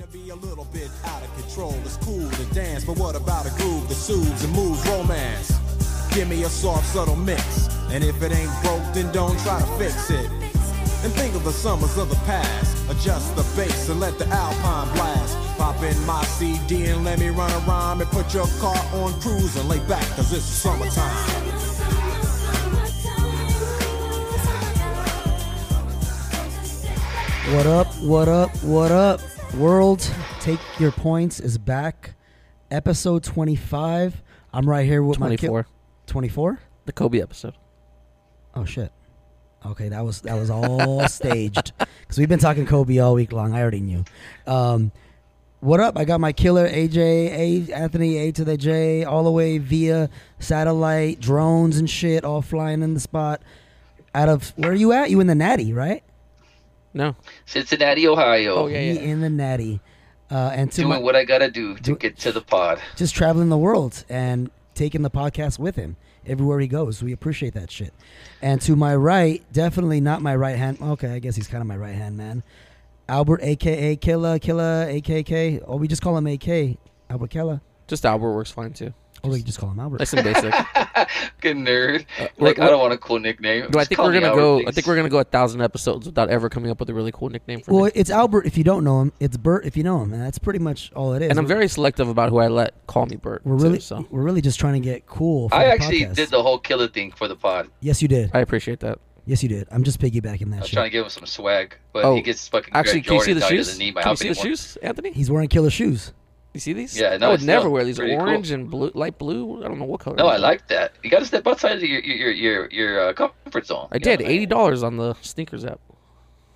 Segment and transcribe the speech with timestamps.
[0.00, 1.74] to be a little bit out of control.
[1.84, 5.58] It's cool to dance, but what about a groove that soothes and moves romance?
[6.14, 7.68] Give me a soft, subtle mix.
[7.90, 10.30] And if it ain't broke, then don't try to fix it.
[11.02, 12.90] And think of the summers of the past.
[12.90, 15.36] Adjust the bass and let the alpine blast.
[15.58, 19.12] Pop in my CD and let me run a rhyme and put your car on
[19.20, 21.34] cruise and lay back, cause it's summertime.
[27.54, 27.86] What up?
[27.96, 28.54] What up?
[28.62, 29.20] What up?
[29.56, 30.08] World,
[30.40, 32.14] take your points is back.
[32.70, 34.22] Episode 25.
[34.52, 35.66] I'm right here with my 24.
[36.06, 36.60] 24?
[36.84, 37.54] The Kobe episode.
[38.54, 38.92] Oh shit.
[39.66, 43.52] Okay, that was that was all staged because we've been talking Kobe all week long.
[43.54, 44.04] I already knew.
[44.46, 44.92] Um,
[45.60, 45.98] what up?
[45.98, 50.08] I got my killer AJ A Anthony A to the J all the way via
[50.38, 53.42] satellite drones and shit, all flying in the spot.
[54.14, 55.10] Out of where are you at?
[55.10, 56.04] You in the Natty, right?
[56.94, 57.14] No.
[57.46, 58.54] Cincinnati, Ohio.
[58.54, 59.00] Oh, yeah, Me yeah.
[59.00, 59.80] in the Natty.
[60.30, 62.80] Uh, and to Doing my, what I gotta do to Do- get to the pod.
[62.96, 65.96] just traveling the world and taking the podcast with him
[66.26, 67.02] everywhere he goes.
[67.02, 67.94] We appreciate that shit.
[68.42, 70.78] And to my right, definitely not my right hand.
[70.82, 72.42] Okay, I guess he's kind of my right hand man.
[73.08, 75.62] Albert, aka Killa, Killa, AKK.
[75.66, 76.76] Or we just call him AK.
[77.08, 77.62] Albert Killa.
[77.86, 78.92] Just Albert works fine too.
[79.22, 79.98] Or we can just call him Albert.
[79.98, 80.52] Nice and basic.
[81.40, 82.04] Good nerd.
[82.20, 83.70] Uh, like what- I don't want a cool nickname.
[83.70, 84.62] Do I think we're gonna Albert, go?
[84.66, 87.12] I think we're gonna go a thousand episodes without ever coming up with a really
[87.12, 87.76] cool nickname for him.
[87.76, 87.92] Well, me.
[87.94, 89.12] it's Albert if you don't know him.
[89.20, 91.30] It's Bert if you know him, and that's pretty much all it is.
[91.30, 93.42] And I'm very selective about who I let call me Bert.
[93.44, 95.48] we're too, really so we're really just trying to get cool.
[95.48, 96.14] For I the actually podcast.
[96.14, 97.68] did the whole killer thing for the pod.
[97.80, 98.30] Yes, you did.
[98.34, 98.98] I appreciate that.
[99.26, 99.68] Yes, you did.
[99.70, 100.28] I'm just piggybacking that.
[100.28, 100.72] I that was shit.
[100.76, 103.22] trying to give him some swag, but Oh, he gets fucking Actually, Greg can you
[103.24, 103.66] see the shoes?
[103.66, 105.12] doesn't need my Can you help see the shoes, Anthony?
[105.12, 106.14] He's wearing killer shoes.
[106.54, 106.98] You see these?
[106.98, 107.98] Yeah, no, I would never wear these.
[107.98, 108.22] pretty cool.
[108.26, 109.62] Orange and blue, light blue.
[109.62, 110.16] I don't know what color.
[110.16, 110.92] No, I like that.
[111.04, 113.88] You got to step outside of your your your your uh, comfort zone.
[113.92, 115.80] I did eighty dollars on the sneakers app.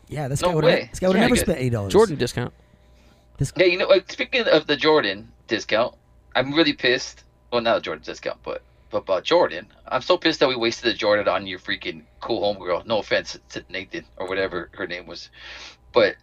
[0.09, 0.89] Yeah, this No guy would way.
[0.91, 1.43] this guy would Yeah, never good.
[1.45, 1.93] spent eight dollars.
[1.93, 2.53] Jordan discount.
[3.39, 5.95] This Yeah, you know, like, speaking of the Jordan discount,
[6.35, 7.25] I'm really pissed.
[7.53, 9.67] Well, not the Jordan discount, but but about Jordan.
[9.89, 12.87] I'm so pissed that we wasted the Jordan on your freaking cool homegirl.
[12.87, 15.29] No offense to Nathan or whatever her name was,
[15.93, 16.17] but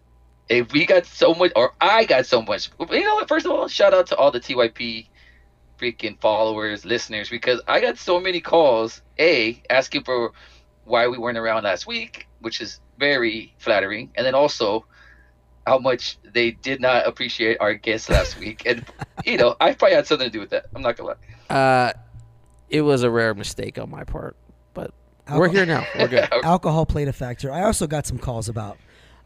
[0.50, 3.28] if we got so much, or I got so much, you know what?
[3.28, 5.08] First of all, shout out to all the TYP
[5.80, 9.02] freaking followers, listeners, because I got so many calls.
[9.20, 10.32] A asking for
[10.86, 14.86] why we weren't around last week, which is very flattering, and then also
[15.68, 18.64] how much they did not appreciate our guest last week.
[18.66, 18.84] And
[19.26, 20.66] you know, I probably had something to do with that.
[20.76, 21.16] I'm not gonna
[21.50, 21.56] lie.
[21.56, 21.94] Uh,
[22.70, 24.36] it was a rare mistake on my part,
[24.74, 24.94] but
[25.32, 25.86] we're here now.
[25.98, 26.28] We're good.
[26.44, 27.52] alcohol played a factor.
[27.52, 28.78] I also got some calls about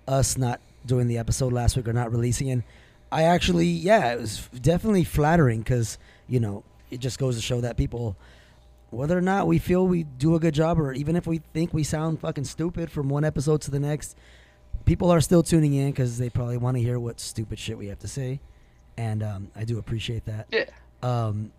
[0.07, 2.63] us not doing the episode last week or not releasing it.
[3.11, 7.61] I actually, yeah, it was definitely flattering because you know it just goes to show
[7.61, 8.15] that people,
[8.89, 11.73] whether or not we feel we do a good job or even if we think
[11.73, 14.17] we sound fucking stupid from one episode to the next,
[14.85, 17.87] people are still tuning in because they probably want to hear what stupid shit we
[17.87, 18.39] have to say,
[18.97, 20.47] and um, I do appreciate that.
[20.51, 20.65] Yeah.
[21.03, 21.51] Um,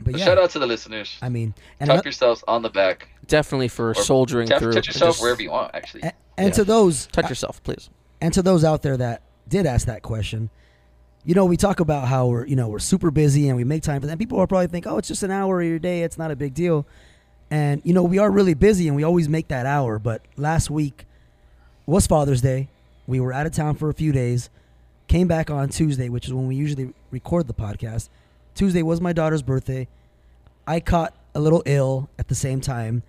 [0.00, 1.16] but So yeah, Shout out to the listeners.
[1.22, 3.08] I mean, and Tap ano- yourselves on the back.
[3.26, 4.72] Definitely for Or soldiering Tap, through.
[4.72, 5.74] touch yourself Just wherever you want.
[5.74, 6.54] Actually, and, and Yeah.
[6.54, 7.88] to those Touch yourself, please.
[8.20, 10.50] And to those out there that did ask that question,
[11.24, 13.82] you know, we talk about how we're, you know, we're super busy and we make
[13.82, 14.18] time for that.
[14.18, 16.02] People will probably think, oh, it's just an hour of your day.
[16.02, 16.86] It's not a big deal.
[17.50, 19.98] And, you know, we are really busy and we always make that hour.
[19.98, 21.06] But last week
[21.86, 22.68] was Father's Day.
[23.06, 24.50] We were out of town for a few days,
[25.08, 28.08] came back on Tuesday, which is when we usually record the podcast.
[28.54, 29.88] Tuesday was my daughter's birthday.
[30.66, 33.02] I caught a little ill at the same time,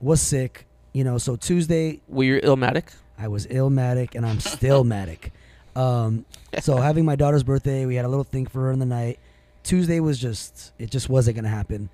[0.00, 2.92] was sick, you know, so Tuesday Were you illmatic?
[3.22, 5.30] I was illmatic and I'm still matic.
[5.76, 6.24] Um,
[6.60, 9.20] so having my daughter's birthday, we had a little thing for her in the night.
[9.62, 11.88] Tuesday was just it just wasn't gonna happen.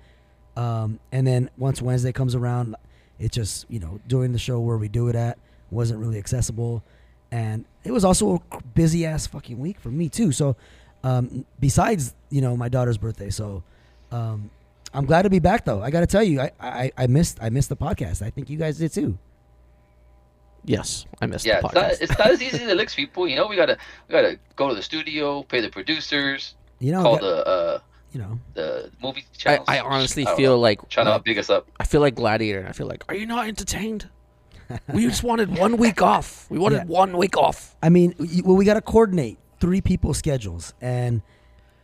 [0.57, 2.75] Um, and then once Wednesday comes around,
[3.19, 5.37] it just you know doing the show where we do it at
[5.69, 6.83] wasn't really accessible,
[7.31, 10.31] and it was also a busy ass fucking week for me too.
[10.31, 10.55] So
[11.03, 13.61] um, besides you know my daughter's birthday, so
[14.11, 14.49] um,
[14.95, 15.83] I'm glad to be back though.
[15.83, 18.23] I got to tell you, I, I I missed I missed the podcast.
[18.23, 19.19] I think you guys did too.
[20.65, 23.27] Yes, I missed yeah, the it's not, it's not as easy as it looks, people.
[23.27, 23.77] You know, we gotta
[24.07, 27.79] we gotta go to the studio, pay the producers, You know, call got- the uh
[28.11, 28.39] you know.
[28.55, 29.65] the movie I, channels.
[29.69, 31.67] I honestly don't feel know, like trying to like, big us up.
[31.79, 32.65] I feel like Gladiator.
[32.67, 34.09] I feel like, are you not entertained?
[34.93, 36.45] we just wanted one week off.
[36.49, 36.83] We wanted Yeah.
[36.85, 37.75] one week off.
[37.81, 38.13] I mean,
[38.43, 41.21] well, we got to coordinate three people's schedules, and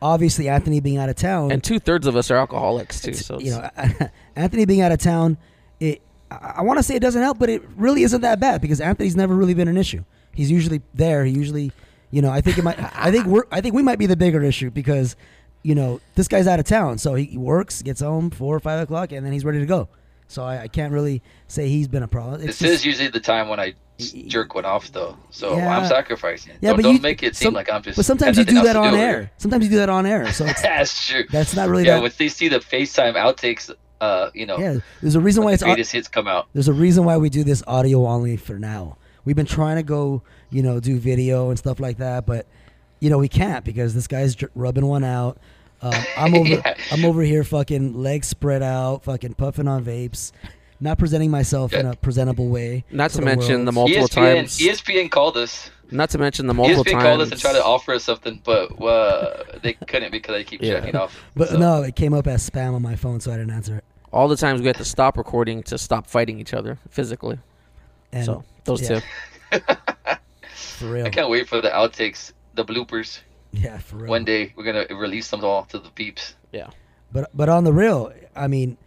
[0.01, 3.13] obviously Anthony being out of town, And two thirds of us are alcoholics too.
[3.13, 3.69] So you know,
[4.35, 5.37] Anthony being out of town,
[5.79, 6.01] it
[6.41, 8.81] I, I want to say it doesn't help, but it really isn't that bad because
[8.81, 10.03] Anthony's never really been an issue.
[10.33, 11.23] He's usually there.
[11.25, 11.71] He usually,
[12.11, 12.77] you know, I think it might.
[12.97, 13.43] I think we're.
[13.51, 15.15] I think we might be the bigger issue because,
[15.63, 18.81] you know, this guy's out of town, so he works, gets home four or five
[18.81, 19.87] o'clock, and then he's ready to go.
[20.27, 22.35] So I, I can't really say he's been a problem.
[22.41, 23.75] It's This just- is usually the time when I
[24.27, 25.15] jerk one off, though.
[25.29, 25.77] So Yeah.
[25.77, 26.53] I'm sacrificing.
[26.59, 27.95] yeah, don't, but don't you make it seem some- like I'm just.
[27.95, 29.07] But sometimes you do that on do air.
[29.19, 29.31] here.
[29.37, 30.31] Sometimes you do that on air.
[30.33, 31.23] So it's, That's true.
[31.31, 32.01] that's not really yeah, that.
[32.03, 35.53] when they see the FaceTime outtakes, uh, you know, yeah, there's a reason why the
[35.55, 36.47] it's au- greatest hits come out.
[36.53, 38.97] there's a reason why we do this audio only for now.
[39.23, 40.21] We've been trying to go,
[40.51, 42.45] you know, do video and stuff like that, but
[42.99, 45.37] you know we can't because this guy's dr- rubbing one out.
[45.81, 46.75] Um, I'm over, Yeah.
[46.91, 50.31] I'm over here, fucking legs spread out, fucking puffing on vapes,
[50.79, 52.83] not presenting myself in a presentable way.
[52.91, 53.89] Not to the mention the world.
[53.91, 54.57] multiple ESPN, times.
[54.59, 55.69] ESPN called us.
[55.91, 56.93] Not to mention the multiple times.
[56.95, 57.03] ESPN times.
[57.03, 60.61] called us and tried to offer us something, but uh, they couldn't because I keep
[60.61, 60.79] Yeah.
[60.79, 61.23] checking off.
[61.35, 63.77] But So, no, it came up as spam on my phone, so I didn't answer
[63.77, 63.83] it.
[64.11, 67.37] all the times we had to stop recording to stop fighting each other physically.
[68.11, 68.99] And so those yeah.
[69.51, 69.59] two.
[70.55, 73.19] for real, I can't wait for the outtakes, the bloopers.
[73.51, 74.09] yeah, for real.
[74.09, 76.35] One day we're gonna release them all to the peeps.
[76.51, 76.69] Yeah.
[77.11, 78.77] But but on the real, I mean,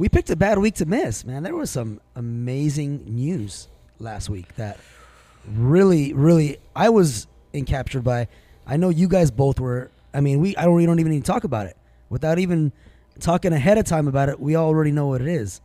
[0.00, 1.42] we picked a bad week to miss, man.
[1.42, 3.68] There was some amazing news
[3.98, 4.80] last week that
[5.46, 8.28] really, really, I was encaptured by.
[8.66, 9.90] I know you guys both were.
[10.14, 11.76] I mean, we I don't we don't even need to talk about it
[12.08, 12.72] without even
[13.18, 14.40] talking ahead of time about it.
[14.40, 15.60] We already know what it is.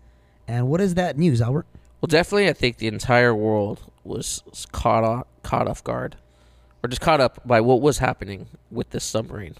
[0.49, 1.65] And what is that news, Albert?
[2.01, 4.43] Well, definitely, I think the entire world was
[4.73, 6.17] caught off, caught off guard,
[6.83, 9.55] or just caught up by what was happening with this submarine.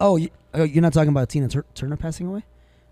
[0.00, 0.18] Oh,
[0.54, 2.44] oh you're not talking about Tina Tur- Turner passing away?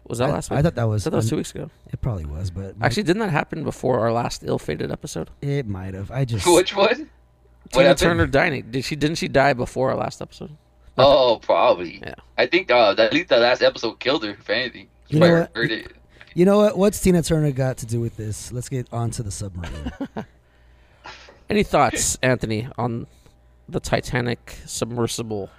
[0.08, 0.58] Was that I, last week?
[0.58, 1.04] I thought that I was.
[1.04, 1.70] thought that was two weeks ago.
[1.92, 5.30] It probably was, but Actually, didn't that happen before our last ill-fated episode?
[5.40, 6.10] it might have.
[6.10, 6.86] I just Which one?
[6.88, 7.98] What Tina happened?
[7.98, 8.70] Turner dying.
[8.70, 8.96] Did she?
[8.96, 10.56] Didn't she die before our last episode?
[10.98, 12.00] Oh, probably.
[12.02, 12.14] Yeah.
[12.36, 14.30] I think uh, at least the last episode killed her.
[14.32, 15.56] If anything, You know If what?
[15.56, 15.92] heard it.
[16.34, 16.76] You know what?
[16.76, 18.52] What's Tina Turner got to do with this?
[18.52, 19.92] Let's get on to the submarine.
[21.48, 23.06] Any thoughts, Anthony, on
[23.68, 25.50] the Titanic submersible?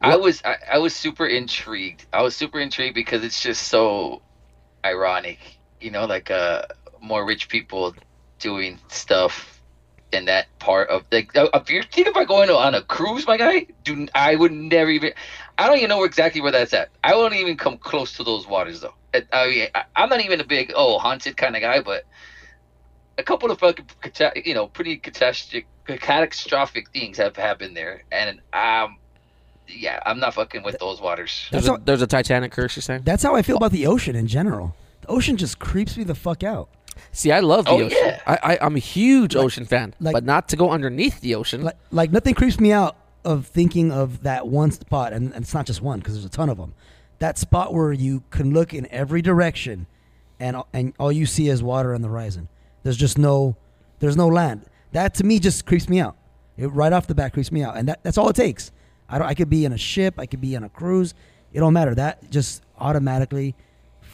[0.00, 2.06] I was I, I was super intrigued.
[2.12, 4.22] I was super intrigued because it's just so
[4.84, 5.38] ironic,
[5.80, 6.62] you know, like uh
[7.00, 7.94] more rich people
[8.38, 9.62] doing stuff
[10.12, 13.36] in that part of like uh, if you're thinking about going on a cruise, my
[13.36, 15.12] guy, do I would never even
[15.58, 16.90] I don't even know exactly where that's at.
[17.02, 18.94] I won't even come close to those waters though.
[19.14, 22.04] I, I mean, I, I'm not even a big oh haunted kind of guy, but
[23.18, 23.86] a couple of fucking
[24.44, 28.98] you know pretty catastrophic catastrophic things have happened there, and um
[29.68, 31.48] yeah, I'm not fucking with those waters.
[31.50, 32.76] That's There's a, how- there's a Titanic curse.
[32.76, 33.02] You're saying?
[33.04, 34.74] That's how I feel about the ocean in general.
[35.02, 36.68] The ocean just creeps me the fuck out.
[37.12, 37.98] See, I love the Oh, ocean.
[38.02, 38.20] yeah.
[38.26, 41.62] I, I I'm a huge ocean fan, like- but not to go underneath the ocean.
[41.62, 45.54] Like, like nothing creeps me out of thinking of that one spot, and, and it's
[45.54, 46.74] not just one because there's a ton of them.
[47.20, 49.86] That spot where you can look in every direction,
[50.40, 52.48] and and all you see is water on the horizon.
[52.84, 53.56] There's just no,
[53.98, 54.62] there's no land.
[54.92, 56.16] That to me just creeps me out.
[56.56, 58.70] It right off the bat creeps me out, and that, that's all it takes.
[59.08, 59.26] I don't.
[59.26, 60.14] I could be in a ship.
[60.18, 61.14] I could be on a cruise.
[61.52, 61.94] It don't matter.
[61.94, 63.54] That just automatically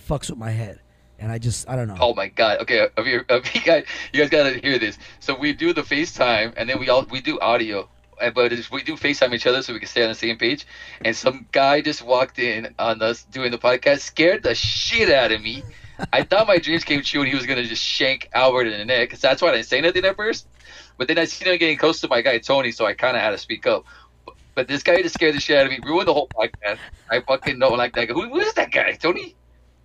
[0.09, 0.81] fucks with my head,
[1.19, 1.97] and I just I don't know.
[2.01, 2.61] Oh my god.
[2.63, 4.99] Okay, if you, if you guys, you guys gotta hear this.
[5.21, 7.89] So we do the FaceTime, and then we all we do audio,
[8.21, 10.39] uh, but it's, we do FaceTime each other so we can stay on the same
[10.39, 10.67] page.
[11.05, 15.33] And some guy just walked in on us doing the podcast, scared the shit out
[15.33, 15.63] of me.
[16.13, 18.85] I thought my dreams came true, and he was gonna just shank Albert in the
[18.85, 19.11] neck.
[19.11, 20.47] Cause that's why I didn't say nothing at first.
[20.97, 23.23] But then I seen him getting close to my guy Tony, so I kind of
[23.23, 23.85] had to speak up.
[24.55, 26.79] But this guy just scared the shit out of me, ruined the whole podcast.
[27.11, 28.15] I fucking don't like that guy.
[28.15, 29.35] Who, who is that guy, Tony?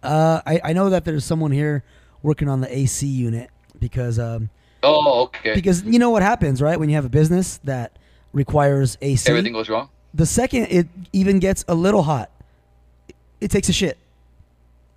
[0.03, 1.83] Uh, I I know that there's someone here
[2.23, 3.49] working on the AC unit
[3.79, 4.49] because um
[4.83, 5.53] Oh, okay.
[5.55, 7.97] because you know what happens right when you have a business that
[8.31, 9.29] requires AC.
[9.29, 9.89] Everything goes wrong.
[10.13, 12.29] the second it even gets a little hot,
[13.09, 13.97] it, it takes a shit.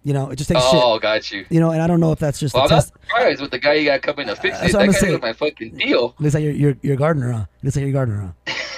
[0.05, 1.03] You know, it just takes a Oh, shit.
[1.03, 1.47] got you.
[1.49, 2.93] You know, and I don't know if that's just Well, a I'm not test.
[3.07, 4.77] surprised with the guy you got coming to fix That's it.
[4.77, 5.13] what That I'm guy saying.
[5.15, 6.15] was my fucking deal.
[6.19, 7.45] Looks like you're a gardener, huh?
[7.63, 8.53] Looks like you're a gardener, huh?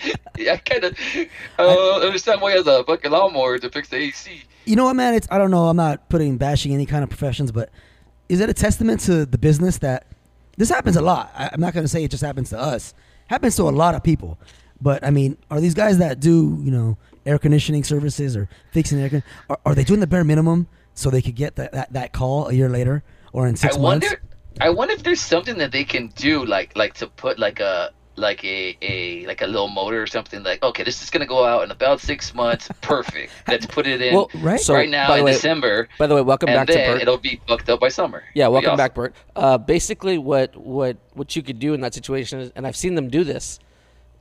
[0.38, 0.98] yeah, I kind of
[1.58, 4.42] uh, understand why he has a fucking lawnmower to fix the AC.
[4.64, 5.14] You know what, man?
[5.14, 5.68] It's I don't know.
[5.68, 7.70] I'm not putting bashing any kind of professions, but
[8.28, 10.06] is it a testament to the business that
[10.56, 11.32] this happens a lot?
[11.36, 12.94] I, I'm not going to say it just happens to us.
[13.26, 14.38] Happens to a lot of people.
[14.80, 19.00] But I mean, are these guys that do you know air conditioning services or fixing
[19.00, 21.92] air con- are, are they doing the bare minimum so they could get that, that,
[21.92, 24.06] that call a year later or in six I months?
[24.06, 24.22] wonder.
[24.60, 27.92] I wonder if there's something that they can do, like like to put like a
[28.22, 30.42] like a, a like a little motor or something.
[30.42, 32.70] Like, okay, this is gonna go out in about six months.
[32.80, 33.32] Perfect.
[33.46, 34.60] Let's put it in well, right?
[34.60, 37.02] So, right now in way, December, by the way, welcome back to Bert.
[37.02, 38.22] it'll be fucked up by summer.
[38.32, 38.78] Yeah, welcome awesome.
[38.78, 39.14] back, Bert.
[39.36, 42.94] Uh, basically, what what what you could do in that situation is, and I've seen
[42.94, 43.58] them do this,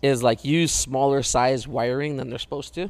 [0.01, 2.89] is like use smaller size wiring than they're supposed to,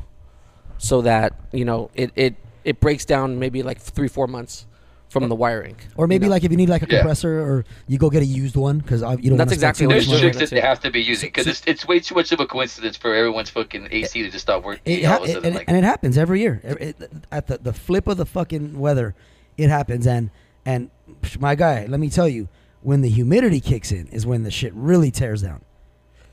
[0.80, 4.66] so that you know it it it breaks down maybe like three four months
[5.12, 5.76] from the wiring.
[5.98, 6.36] Or maybe you know?
[6.36, 7.00] like if you need like a Yeah.
[7.00, 9.38] compressor, or you go get a used one because you don't.
[9.38, 10.22] That's wanna exactly too what much There's it's money.
[10.22, 10.34] doing.
[10.34, 12.46] tricks that they have to be using because it's, it's way too much of a
[12.48, 14.82] coincidence for everyone's fucking AC to just stop working.
[15.00, 16.62] It all ha- of a sudden, and, like, and it happens every year.
[16.64, 19.14] It- it- at the, the flip of the fucking weather,
[19.58, 20.08] it happens.
[20.08, 20.32] And
[20.66, 20.90] and
[21.40, 22.48] my guy, let me tell you,
[22.82, 25.62] when the humidity kicks in, is when the shit really tears down.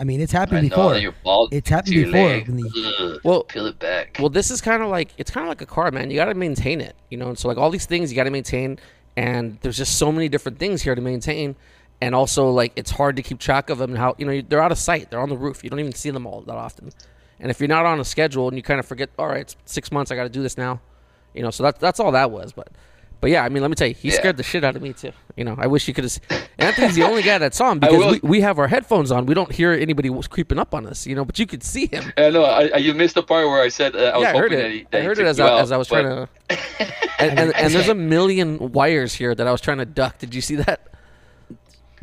[0.01, 0.93] I mean, it's happened I know before.
[0.95, 2.47] that your ball It's happened to before leg.
[2.47, 4.17] the- Well- peel it back.
[4.21, 6.11] Well, this is kind of like it's kind of like a car, man.
[6.11, 7.29] You got to maintain it, you know.
[7.29, 8.79] And so like all these things you got to maintain,
[9.17, 11.57] and there's just so many different things here to maintain,
[12.01, 14.63] and also like it's hard to keep track of them and how you know they're
[14.63, 15.11] out of sight.
[15.11, 15.65] They're on the roof.
[15.65, 16.91] You don't even see them all that often.
[17.41, 19.57] And if you're not on a schedule and you kind of forget, all right, it's
[19.65, 20.11] six months.
[20.11, 20.81] I got to do this now,
[21.35, 21.51] you know.
[21.51, 22.53] So that's that's all that was.
[22.53, 22.69] But
[23.21, 24.15] but yeah, I mean, let me tell you, he Yeah.
[24.15, 25.13] scared the shit out of me too.
[25.37, 26.19] You know, I wish you could have.
[26.59, 29.27] Anthony's the only guy that saw him because we, we have our headphones on.
[29.27, 31.25] We don't hear anybody was creeping up on us, you know.
[31.25, 32.13] But you could see him.
[32.17, 32.45] I know.
[32.45, 34.53] I, I, you missed the part where I said uh, I was yeah, I heard
[34.53, 34.63] hoping it.
[34.63, 36.27] that he, I that he heard it as I, out, as I was but- trying
[36.49, 36.93] to.
[37.21, 40.19] And, and, and there's a million wires here that I was trying to duck.
[40.19, 40.81] Did you see that?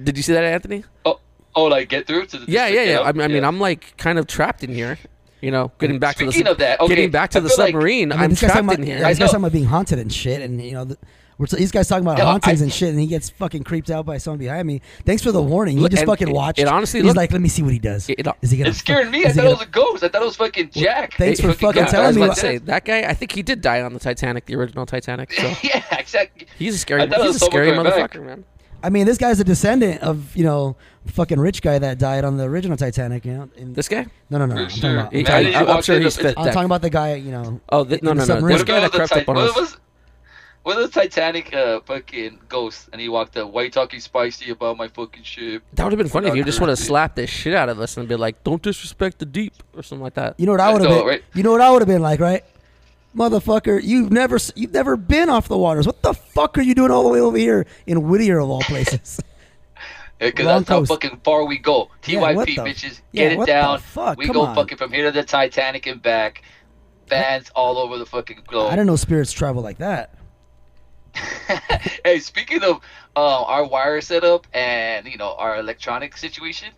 [0.04, 0.84] Did you see that, Anthony?
[1.06, 1.20] Oh,
[1.56, 2.52] oh, like get through to the.
[2.52, 3.02] Yeah, yeah, yeah.
[3.02, 3.48] I mean, I mean, Yeah.
[3.48, 4.98] I'm like kind of trapped in here.
[5.46, 7.50] You know, getting back to the Speaking of that, okay, getting back to I the
[7.50, 8.12] feel like- submarine.
[8.12, 8.98] I mean, I'm this guy's talking trapped about, in here.
[8.98, 9.26] yeah, this I guy's know.
[9.28, 10.98] talking about being haunted and shit, and you know, the,
[11.38, 13.92] we're, these guys talking about No, hauntings I- and shit, and he gets fucking creeped
[13.92, 14.82] out by someone behind me.
[15.06, 15.78] Thanks for the warning.
[15.78, 16.58] He Look, just and fucking it- watched.
[16.60, 18.10] it honestly he's looked- like, let me see what he does.
[18.10, 18.72] It- it- is he gonna?
[18.72, 19.24] It scared me.
[19.24, 20.04] I is he thought it was gonna- a ghost.
[20.04, 21.14] I thought it was fucking Jack.
[21.16, 23.02] Thanks Hey, for fucking Yeah, I telling was me about what- to say that guy.
[23.02, 25.32] I think he did die on the Titanic, the original Titanic.
[25.34, 26.48] So yeah, exactly.
[26.58, 27.04] he's a scary.
[27.04, 28.12] I thought it He's a was someone scary coming back.
[28.14, 28.46] motherfucker, man.
[28.82, 30.76] I mean, this guy's a descendant of you know
[31.08, 33.26] fucking rich guy that died on the original Titanic.
[33.26, 34.06] You know, in, This guy?
[34.30, 34.56] no, no, no.
[34.56, 35.14] For I'm talking about.
[35.14, 36.90] I'm Man, I, talking, did you am sure he's It's- fifth I'm talking about the
[36.90, 37.16] guy.
[37.16, 37.62] You know.
[37.70, 38.36] Oh, th- no, no, no.
[38.36, 39.56] This What guy that crept Ti- up on what us.
[39.56, 39.78] was
[40.64, 42.90] what was the Titanic uh, fucking ghost?
[42.92, 46.00] And he walked up, "Why you talking spicy about my fucking ship?" That would have
[46.00, 46.88] been funny if you just would have Accuracy.
[46.88, 50.02] slapped the shit out of us and be like, "Don't disrespect the deep" or something
[50.04, 50.40] like that.
[50.40, 51.06] You know what I would have been?
[51.06, 51.24] right?
[51.36, 52.44] You know what I would have been like, right?
[53.16, 55.86] Motherfucker, you've never you've never been off the waters.
[55.86, 58.62] What the fuck are you doing all the way over here in Whittier of all
[58.62, 59.22] places?
[60.20, 61.90] Because that's how fucking far we go.
[62.02, 63.82] TYP the- bitches, yeah, get it down.
[64.18, 64.56] We Come go on.
[64.56, 66.42] fucking from here to the Titanic and back.
[67.08, 68.68] Fans all over the fucking globe.
[68.72, 70.16] I didn't know spirits travel like that.
[72.04, 72.80] hey, speaking of
[73.16, 76.70] uh, our wire setup and you know our electronic situation,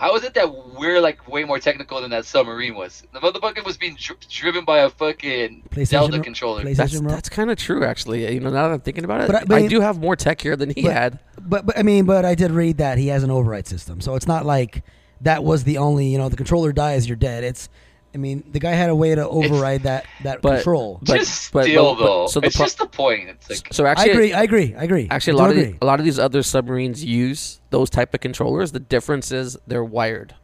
[0.00, 3.02] how is it that we're like way more technical than that submarine was?
[3.12, 6.74] The motherfucker was being dri- driven by a fucking PlayStation Zelda ro- controller.
[6.74, 7.10] That's remote.
[7.10, 8.32] that's kind of true, actually.
[8.32, 10.40] You know, now that I'm thinking about it, But I- I, do have more tech
[10.40, 11.18] here than he but, had.
[11.38, 14.14] But but I mean, but I did read that he has an override system, so
[14.14, 14.82] it's not like
[15.20, 16.06] that was the only.
[16.06, 17.44] You know, the controller dies, you're dead.
[17.44, 17.68] It's.
[18.12, 20.98] I mean, the guy had a way to override that that But- control.
[21.04, 23.28] but- just but- still but- though, so the it's pro- just the point.
[23.28, 24.32] It's like So I agree.
[24.32, 24.74] I agree.
[24.76, 25.06] I agree.
[25.10, 27.88] actually, a I do lot of the, a lot of these other submarines use those
[27.88, 28.72] type of controllers.
[28.72, 30.34] The difference is they're wired.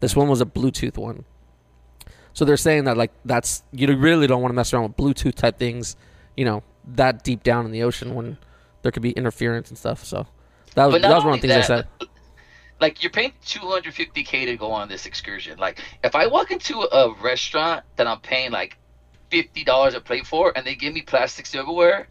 [0.00, 1.24] This one was a Bluetooth one.
[2.34, 5.34] So they're saying that like that's you really don't want to mess around with Bluetooth
[5.34, 5.96] type things,
[6.36, 6.62] you know,
[6.94, 8.38] that deep down in the ocean when
[8.82, 10.04] there could be interference and stuff.
[10.04, 10.26] So
[10.74, 11.86] that was that was one of the only things I said.
[12.80, 15.58] Like you're paying 250k to go on this excursion.
[15.58, 18.76] Like if I walk into a restaurant that I'm paying like
[19.30, 22.08] fifty dollars a plate for, and they give me plastic silverware,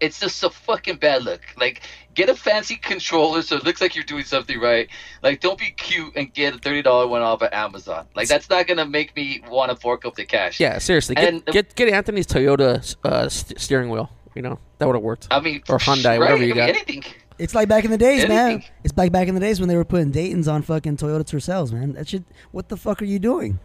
[0.00, 1.42] it's just a fucking bad look.
[1.58, 1.82] Like
[2.14, 4.88] get a fancy controller so it looks like you're doing something right.
[5.22, 8.06] Like don't be cute and get a thirty dollar one off at Amazon.
[8.14, 10.58] Like that's not gonna make me want to fork up the cash.
[10.58, 14.10] Yeah, seriously, get And get, get Anthony's Toyota uh, st- steering wheel.
[14.34, 15.26] You know that would have worked.
[15.30, 16.18] I mean, Or Hyundai, right?
[16.20, 16.68] whatever I you mean, got.
[16.70, 17.04] Anything.
[17.38, 18.62] It's like back in the days, man.
[18.84, 21.72] It's like back in the days when they were putting Dayton's on fucking Toyota Tercels,
[21.72, 21.92] man.
[21.92, 22.24] That shit.
[22.50, 23.58] What the fuck are you doing?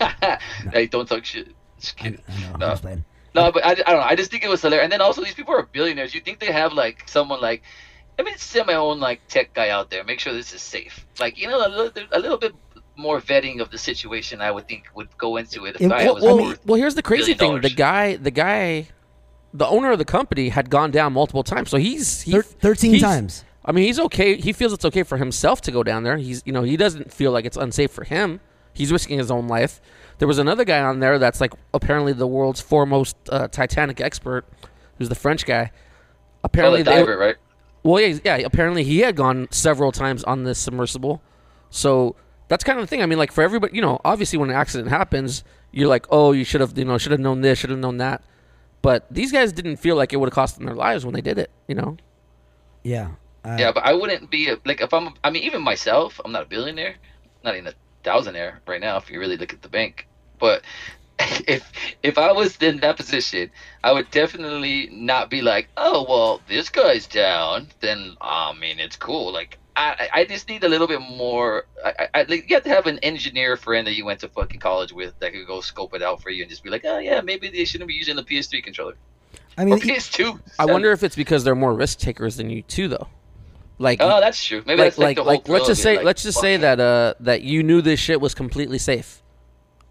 [0.72, 1.48] hey, don't talk shit.
[1.78, 2.20] Just kidding.
[2.28, 2.74] I know.
[2.74, 3.02] No.
[3.34, 4.00] No, but I, I don't know.
[4.00, 4.84] I just think it was hilarious.
[4.84, 6.14] And then also, these people are billionaires.
[6.14, 7.62] You think they have like someone like,
[8.18, 11.06] let me send my own like tech guy out there, make sure this is safe.
[11.18, 12.52] Like you know, a little, a little bit
[12.96, 14.40] more vetting of the situation.
[14.42, 16.94] I would think would go into it if It- I well- was well, well, here's
[16.94, 18.88] the crazy thing: the guy, the guy,
[19.54, 21.70] the owner of the company had gone down multiple times.
[21.70, 23.44] So he's he, Thir- Thirteen he's- times.
[23.64, 24.36] I mean, he's okay.
[24.36, 26.16] He feels it's okay for himself to go down there.
[26.16, 28.40] He's, you know, he doesn't feel like it's unsafe for him.
[28.72, 29.80] He's risking his own life.
[30.18, 34.44] There was another guy on there that's like apparently the world's foremost uh, Titanic expert,
[34.98, 35.70] who's the French guy.
[35.72, 37.36] Oh, Apparently, the they- right?
[37.84, 38.36] well, yeah, yeah.
[38.38, 41.22] Apparently, he had gone several times on this submersible.
[41.70, 42.16] So
[42.48, 43.00] that's kind of the thing.
[43.00, 46.32] I mean, like for everybody, you know, obviously when an accident happens, you're like, oh,
[46.32, 48.22] you should have, you know, should have known this, should have known that.
[48.82, 51.20] But these guys didn't feel like it would have cost them their lives when they
[51.20, 51.50] did it.
[51.68, 51.96] You know,
[52.82, 53.12] Yeah.
[53.44, 55.14] Uh, Yeah, but I wouldn't be a, like if I'm.
[55.24, 56.96] I mean, even myself, I'm not a billionaire,
[57.44, 57.74] not even a
[58.04, 58.96] thousandaire right now.
[58.96, 60.06] If you really look at the bank,
[60.38, 60.62] but
[61.18, 61.70] if
[62.02, 63.50] if I was in that position,
[63.84, 67.68] I would definitely not be like, oh well, this guy's down.
[67.80, 69.32] Then I mean, it's cool.
[69.32, 71.64] Like I I I just need a little bit more.
[71.84, 74.28] I, I, I like, you have to have an engineer friend that you went to
[74.28, 76.84] fucking college with that could go scope it out for you and just be like,
[76.84, 78.94] oh yeah, maybe they shouldn't be using the PS3 controller.
[79.56, 80.40] I mean, or PS2.
[80.58, 83.08] I wonder if it's because they're more risk takers than you too, though.
[83.78, 84.62] Like, Oh, that's true.
[84.66, 86.42] Maybe like, that's like, like, the like, let's just say, of it, let's just fuck
[86.42, 89.22] say that uh that you knew this shit was completely safe.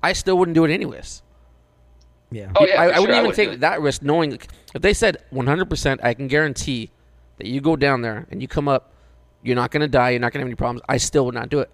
[0.02, 1.22] I still wouldn't do it anyways.
[2.32, 2.52] yeah.
[2.56, 4.34] Oh yeah, I, I sure, wouldn't even do take that risk, knowing
[4.74, 6.90] if they said 100, percent I can guarantee
[7.38, 8.91] that you go down there and you come up,
[9.44, 10.82] you're not gonna die, you're not gonna have any problems.
[10.88, 11.70] I still would not do it.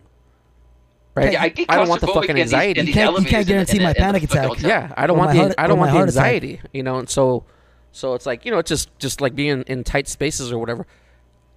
[1.15, 1.33] Right?
[1.33, 2.81] Yeah, I, get don't want the fucking in these- anxiety.
[2.81, 4.47] You can't- you can't guarantee and- my and panic fucking attack.
[4.50, 4.69] hotel.
[4.69, 6.24] Yeah, I don't Or want the heart- I don't want the heart attack.
[6.25, 7.00] anxiety, you know.
[7.00, 7.43] And so,
[7.91, 10.86] so it's like you know, it's just just like being in tight spaces or whatever.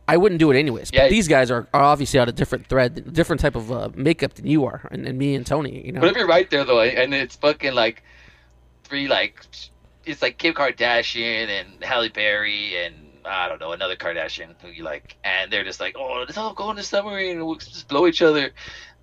[0.08, 0.90] I wouldn't do it anyways.
[0.92, 1.02] Yeah.
[1.04, 4.34] But these guys are, are obviously on a different thread, different type of uh, makeup
[4.34, 5.84] than you are, and, and me and Tony.
[5.86, 8.02] You know, But if you're right there though, and it's fucking like
[8.84, 9.40] three like
[10.06, 12.94] it's like Kim Kardashian and Halle Berry and
[13.30, 16.54] I don't know another Kardashian who you like, and they're just like, oh, let's all
[16.54, 18.50] go in the submarine and we'll just blow each other.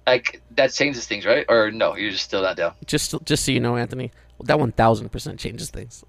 [0.06, 1.46] Like that changes things, right?
[1.50, 2.74] Or no, you're just still not down.
[2.86, 4.12] just just so you know, Anthony,
[4.44, 6.04] that one thousand percent changes things.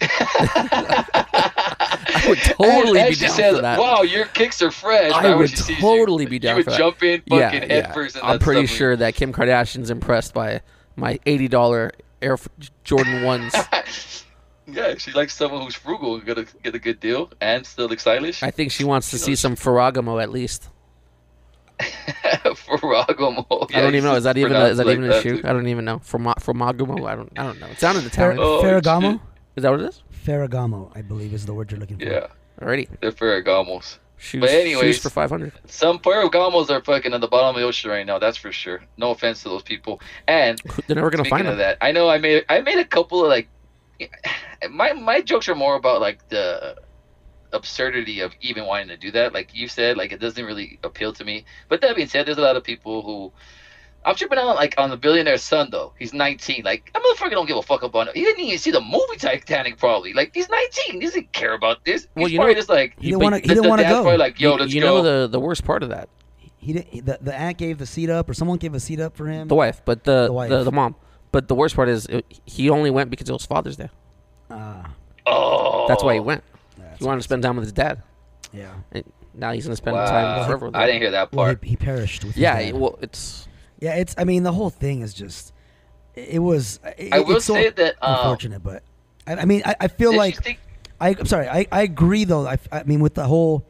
[0.00, 1.04] I
[2.28, 3.78] would totally and, be down said, for that.
[3.78, 6.64] "Wow, your kicks are fresh." I when would sees you, totally be you down would
[6.64, 6.78] for that.
[6.78, 7.74] jump in yeah, fucking yeah.
[7.74, 8.16] head first.
[8.22, 8.78] I'm pretty submarine.
[8.78, 10.62] sure that Kim Kardashian's impressed by
[10.96, 11.92] my eighty dollar
[12.22, 12.38] Air
[12.84, 13.54] Jordan ones.
[14.74, 18.00] yeah, she likes someone who's frugal and gonna get a good deal and still look
[18.00, 18.42] stylish.
[18.42, 20.68] I think she wants to see some Ferragamo at least.
[21.80, 23.66] Ferragamo.
[23.74, 24.14] I don't even know.
[24.16, 25.40] Is that even a, is that even a like shoe?
[25.40, 25.48] too.
[25.48, 25.98] I don't even know.
[25.98, 27.08] Ferma- Ferragamo.
[27.08, 27.32] I don't.
[27.38, 27.66] I don't know.
[27.68, 28.38] It sounded Fer- Italian.
[28.40, 29.12] Oh, Ferragamo.
[29.12, 29.20] shit.
[29.56, 30.02] Is that what it is?
[30.24, 32.04] Ferragamo, I believe, is the word you're looking for.
[32.04, 32.26] Yeah,
[32.60, 32.88] Alrighty.
[33.00, 33.98] they're Ferragamos.
[34.18, 34.40] Shoes.
[34.42, 35.52] But anyways- shoes for five hundred.
[35.66, 38.18] Some Ferragamos are fucking at the bottom of the ocean right now.
[38.18, 38.82] That's for sure.
[38.98, 40.00] No offense to those people.
[40.28, 41.66] And They're never gonna speaking find of them.
[41.70, 43.48] that, I know I made I made a couple of like
[44.68, 46.76] my my jokes are more about like the
[47.52, 49.32] absurdity of even wanting to do that.
[49.32, 51.44] Like you said, like it doesn't really appeal to me.
[51.68, 53.32] But that being said, there's a lot of people who
[54.04, 55.92] I'm tripping out like on the billionaire's son though.
[55.98, 56.62] He's 19.
[56.64, 58.16] Like that motherfucker don't give a fuck about it.
[58.16, 60.12] He didn't even see the movie Titanic probably.
[60.12, 61.00] Like he's 19.
[61.00, 62.02] He doesn't care about this.
[62.02, 63.40] He's Well, you probably know- just like He didn't want to.
[63.40, 64.02] He the- didn't want to go.
[64.02, 64.86] probably like, yo, you let's you go.
[64.86, 66.08] know the the worst part of that,
[66.58, 67.04] he didn't.
[67.06, 69.48] The, the aunt gave the seat up, or someone gave a seat up for him.
[69.48, 70.64] the wife, but the The the, wife.
[70.66, 70.94] the, mom.
[71.32, 73.88] But the worst part is it, he only went because it was Father's Day.
[74.50, 74.90] Ah,
[75.26, 76.42] oh, That's why he went.
[76.78, 78.02] that's He wanted to spend time with his dad.
[78.52, 78.72] Yeah.
[78.92, 79.04] And
[79.34, 80.06] now he's gonna spend Wow.
[80.06, 81.62] time forever with I didn't hear that Well, part.
[81.62, 82.34] he, he perished with.
[82.34, 82.74] his Yeah, dad.
[82.74, 84.14] well, it's Yeah, it's.
[84.18, 85.52] I mean, the whole thing is just.
[86.14, 86.80] It, it was.
[86.98, 88.82] It, I will it's so say that um, unfortunate, but
[89.26, 90.58] I, I mean, I, I feel like think
[91.00, 91.48] I, I'm sorry.
[91.48, 92.46] I, I agree though.
[92.46, 93.64] I, I mean, with the whole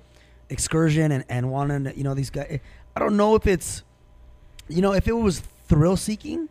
[0.49, 2.59] excursion and, and wanting to, you know, these guys.
[2.97, 3.85] I don't know if it's,
[4.69, 6.49] you know, if it was thrill seeking,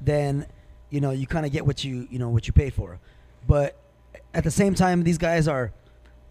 [0.00, 0.46] then,
[0.90, 2.98] you know, you kind of get what you, you know, what you paid for.
[3.46, 3.76] But
[4.34, 5.72] at the same time, these guys are,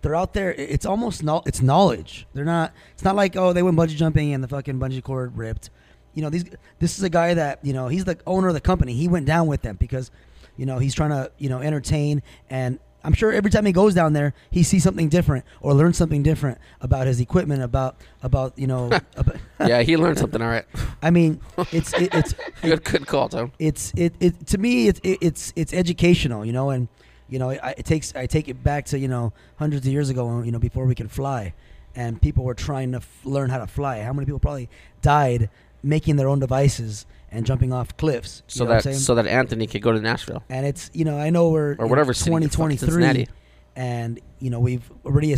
[0.01, 0.53] they're out there.
[0.53, 2.25] It's almost no, it's knowledge.
[2.33, 2.73] They're not.
[2.93, 5.69] It's not like oh, they went bungee jumping and the fucking bungee cord ripped.
[6.13, 6.45] You know, these.
[6.79, 8.93] This is a guy that you know he's the owner of the company.
[8.93, 10.09] He went down with them because,
[10.57, 12.79] you know, he's trying to you know entertain and.
[13.03, 16.21] I'm sure every time he goes down there, he sees something different or learns something
[16.21, 18.91] different about his equipment, about about you know.
[19.15, 20.41] about, yeah, he learned something.
[20.41, 20.65] All right,
[21.01, 21.39] I mean,
[21.71, 23.51] it's it, it's good good call, Tom.
[23.59, 26.87] it's it, it to me it's it, it's it's educational you know and
[27.29, 30.09] you know I, it takes i take it back to you know hundreds of years
[30.09, 31.53] ago you know before we could fly
[31.95, 34.69] and people were trying to f- learn how to fly how many people probably
[35.01, 35.49] died
[35.83, 39.27] making their own devices and jumping off cliffs So know what I'm that so that
[39.27, 40.43] Anthony could go to Nashville.
[40.49, 43.27] and it's you know i know we're Or whatever 2023
[43.75, 45.33] and you know we've already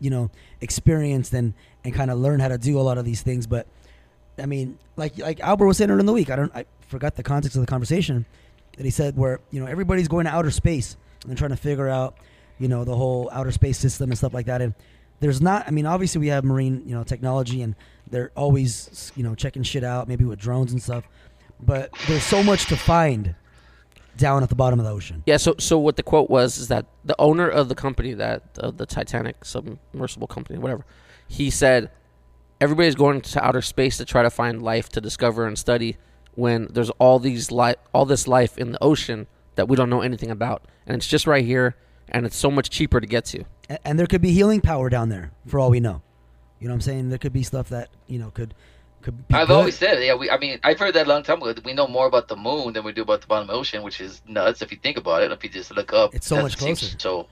[0.00, 0.30] you know
[0.62, 1.52] experienced and
[1.84, 3.66] and kind of learn how to do a lot of these things but
[4.38, 7.14] i mean like like albert was saying earlier in the week i don't i forgot
[7.14, 8.24] the context of the conversation
[8.76, 10.96] that he said where you know everybody's going to outer space
[11.28, 12.16] and trying to figure out
[12.58, 14.74] you know the whole outer space system and stuff like that and
[15.20, 17.74] there's not i mean obviously we have marine you know technology and
[18.10, 21.04] they're always you know checking shit out maybe with drones and stuff
[21.60, 23.34] but there's so much to find
[24.16, 25.38] down at the bottom of the ocean Yeah.
[25.38, 28.76] So so what the quote was is that the owner of the company that of
[28.76, 30.84] the Titanic submersible company whatever,
[31.28, 31.90] he said
[32.60, 35.96] everybody's going to outer space to try to find life to discover and study
[36.34, 40.00] when there's all these li- all this life in the ocean that we don't know
[40.00, 41.76] anything about and it's just right here
[42.08, 43.44] and it's so much cheaper to get to.
[43.84, 46.02] And there could be healing power down there for all we know.
[46.60, 47.08] You know what I'm saying?
[47.08, 48.54] There could be stuff that you know could
[49.00, 49.54] could be I've good.
[49.54, 50.30] always said, yeah, we.
[50.30, 51.52] I mean, I've heard that a long time ago.
[51.52, 53.58] that We know more about the moon than we do about the bottom of the
[53.58, 55.32] ocean, which is nuts if you think about it.
[55.32, 56.94] If you just look up, It's so much closer.
[56.98, 57.26] So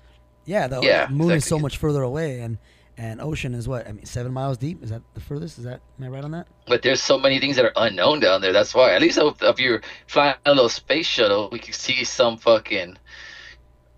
[0.45, 2.59] yeah, the Yeah, moon is so much further away, and
[2.97, 4.83] and ocean is what I mean, seven miles deep.
[4.83, 5.59] Is that the furthest?
[5.59, 6.47] Is that am I right on that?
[6.67, 8.53] But there's so many things that are unknown down there.
[8.53, 8.95] That's why.
[8.95, 12.99] At least if, if you're flying a little space shuttle, we can see some fucking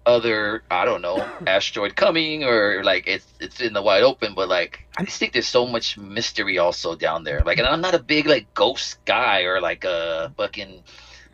[0.06, 4.34] other, I don't know, asteroid coming or like it's it's in the wide open.
[4.34, 7.42] But like, I just think there's so much mystery also down there.
[7.44, 10.84] Like, and I'm not a big like ghost guy or like a fucking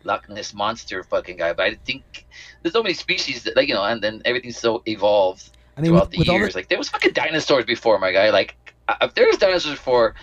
[0.03, 2.25] Loch Ness monster fucking guy, but I think
[2.61, 5.91] there's so many species that like you know, and then everything's so evolved I mean,
[5.91, 6.53] throughout with, the with all years.
[6.53, 8.29] the, like there was fucking dinosaurs before, my guy.
[8.29, 8.55] Like
[9.01, 10.15] if there was dinosaurs before,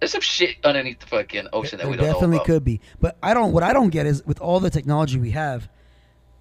[0.00, 2.46] there's some shit underneath the fucking ocean that there we don't know definitely about.
[2.46, 3.52] could be, but I don't.
[3.52, 5.68] What I don't get is with all the technology we have,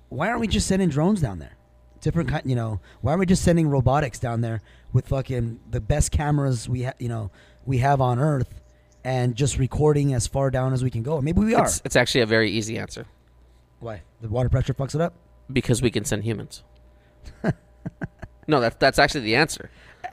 [0.10, 1.58] why aren't we just sending drones down there?
[2.01, 2.80] Different kind, you know.
[3.01, 4.62] Why aren't we just sending robotics down there
[4.93, 7.32] with fucking the best cameras we have, you know,
[7.65, 8.62] we have on Earth,
[9.04, 11.19] and just recording as far down as we can go?
[11.21, 11.65] Maybe we are.
[11.65, 13.06] It's, it's actually a very easy answer
[13.80, 15.13] Why the water pressure fucks it up?
[15.51, 16.63] because we can send humans.
[18.48, 19.69] no, that's that's actually the answer.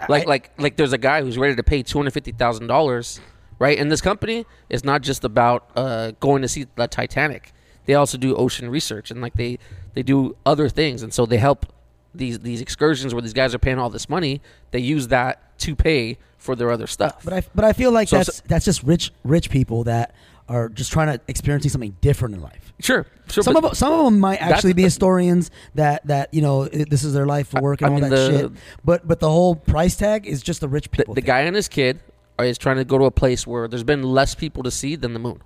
[0.09, 2.67] Like I- like like there's a guy who's ready to pay two hundred fifty thousand
[2.67, 3.21] dollars,
[3.59, 3.79] right?
[3.79, 7.53] And this company is not just about uh, going to see the Titanic.
[7.87, 9.59] They also do ocean research and like they
[9.95, 11.67] they do other things, and so they help
[12.15, 14.41] these these excursions where these guys are paying all this money.
[14.71, 17.23] They use that to pay for their other stuff.
[17.25, 20.15] But I but I feel like So- that's that's just rich rich people that
[20.49, 22.73] are just trying to experiencing something different in life.
[22.81, 23.43] sure, sure.
[23.45, 26.65] Some but- of 'em- some of them might actually be historians that that you know
[26.65, 28.53] i- this is their life for work and I all mean, that the- shit.
[28.85, 31.15] But but the whole price tag is just the rich the, people.
[31.15, 31.27] the thing.
[31.27, 32.01] guy and his kid
[32.39, 34.97] are is trying to go to a place where there's been less people to see
[34.97, 35.41] than the moon.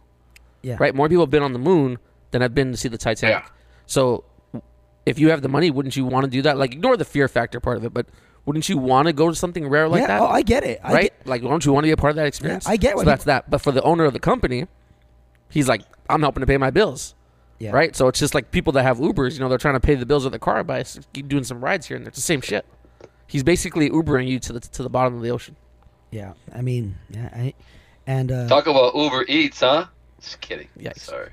[0.63, 0.77] yeah.
[0.81, 0.95] right?
[0.95, 1.99] More people have been on the moon
[2.31, 3.43] than have been to see the Titanic.
[3.45, 3.49] Yeah.
[3.87, 4.25] So,
[5.05, 6.57] if you have the money, wouldn't you want to do that?
[6.59, 8.07] Like, ignore the fear factor part of it, but
[8.45, 10.21] wouldn't you want to go to something rare like yeah, that?
[10.23, 10.81] Oh, I get it.
[10.83, 11.03] I right?
[11.19, 12.67] get- like, don't you want to be a part of that experience?
[12.67, 13.49] I get So what that's that.
[13.51, 14.67] But for the owner of the company,
[15.51, 17.15] he's like, I'm helping to pay my bills.
[17.59, 17.71] yeah.
[17.71, 17.95] Right?
[17.97, 20.07] So it's just like people that have Ubers, you know, they're trying to pay the
[20.07, 22.09] bills of the car by keep doing some rides here and there.
[22.09, 22.65] It's the same shit.
[23.27, 25.57] He's basically Ubering you to the to the bottom of the ocean.
[26.11, 26.35] Yeah.
[26.55, 27.29] I mean, yeah.
[27.33, 27.55] I,
[28.07, 29.87] and uh, Talk about Uber Eats, huh?
[30.21, 30.69] Just kidding.
[30.77, 30.93] Yeah.
[30.97, 31.31] Sorry.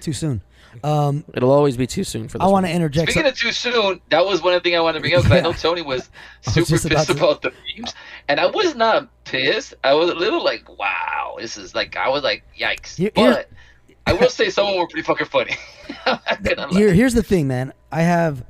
[0.00, 0.42] too soon.
[0.84, 2.44] Um, It'll always be too soon for this.
[2.44, 2.76] I want to one.
[2.76, 3.10] interject.
[3.10, 5.40] Speaking of too soon, that was one thing I wanted to bring up because I
[5.42, 6.08] know Tony was
[6.46, 7.94] I was super about pissed to- about the memes,
[8.28, 9.74] and I was not pissed.
[9.84, 13.32] I was a little like, "Wow, this is like," I was like, "Yikes!" Here- here-
[13.34, 13.50] but
[14.06, 15.56] I will say some of them were pretty fucking funny.
[16.06, 16.78] I'm not gonna lie.
[16.78, 17.72] Here, here's the thing, man.
[17.92, 18.44] I have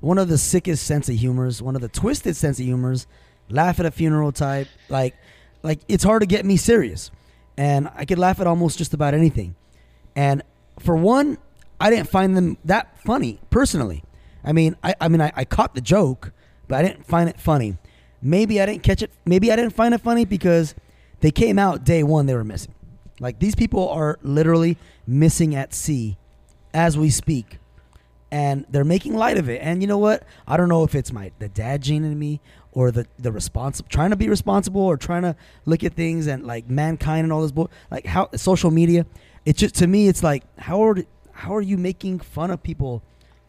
[0.00, 3.06] one of the sickest sense of humors, one of the twisted sense of humors,
[3.48, 4.68] laugh at a funeral type.
[4.88, 5.14] Like,
[5.62, 7.10] like it's hard to get me serious,
[7.56, 9.54] and I could laugh at almost just about anything.
[10.16, 10.42] And
[10.78, 11.38] for one,
[11.80, 14.04] I didn't find them that funny personally.
[14.44, 16.32] I mean, I, I mean, I, I caught the joke,
[16.68, 17.76] but I didn't find it funny.
[18.20, 19.10] Maybe I didn't catch it.
[19.24, 20.74] Maybe I didn't find it funny because
[21.20, 22.26] they came out day one.
[22.26, 22.74] They were missing.
[23.20, 26.16] Like these people are literally missing at sea
[26.74, 27.58] as we speak
[28.32, 31.12] and they're making light of it and you know what i don't know if it's
[31.12, 32.40] my the dad gene in me
[32.72, 36.46] or the the responsible trying to be responsible or trying to look at things and
[36.46, 39.04] like mankind and all this bull like how social media
[39.44, 40.96] it's just to me it's like how are
[41.32, 43.02] how are you making fun of people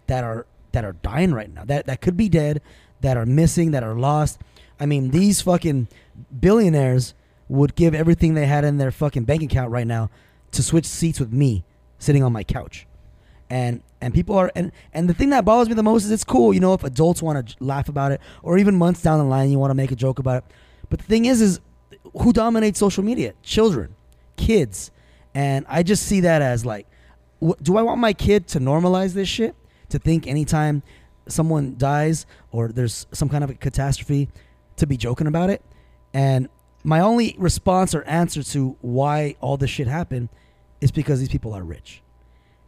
[0.08, 1.64] that are that are dying right now?
[1.64, 2.62] That that could be dead
[3.02, 4.40] that are missing that are lost.
[4.80, 5.88] I mean these fucking
[6.40, 7.14] billionaires
[7.48, 10.10] would give everything they had in their fucking bank account right now
[10.52, 11.64] to switch seats with me
[12.00, 12.88] sitting on my couch.
[13.50, 16.24] And and people are and and the thing that bothers me the most is it's
[16.24, 19.26] cool you know if adults want to laugh about it or even months down the
[19.26, 20.44] line you want to make a joke about it.
[20.90, 21.60] But the thing is is
[22.20, 23.34] who dominates social media?
[23.44, 23.96] Children
[24.36, 24.90] kids
[25.34, 26.88] and i just see that as like
[27.62, 29.56] do i want my kid to normalize this shit?
[29.90, 30.82] To think anytime
[31.28, 34.30] someone dies or there's some kind of a catastrophe
[34.78, 35.62] to be joking about it?
[36.14, 36.50] And
[36.84, 40.30] my only response or answer to why all this shit happened
[40.82, 42.02] is because these people are rich.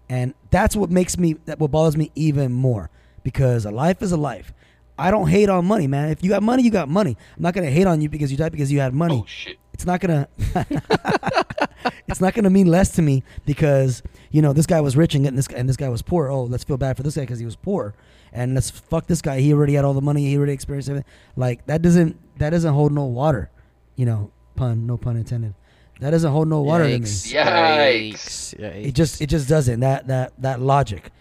[0.07, 2.89] And that's what makes me that what bothers me even more
[3.23, 4.53] because a life is a life.
[4.97, 6.09] I don't hate on money man.
[6.09, 7.17] If you got money you got money.
[7.35, 9.21] I'm not gonna hate on you because you died because you had money.
[9.23, 9.57] Oh shit!
[9.75, 10.25] It's not gonna
[12.07, 15.25] it's not gonna mean less to me because you know this guy was rich and
[15.37, 17.45] this and this guy was poor oh let's feel bad for this guy because he
[17.45, 17.93] was poor
[18.31, 21.11] and let's fuck this guy he already had all the money he already experienced everything
[21.35, 23.49] like that doesn't that doesn't hold no water
[23.97, 25.53] you know pun no pun intended
[25.99, 27.33] that doesn't hold no water to me Yikes.
[27.33, 28.55] Yikes.
[28.57, 28.85] Yikes.
[28.87, 31.11] it just it just doesn't that that that logic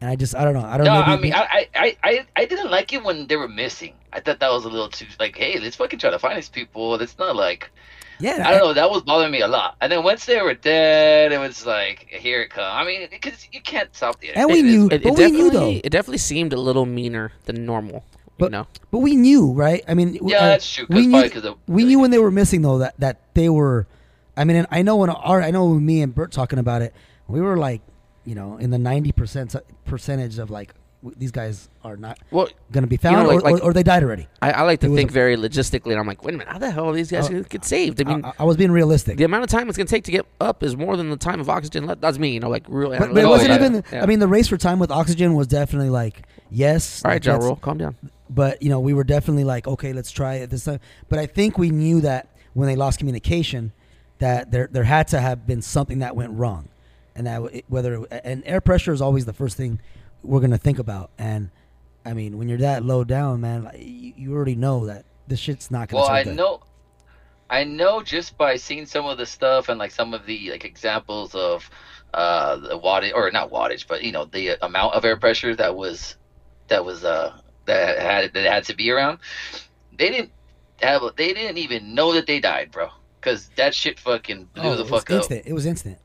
[0.00, 2.26] and i just i don't know i don't No, know I mean, I, I, I,
[2.34, 3.94] I didn't like it when they were missing.
[4.12, 6.48] I thought that was a little too like, hey, let's fucking try to find these
[6.48, 6.94] people.
[7.00, 7.70] It's not like
[8.20, 8.72] yeah I don't know.
[8.74, 9.76] That was bothering me a lot.
[9.80, 12.66] And then once they were dead, it was like, here it comes.
[12.70, 14.30] I mean, because you can't stop the.
[14.30, 15.80] And we knew- It, But it we knew, definitely, though.
[15.84, 18.04] it definitely seemed a little meaner than normal.
[18.38, 20.86] But- you know, but we knew right i mean Yeah, uh, that's true.
[20.86, 23.20] 'cause we probably knew 'cause of- we knew when they were missing though that that
[23.34, 23.86] they were
[24.34, 26.80] i mean and i know when our i know when me and bert talking about
[26.80, 26.94] it
[27.28, 27.82] we were like
[28.24, 29.54] you know in the 90 percent
[29.84, 30.79] percentage of like w-
[31.16, 33.72] these guys are not well, gonna be You found know, like- or, or, like- or
[33.72, 36.34] they died already I, I like to think a- very logistically, and I'm like, wait
[36.34, 38.00] a minute, how the hell are these guys Uh, gonna get saved?
[38.00, 40.10] I mean, I, I was being realistic the amount of time it's gonna take to
[40.12, 41.86] get up is more than the time of oxygen.
[41.86, 42.00] left.
[42.02, 42.90] That's me, you know, like real.
[42.90, 44.02] but, but it wasn't even Yeah.
[44.02, 47.32] i mean the race for time with oxygen was definitely like yes all right, Ja
[47.32, 47.96] that's- Rule, calm down.
[48.28, 51.24] but you know we were definitely like okay let's try it this time but i
[51.26, 53.72] think we knew that when they lost communication
[54.18, 56.68] that there there had to have been something that went wrong
[57.16, 59.80] and that whether and air pressure is always the first thing
[60.22, 61.10] we're gonna think about.
[61.18, 61.50] And
[62.04, 65.38] I mean, when you're that low down, man, like, you, you already know that this
[65.38, 66.02] shit's not gonna.
[66.02, 66.36] Well, I good.
[66.36, 66.60] know,
[67.48, 70.64] I know just by seeing some of the stuff and like some of the like
[70.64, 71.68] examples of
[72.14, 75.76] uh the wattage or not wattage, but you know the amount of air pressure that
[75.76, 76.16] was
[76.68, 79.18] that was uh that had that had to be around.
[79.96, 80.32] They didn't
[80.80, 82.88] have they didn't even know that they died, bro.
[83.20, 85.16] Cause that shit fucking blew Oh, the it was fuck up.
[85.18, 85.42] instant.
[85.46, 85.98] It was instant.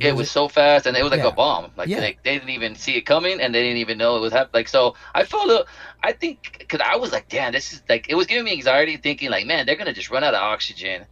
[0.00, 1.28] It was so fast, and it was like Yeah.
[1.28, 1.70] a bomb.
[1.76, 2.00] Like Yeah.
[2.00, 4.50] they, they didn't even see it coming, and they didn't even know it was happening.
[4.60, 5.64] Like so, I felt a,
[6.02, 8.96] I think because I was like, damn, this is like it was giving me anxiety,
[8.96, 11.04] thinking like, man, they're gonna just run out of oxygen.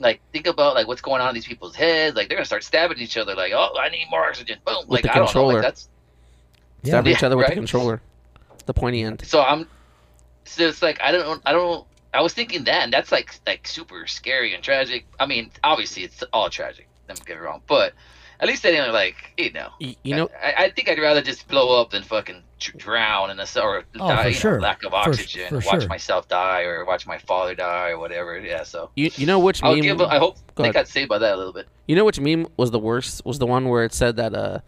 [0.00, 2.14] Like think about like what's going on in these people's heads.
[2.16, 3.34] Like they're gonna start stabbing each other.
[3.34, 4.58] Like, oh, I need more oxygen.
[4.64, 4.84] Boom.
[4.86, 5.26] With like the I don't know.
[5.26, 5.54] controller.
[5.54, 5.88] Like that's
[6.84, 6.90] Yeah.
[6.92, 7.50] Stab each other with right.
[7.50, 8.00] the controller,
[8.66, 9.22] the pointy end.
[9.26, 9.66] so I'm.
[10.44, 13.66] So it's like I don't I don't I was thinking that and that's like like
[13.66, 15.04] super scary and tragic.
[15.18, 16.86] I mean, obviously it's all tragic.
[17.08, 17.92] Don't get me wrong, but
[18.40, 19.68] at least they didn't like you know.
[19.80, 22.42] Y- You know, I, I think I'd rather just blow up than fucking
[22.76, 25.80] drown in a s- or Oh, die, for you know, lack of oxygen, for watch
[25.82, 25.88] sure.
[25.88, 28.38] myself die or watch my father die or whatever.
[28.38, 29.82] Yeah, so you, you know which I'll meme?
[29.82, 30.00] give.
[30.00, 30.74] I hope Go they ahead.
[30.74, 31.66] got saved by that a little bit.
[31.86, 33.24] You know which meme was the worst?
[33.24, 34.58] Was the one where it said that uh,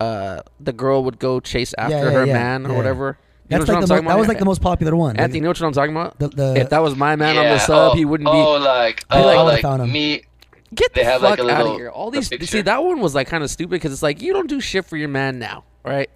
[0.00, 3.18] uh, the girl would go chase after yeah, her yeah, man or whatever.
[3.48, 5.16] You That's like what the mo- that was like the most popular one.
[5.18, 6.18] Anthony, you know what I'm talking about?
[6.18, 9.04] The, the, if that was my man on the sub, oh, he wouldn't Oh, like
[9.10, 9.92] I oh, like- like found him.
[9.92, 10.22] me.
[10.74, 11.88] Get the They have, fuck like, a out of here!
[11.90, 12.46] All these picture.
[12.46, 14.84] see that one was like kind of stupid because it's like you don't do shit
[14.84, 16.10] for your man now, right?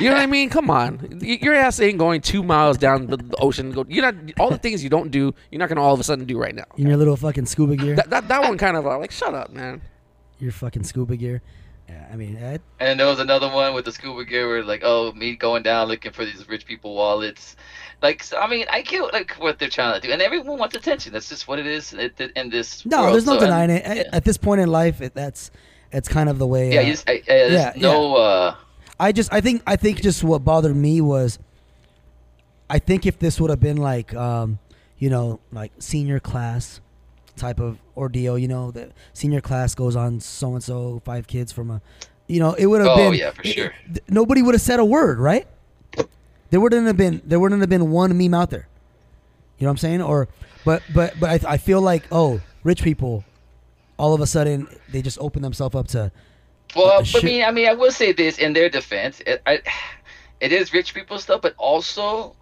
[0.00, 0.48] you know what I mean?
[0.50, 3.72] Come on, Y- your ass ain't going two miles down the, the ocean.
[3.72, 5.34] Go, you're not all the things you don't do.
[5.50, 6.64] You're not gonna all of a sudden do right now.
[6.76, 7.96] in your little fucking scuba gear.
[7.96, 9.80] That that, that one kind of uh, like shut up, man.
[10.38, 11.42] your fucking scuba gear.
[11.88, 14.82] Yeah, I mean, I, And there was another one with the scuba gear where like,
[14.84, 17.56] oh, me going down looking for these rich people wallets.
[18.00, 20.76] Like, so, I mean, I get like what they're trying to do, and everyone wants
[20.76, 21.12] attention.
[21.12, 22.86] That's just what it is in this.
[22.86, 23.14] no, world.
[23.14, 23.84] there's no So, denying and- it.
[23.84, 25.50] At- Yeah, At this point in life, it, that's
[25.90, 26.72] it's kind of the way.
[26.74, 28.14] yeah, uh, just, I, yeah, no.
[28.16, 28.54] Uh,
[29.00, 31.38] I just I think I think just what bothered me was
[32.70, 34.58] I think if this would have been like um,
[34.98, 36.80] you know, like senior class
[37.36, 41.52] type of ordeal, you know, the senior class goes on so and so five kids
[41.52, 41.80] from a
[42.26, 43.72] you know, it would have Oh, been Oh yeah, for sure.
[43.86, 45.46] th- nobody would have said a word, right?
[46.50, 48.68] There wouldn't have been there wouldn't have been one meme out there.
[49.58, 50.02] You know what I'm saying?
[50.02, 50.28] Or
[50.64, 53.24] but but but I, I feel like oh, rich people
[53.98, 56.12] all of a sudden they just open themselves up to
[56.76, 57.24] Well, Uh, but shit.
[57.24, 59.60] me, I mean, I will say this in their defense, it, I,
[60.40, 62.36] it is rich people stuff, but also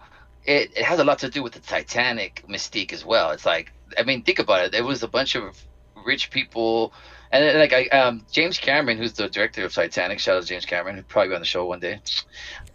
[0.44, 3.30] it, it has a lot to do with the Titanic mystique as well.
[3.30, 4.72] It's like, I mean, think about it.
[4.72, 5.58] There was a bunch of
[6.04, 6.92] rich people,
[7.36, 10.18] and then, like I, um, James Cameron, who's the director of Titanic.
[10.18, 12.00] Shout out to James Cameron, who'll probably be on the show one day.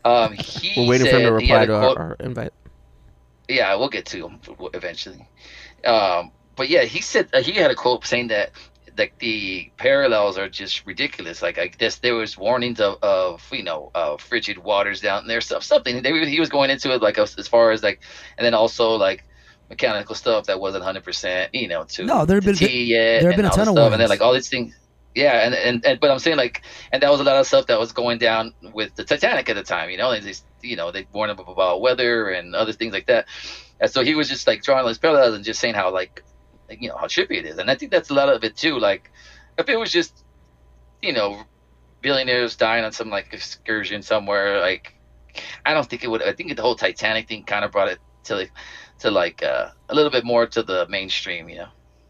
[0.05, 2.53] Um, he We're waiting for him to said he had reply to our, our invite.
[3.47, 4.39] yeah, we'll get to him
[4.73, 5.27] eventually.
[5.83, 8.51] Um, but yeah, he said uh, he had a quote saying that
[8.97, 11.41] like the parallels are just ridiculous.
[11.41, 15.41] Like I guess there was warnings of, of you know uh, frigid waters down there,
[15.41, 16.01] stuff something.
[16.01, 18.01] They, he was going into it like as far as like,
[18.37, 19.23] and then also like
[19.71, 22.55] mechanical stuff that wasn't hundred percent, you know, to No, there have been-
[23.21, 24.75] there have been a ton of stuff, and then like all these things.
[25.15, 27.67] Yeah, and, and, and but I'm saying like, and that was a lot of stuff
[27.67, 29.89] that was going down with the Titanic at the time.
[29.89, 33.07] You know, they just, you know they warned him about weather and other things like
[33.07, 33.25] that.
[33.81, 36.23] And so he was just like drawing those parallels and just saying how like,
[36.69, 37.57] like, you know how trippy it is.
[37.57, 38.79] And I think that's a lot of it too.
[38.79, 39.11] Like,
[39.57, 40.23] if it was just,
[41.01, 41.43] you know,
[42.01, 44.93] billionaires dying on some like excursion somewhere, like,
[45.65, 46.21] I don't think it would.
[46.21, 48.51] I think the whole Titanic thing kind of brought it to like,
[49.01, 51.49] to like uh, a little bit more to the mainstream.
[51.49, 51.67] You know.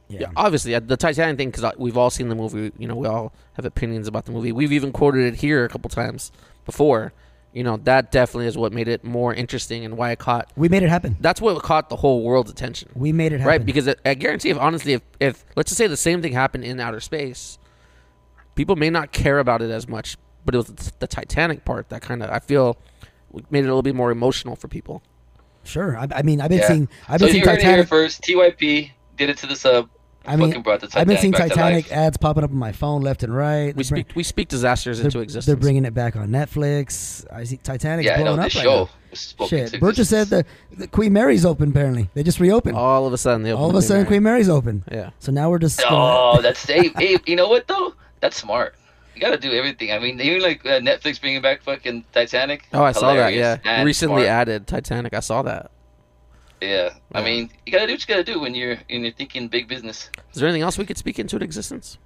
[0.08, 2.72] Yeah, obviously uh, the Titanic thing because we've all seen the movie.
[2.78, 4.52] You know, we all have opinions about the movie.
[4.52, 6.32] We've even quoted it here a couple times
[6.66, 7.14] before.
[7.54, 10.50] You know, that definitely is what made it more interesting and why it caught.
[10.56, 11.18] We made it happen.
[11.20, 13.48] That's what caught the whole world's attention, We made it happen.
[13.48, 13.66] right?
[13.66, 16.80] Because I guarantee, if honestly, if, if let's just say the same thing happened in
[16.80, 17.58] outer space,
[18.56, 20.18] people may not care about it as much.
[20.46, 20.68] But it was
[21.00, 22.78] the Titanic part that kind of I feel
[23.50, 25.04] made it a little bit more emotional for people.
[25.64, 25.98] Sure.
[25.98, 26.68] I, I mean, I've been Yeah.
[26.68, 26.90] seeing.
[27.08, 27.88] I've so been seeing you heard it here Titanic.
[27.90, 28.22] first.
[28.24, 29.90] TYP did it to the sub.
[30.24, 33.02] I mean, fucking brought the I've been seeing Titanic ads popping up on my phone
[33.02, 33.68] left and right.
[33.68, 35.48] We bring- speak we speak disasters into existence.
[35.48, 37.26] they're bringing it back on Netflix.
[37.34, 39.64] I see Titanic Yeah, I know blowing this up show right was spoken now.
[39.66, 40.46] to Shit, Burgess said the,
[40.78, 41.70] the Queen Mary's open.
[41.70, 42.78] Apparently, they just reopened.
[42.78, 44.08] all of a sudden, they All of a the sudden, Mary.
[44.08, 44.84] Queen Mary's open.
[44.92, 45.10] Yeah.
[45.18, 45.82] So now we're just.
[45.82, 45.96] gonna-
[46.38, 47.96] Oh, that's hey, hey, you know what though?
[48.20, 48.76] That's smart.
[49.16, 49.92] You gotta do everything.
[49.92, 52.68] I mean, even like uh, Netflix bringing back fucking Titanic.
[52.74, 53.34] Oh, I saw that.
[53.34, 54.28] Yeah, and recently smart.
[54.28, 55.14] added Titanic.
[55.14, 55.72] I saw that.
[56.62, 59.48] Yeah, I mean, you gotta do what you gotta do when you're when you're thinking
[59.48, 60.10] big business.
[60.34, 61.98] Is there anything else we could speak into existence?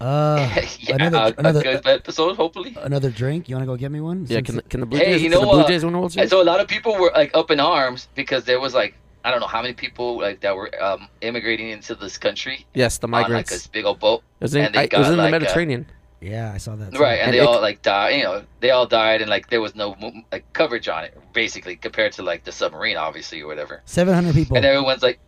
[0.00, 2.76] Uh, yeah, another a, another a good episode, hopefully.
[2.82, 3.48] another drink.
[3.48, 4.26] You want to go get me one?
[4.28, 5.22] Yeah, can the, can the Blue Hey, Jays?
[5.22, 5.68] you know the Blue what?
[5.68, 6.28] Jays win the World Series?
[6.30, 9.30] so a lot of people were like up in arms because there was like I
[9.30, 13.08] don't know how many people like that were um, immigrating into this country yes, the
[13.08, 13.30] migrants.
[13.30, 14.22] on like this big old boat.
[14.40, 15.86] it was in, and they I- it was in the like, uh, Mediterranean.
[16.20, 16.92] Yeah, I saw that.
[16.94, 16.98] too.
[16.98, 18.16] Right, and, And they it- all like died.
[18.16, 19.94] You know, they all died, and like there was no
[20.32, 23.82] like coverage on it, basically, compared to like the submarine, obviously, or whatever.
[23.84, 24.56] Seven hundred people.
[24.56, 25.18] And everyone's like,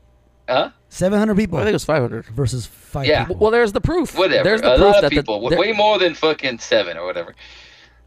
[0.49, 0.71] "Huh?
[0.89, 2.25] Seven hundred people I think it was 500.
[2.27, 3.25] versus five Yeah.
[3.27, 3.37] people.
[3.41, 4.17] Well, there's the proof.
[4.17, 6.97] Whatever." There's the a proof lot of the- people, there- way more than fucking seven
[6.97, 7.35] or whatever.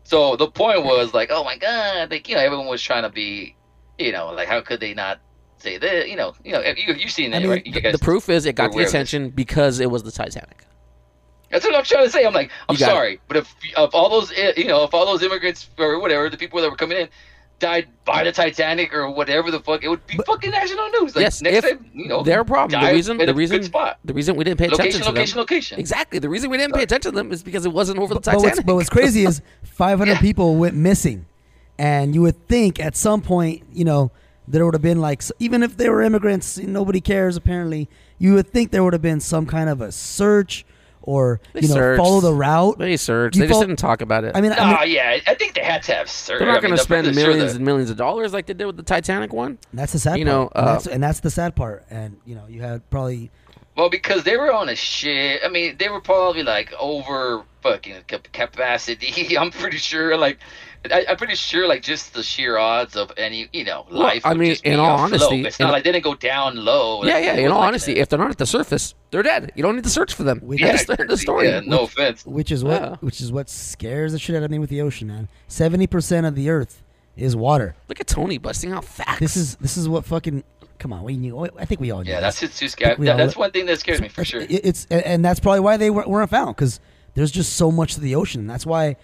[0.04, 3.10] So the point was like, "Oh my god!" Like you know, everyone was trying to
[3.10, 3.56] be,
[4.00, 5.20] you know, like how could they not
[5.60, 6.10] say that?
[6.10, 7.66] You know, you know, you you seen I mean, right?
[7.66, 8.92] You the, guys- the proof is it got the aware of this.
[8.92, 10.66] attention because it was the Titanic.
[11.52, 12.26] That's what I'm trying to say.
[12.26, 12.92] I'm like, I'm You got it.
[12.92, 16.38] sorry, but if of all those, you know, if all those immigrants or whatever, the
[16.38, 17.10] people that were coming in,
[17.60, 21.16] died by the Titanic or whatever the fuck, it would be But- fucking national news.
[21.16, 24.00] Like, yes, next if time, you know, their problem, the reason, the reason, spot.
[24.04, 25.42] the reason we didn't pay attention Location, to location, them.
[25.42, 25.80] location.
[25.80, 26.18] Exactly.
[26.18, 28.34] The reason we didn't pay attention to them is because it wasn't over the But
[28.34, 28.66] what's, Titanic.
[28.66, 30.20] but what's crazy is 500 Yeah.
[30.20, 31.28] people went missing,
[31.78, 34.10] and you would think at some point, you know,
[34.48, 37.38] there would have been like, even if they were immigrants, nobody cares.
[37.38, 37.88] Apparently,
[38.18, 40.66] you would think there would have been some kind of a search
[41.04, 41.98] or They you know searched.
[42.04, 42.78] follow the route.
[42.78, 43.36] they searched.
[43.36, 44.36] You They just fall- didn't talk about it.
[44.36, 46.40] I mean, I mean Oh yeah, I think they had to have search.
[46.40, 48.54] they're not I mean, going to spend millions the- and millions of dollars like they
[48.54, 49.58] did with the Titanic one.
[49.74, 50.36] that's the sad you part.
[50.36, 51.86] know, and, uh, that's, and that's the sad part.
[51.90, 53.32] And you know, you had probably
[53.76, 55.42] Well, because they were on a shit.
[55.46, 57.96] I mean, they were probably like over fucking
[58.34, 59.38] capacity.
[59.38, 60.18] I'm pretty sure.
[60.18, 60.40] Like,
[60.92, 61.68] I, I'm pretty sure.
[61.68, 64.26] Like, just the sheer odds of any, you know, Well, life.
[64.26, 65.22] I mean, in all afloat.
[65.22, 67.04] honesty- it's in- not like they didn't go down low.
[67.04, 67.34] yeah, Like, yeah.
[67.36, 68.00] In all like honesty, that.
[68.02, 69.52] if they're not at the surface, they're dead.
[69.56, 70.40] You don't need to search for them.
[70.44, 71.50] We- You Yeah, understand the story.
[71.50, 72.26] Yeah, no offense.
[72.26, 72.96] which is what Yeah.
[73.02, 75.28] which is what scares the shit out of me with the ocean, man.
[75.48, 76.82] Seventy percent of the Earth
[77.16, 77.76] is water.
[77.88, 79.20] Look at Tony busting out facts.
[79.20, 80.44] This is this is what fucking.
[80.80, 81.48] Come on, we knew.
[81.60, 82.10] I think we all knew.
[82.10, 82.96] Yeah, that's just too scary.
[83.06, 84.42] That, that's one thing that scares me for It's- sure.
[84.50, 86.80] It's and- and that's probably why they weren't found because
[87.14, 88.48] there's just so much to the ocean.
[88.48, 88.96] That's why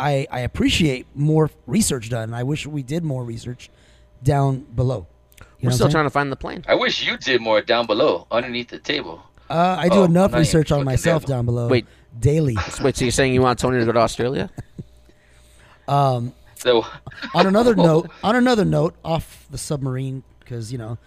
[0.00, 2.34] I I appreciate more research done.
[2.34, 3.70] I wish we did more research
[4.22, 5.06] down below.
[5.60, 6.64] You We're still trying to find the plane.
[6.66, 9.22] I wish you did more down below, underneath the table.
[9.48, 11.68] Uh, I do Oh, enough research on myself down below.
[11.68, 11.86] Wait.
[12.18, 12.56] daily.
[12.82, 14.50] Wait, so you're saying you want Tony to go to Australia?
[15.88, 16.84] Um, So,
[17.34, 20.98] on another note, on another note, off the submarine because you know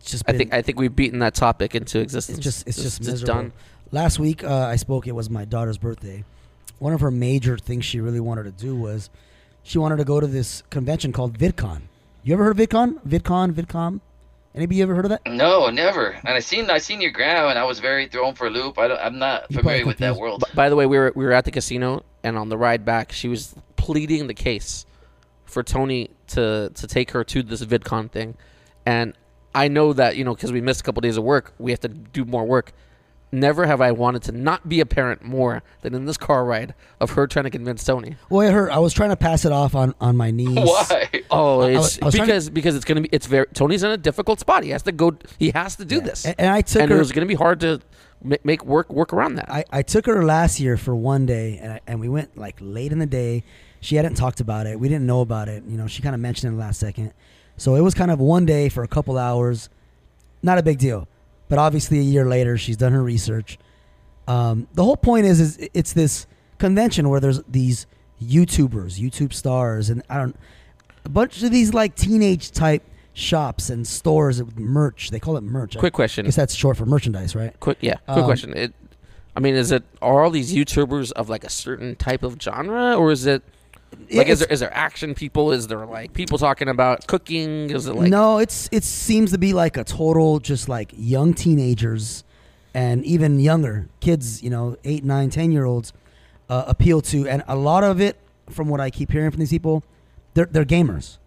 [0.00, 2.38] it's just I think I think we've beaten that topic into existence.
[2.38, 3.34] it's just it's just it's miserable.
[3.34, 3.52] done.
[3.92, 5.06] Last week uh, I spoke.
[5.06, 6.24] It was my daughter's birthday.
[6.82, 9.08] One of her major things she really wanted to do was
[9.62, 11.82] she wanted to go to this convention called VidCon.
[12.24, 13.00] You ever heard of VidCon?
[13.06, 14.00] VidCon, VidCom.
[14.52, 15.20] Anybody ever heard of that?
[15.24, 16.08] no, never.
[16.08, 18.80] And I seen I seen your gram, and I was very thrown for a loop.
[18.80, 20.42] I don't, I'm not You're familiar with that world.
[20.44, 22.84] B- by the way, we were we were at the casino, and on the ride
[22.84, 24.84] back, she was pleading the case
[25.44, 28.34] for Tony to to take her to this VidCon thing,
[28.84, 29.16] and
[29.54, 31.80] I know that you know because we missed a couple days of work, we have
[31.80, 32.72] to do more work.
[33.34, 36.74] Never have I wanted to not be a parent more than in this car ride
[37.00, 38.16] of her trying to convince Tony.
[38.28, 38.70] Well, it hurt.
[38.70, 40.54] I was trying to pass it off on on my knees.
[40.54, 41.08] Why?
[41.30, 43.46] Oh, I it's was- I was trying to- because because it's gonna be it's very
[43.54, 44.64] Tony's in a difficult spot.
[44.64, 45.16] He has to go.
[45.38, 46.00] He has to do Yeah.
[46.02, 46.96] this, And, and I took and her.
[46.96, 47.80] it was gonna be hard to
[48.22, 49.50] ma- make work work around that.
[49.50, 52.56] I, I took her last year for one day, and I, and we went like
[52.60, 53.44] late in the day.
[53.80, 54.78] She hadn't talked about it.
[54.78, 55.64] We didn't know about it.
[55.66, 57.14] You know, she kind of mentioned it in the last second.
[57.56, 59.70] So it was kind of one day for a couple hours.
[60.42, 61.08] Not a big deal,
[61.52, 63.58] but obviously a year later, she's done her research.
[64.26, 67.86] Um, the whole point is, is it's this convention where there's these
[68.24, 70.34] YouTubers, YouTube stars, and I don't
[71.04, 75.10] a bunch of these like teenage type shops and stores with merch.
[75.10, 75.76] They call it merch.
[75.76, 76.24] Quick I question.
[76.24, 77.52] guess that's short for merchandise, right?
[77.60, 77.96] Quick, yeah.
[78.06, 78.56] Quick Um, question.
[78.56, 78.72] It,
[79.36, 82.94] I mean, is it are all these YouTubers of like a certain type of genre,
[82.96, 83.42] or is it
[84.10, 85.52] like is there is there action people?
[85.52, 87.70] Is there like people talking about cooking?
[87.70, 91.34] Is it like no, it's it seems to be like a total just like young
[91.34, 92.24] teenagers
[92.74, 95.92] and even younger kids, you know, eight, nine, ten year olds
[96.48, 98.16] uh, appeal to, and a lot of it,
[98.50, 99.82] from what I keep hearing from these people,
[100.34, 101.18] they're they're gamers.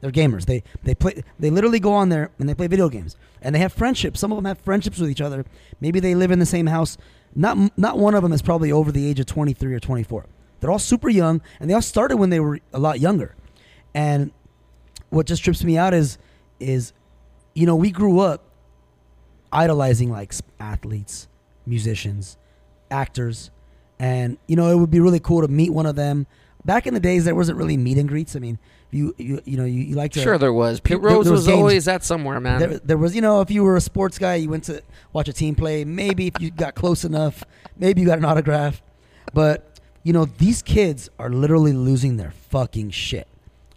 [0.00, 0.46] They're gamers.
[0.46, 1.22] They they play.
[1.38, 4.20] They literally go on there and they play video games, and they have friendships.
[4.20, 5.44] Some of them have friendships with each other.
[5.80, 6.98] Maybe they live in the same house.
[7.34, 10.02] Not not one of them is probably over the age of twenty three or twenty
[10.02, 10.26] four.
[10.60, 13.34] They're all super young, and they all started when they were a lot younger.
[13.94, 14.30] And
[15.10, 16.18] what just trips me out is
[16.60, 16.92] is
[17.54, 18.42] you know we grew up
[19.52, 21.28] idolizing like athletes
[21.66, 22.36] musicians
[22.90, 23.50] actors
[23.98, 26.26] and you know it would be really cool to meet one of them
[26.64, 28.58] back in the days there wasn't really meet and greets i mean
[28.90, 30.78] you you, you know you, you like to Sure, there was.
[30.80, 32.58] Pete There- Rose there was was, always at somewhere, man.
[32.60, 34.80] there, there was you know if you were a sports guy you went to
[35.12, 37.42] watch a team play maybe if you got close enough
[37.76, 38.82] maybe you got an autograph
[39.34, 39.75] but
[40.06, 43.26] you know these kids are literally losing their fucking shit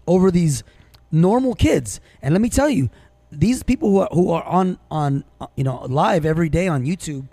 [0.05, 0.63] over these
[1.11, 2.87] normal kids and let me tell you
[3.31, 6.85] these people who are, who are on on uh, you know live every day on
[6.85, 7.27] YouTube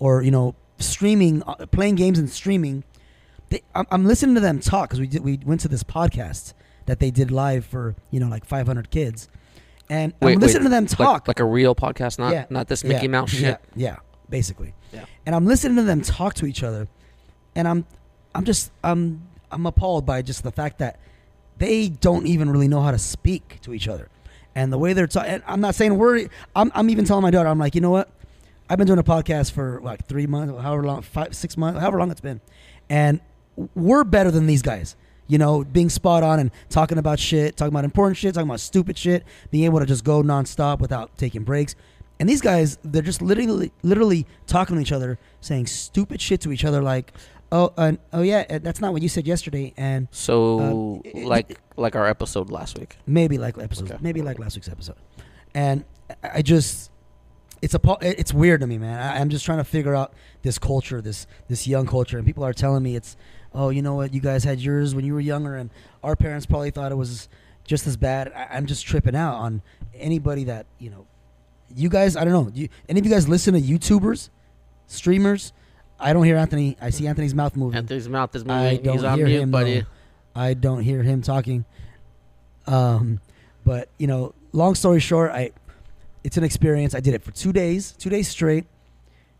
[0.00, 2.82] or you know streaming uh, playing games and streaming
[3.50, 6.52] they, I'm, I'm listening to them talk because we did, we went to this podcast
[6.86, 9.28] that they did live for you know like 500 kids
[9.88, 12.46] and Wait, I'm wait, listening to them like- talk like, a real podcast, not Yeah.
[12.50, 13.42] not this Mickey yeah, Mouse shit.
[13.42, 13.96] Yeah, yeah,
[14.28, 14.74] basically.
[14.92, 15.04] Yeah.
[15.26, 16.86] And I'm listening to them talk to each other,
[17.56, 17.84] and I'm
[18.34, 20.98] I'm just I'm I'm appalled by just the fact that
[21.58, 24.08] they don't even really know how to speak to each other,
[24.54, 25.42] and the way they're talking.
[25.46, 26.28] I'm not saying we're.
[26.54, 27.48] I'm I'm even telling my daughter.
[27.48, 28.10] I'm like, you know what?
[28.68, 31.98] I've been doing a podcast for like three months, however long, five, six months, however
[31.98, 32.40] long it's been,
[32.88, 33.20] and
[33.74, 34.96] we're better than these guys.
[35.26, 38.60] You know, being spot on and talking about shit, talking about important shit, talking about
[38.60, 41.76] stupid shit, being able to just go nonstop without taking breaks.
[42.18, 46.52] And these guys, they're just literally, literally talking to each other, saying stupid shit to
[46.52, 47.12] each other, like,
[47.52, 51.58] "Oh, uh, oh yeah, uh, that's not what you said yesterday," and So Uh, like
[51.76, 52.96] like our episode last week.
[53.06, 53.98] maybe like episode, Okay.
[54.00, 54.96] maybe like last week's episode.
[55.54, 55.84] And
[56.22, 56.90] I just,
[57.62, 59.00] it's a, it's weird to me, man.
[59.00, 62.44] I, I'm just trying to figure out this culture, this this young culture, and people
[62.44, 63.16] are telling me it's,
[63.54, 65.70] oh, you know what, you guys had yours when you were younger, and
[66.04, 67.28] our parents probably thought it was
[67.64, 68.32] just as bad.
[68.34, 69.62] I, I'm just tripping out on
[69.94, 71.06] anybody that you know.
[71.74, 72.50] You guys, I don't know.
[72.52, 74.28] You, any of you guys listen to YouTubers,
[74.88, 75.52] streamers?
[76.00, 76.76] I don't hear Anthony.
[76.80, 77.78] I see Anthony's mouth moving.
[77.78, 78.62] Anthony's mouth is moving.
[78.62, 79.80] I don't He's on hear mute, him, buddy.
[79.80, 79.86] though.
[80.34, 81.64] I don't hear him talking.
[82.66, 83.20] Um,
[83.64, 85.52] but you know, long story short, I
[86.24, 86.94] it's an experience.
[86.94, 88.66] I did it for two days, two days straight,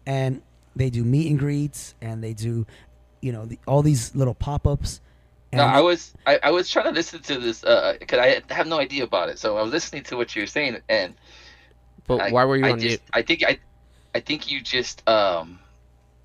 [0.06, 0.42] and
[0.76, 2.66] they do meet and greets, and they do,
[3.20, 5.00] you know, the, all these little pop ups.
[5.52, 8.78] No, I was I, I was trying to listen to this because I have no
[8.78, 9.38] idea about it.
[9.38, 11.14] So I was listening to what you were saying, and
[12.06, 13.02] But I, why were you I on just, mute?
[13.12, 13.58] I think I,
[14.14, 15.59] I think you just um,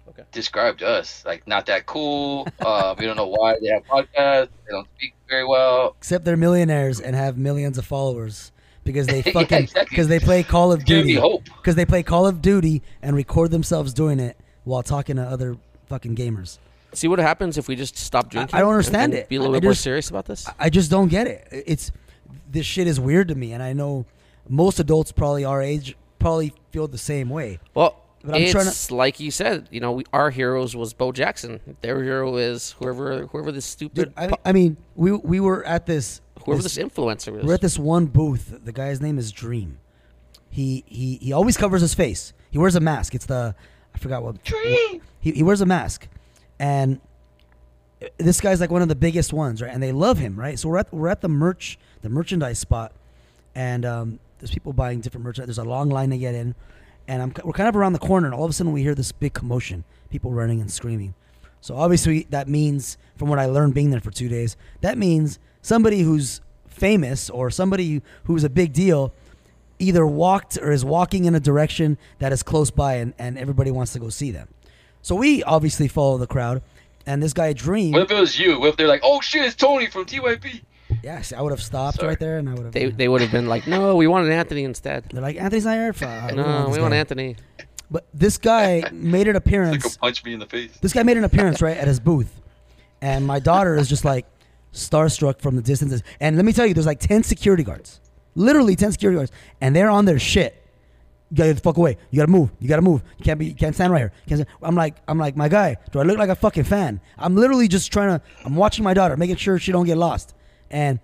[0.07, 0.23] Okay.
[0.31, 2.47] described us like not that cool.
[2.61, 4.49] uh, we don't know why they have podcasts.
[4.65, 5.95] They don't speak very well.
[5.97, 8.51] except they're millionaires and have millions of followers
[8.83, 9.87] because they Yeah, fucking exactly.
[9.89, 11.15] because they play Call of Duty
[11.57, 15.57] because they play Call of Duty and record themselves doing it while talking to other
[15.87, 16.59] fucking gamers.
[16.93, 18.55] See what happens if we just stop drinking.
[18.55, 19.27] I don't understand and it.
[19.29, 20.47] Be a little I bit more serious about this.
[20.59, 21.47] I just don't get it.
[21.51, 21.91] It's
[22.49, 24.05] this shit is weird to me, and I know
[24.47, 27.59] most adults probably our age probably feel the same way.
[27.73, 28.51] Well, But I'm it's
[28.87, 29.67] trying like you said.
[29.71, 31.59] You know, we, our heroes was Bo Jackson.
[31.81, 35.85] Their hero is whoever whoever this stupid Dude, I, I mean, we we were at
[35.85, 37.45] this whoever this- this influencer is.
[37.45, 38.59] we're at this one booth.
[38.63, 39.79] The guy's name is Dream.
[40.49, 42.33] He he he always covers his face.
[42.49, 43.13] He wears a mask.
[43.13, 43.53] It's the
[43.93, 45.01] I forgot what Dream.
[45.19, 46.07] He he wears a mask,
[46.59, 46.99] and
[48.17, 49.71] this guy's like one of the biggest ones, right?
[49.73, 50.57] And they love him, right?
[50.59, 52.93] So we're at we're at the merch the merchandise spot,
[53.55, 55.47] and um, there's people buying different merchandise.
[55.55, 56.55] There's a long line to get in,
[57.07, 58.95] and I'm we're kind of around the corner, and all of a sudden we hear
[58.95, 61.13] this big commotion, people running and screaming.
[61.61, 65.39] So obviously that means, from what I learned being there for two days, that means
[65.61, 69.13] somebody who's famous or somebody who's a big deal
[69.79, 73.71] either walked or is walking in a direction that is close by, and, and everybody
[73.71, 74.47] wants to go see them.
[75.01, 76.61] So we obviously follow the crowd,
[77.05, 77.91] and this guy Dream.
[77.91, 78.59] What if it was you?
[78.59, 80.61] What if they're like, "Oh shit, it's Tony from TYP"?
[81.03, 82.09] Yes, I would have stopped Sorry.
[82.09, 82.73] right there, and I would have.
[82.73, 85.05] they they would have been like, no, we wanted Anthony instead.
[85.11, 85.93] They're like Anthony's not here.
[85.93, 87.35] Fuck, uh, we don't No, this we want guy." Anthony.
[87.91, 89.83] But this guy made an Like, appearance.
[89.83, 90.71] go punch me in the face.
[90.81, 92.41] This guy made an appearance right at his booth,
[93.01, 94.25] and my daughter is just like
[94.73, 96.03] starstruck from the distances.
[96.19, 98.01] And let me tell you, there's like ten security guards,
[98.35, 99.31] literally ten security guards,
[99.61, 100.61] and they're on their shit.
[101.31, 101.97] You gotta get the fuck away.
[102.11, 102.51] You gotta move.
[102.59, 103.03] You gotta move.
[103.17, 103.47] You can't be.
[103.47, 104.11] You can't stand right here.
[104.27, 105.75] Can't stand- I'm like, I'm like, my guy.
[105.91, 107.01] Do I look like a fucking fan?
[107.17, 108.25] I'm literally just trying to.
[108.45, 110.33] I'm watching my daughter, making sure she don't get lost.
[110.71, 110.99] And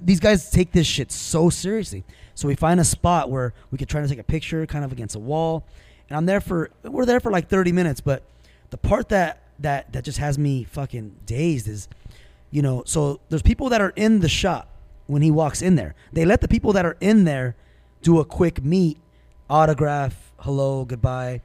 [0.00, 2.04] these guys take this shit so seriously.
[2.34, 4.92] So we find a spot where we could try to take a picture, kind of
[4.92, 5.64] against a wall.
[6.08, 6.70] And I'm there for.
[6.82, 8.22] We're there for like 30 minutes, but
[8.70, 11.88] the part that that that just has me fucking dazed is,
[12.50, 14.68] you know, so there's people that are in the shop
[15.06, 15.94] when he walks in there.
[16.12, 17.56] They let the people that are in there
[18.02, 18.98] do a quick meet,
[19.48, 21.40] autograph, hello, goodbye,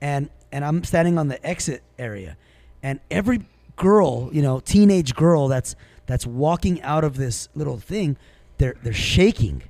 [0.00, 2.36] and and I'm standing on the exit area,
[2.82, 3.40] and every
[3.76, 5.76] girl, you know, teenage girl that's
[6.06, 8.16] that's walking out of this little thing,
[8.58, 9.62] they're they're shaking.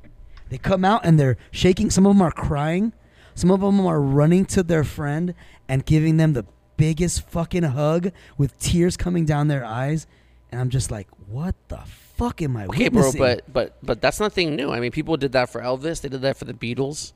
[0.49, 1.91] They come out and they're shaking.
[1.91, 2.93] Some of them are crying.
[3.35, 5.35] Some of them are running to their friend
[5.69, 6.45] and giving them the
[6.77, 10.07] biggest fucking hug with tears coming down their eyes.
[10.53, 11.79] And I'm just like, what the
[12.17, 14.71] fuck am I Okay, bro, but but but that's nothing new.
[14.71, 16.01] I mean, people did that for Elvis.
[16.01, 17.13] They did that for the Beatles.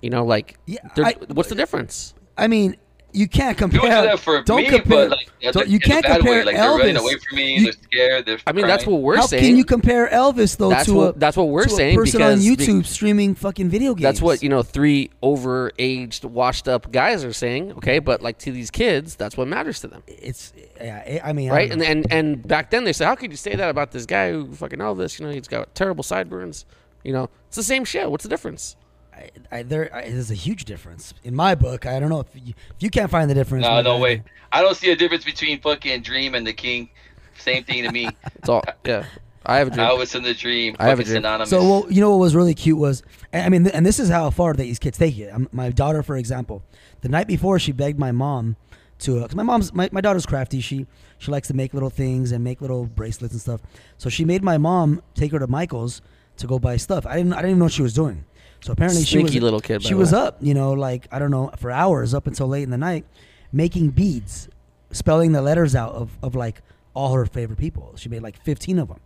[0.00, 2.14] You know, like, Yeah, I- what's the difference?
[2.36, 2.76] I mean,
[3.12, 3.80] you can't compare.
[3.80, 5.08] People do that for don't me, compare.
[5.08, 6.44] but like don't- you can't compare way.
[6.44, 7.00] Like they're running Elvis.
[7.00, 7.54] away from me.
[7.58, 8.26] You- they're scared.
[8.26, 9.42] They're I mean, that's what we're How saying.
[9.44, 11.96] can you compare Elvis though That's to what- a that's what we're to a saying
[11.96, 14.02] person on because be- YouTube streaming fucking video games?
[14.02, 14.62] That's what you know.
[14.62, 17.72] Three over-aged, washed-up guys are saying.
[17.72, 21.20] Okay, but like to these kids, that's what matters to them, It's yeah.
[21.24, 21.68] I mean, right?
[21.70, 24.06] don't And and and back then they said, how could you say that about this
[24.06, 25.18] guy who fucking Elvis?
[25.18, 26.64] You know, he's got terrible sideburns.
[27.04, 28.10] You know, it's the same shit.
[28.10, 28.76] What's the difference?
[29.22, 31.86] I, I, there I, there's a huge difference in my book.
[31.86, 33.64] I don't know if you, if you can't find the difference.
[33.64, 34.22] No, no way.
[34.50, 36.90] I don't see a difference between fucking Dream and the King.
[37.38, 38.08] Same thing to me.
[38.36, 39.04] It's all yeah.
[39.44, 39.86] I have a dream.
[39.86, 40.76] I was in the Dream.
[40.78, 41.22] I have a fucking dream.
[41.22, 41.50] synonymous.
[41.50, 43.02] So, well, you know what was really cute was,
[43.32, 45.28] I I mean, and this is how far these kids take it.
[45.28, 46.62] Um, my daughter, for example,
[47.00, 48.56] the night before, she begged my mom
[49.00, 50.60] to because my mom's my, my daughter's crafty.
[50.60, 50.86] She
[51.18, 53.60] she likes to make little things and make little bracelets and stuff.
[53.98, 56.02] So she made my mom take her to Michael's
[56.38, 57.06] to go buy stuff.
[57.06, 58.24] I didn't I didn't even know what she was doing.
[58.62, 60.18] So apparently she was little kid, She was way.
[60.18, 63.04] up, you know, like I don't know for hours up until late in the night,
[63.52, 64.48] making beads,
[64.92, 66.62] spelling the letters out of of like
[66.94, 67.92] all her favorite people.
[67.96, 69.00] She made like fifteen of them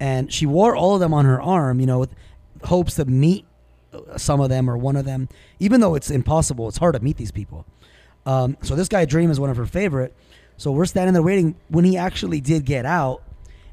[0.00, 2.14] and she wore all of them on her arm, you know, with
[2.64, 3.44] hopes to meet
[3.92, 5.28] uh, some of them or one of them.
[5.58, 7.64] Even though it's impossible, it's hard to meet these people.
[8.26, 10.14] Um, so this guy Dream is one of her favorite.
[10.56, 11.54] So we're standing there waiting.
[11.68, 13.22] When he actually did get out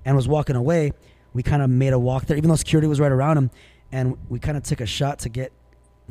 [0.03, 0.93] and was walking away,
[1.34, 3.51] we kind of made a walk there, even though security was right around him,
[3.92, 5.52] and we kind of took a shot to get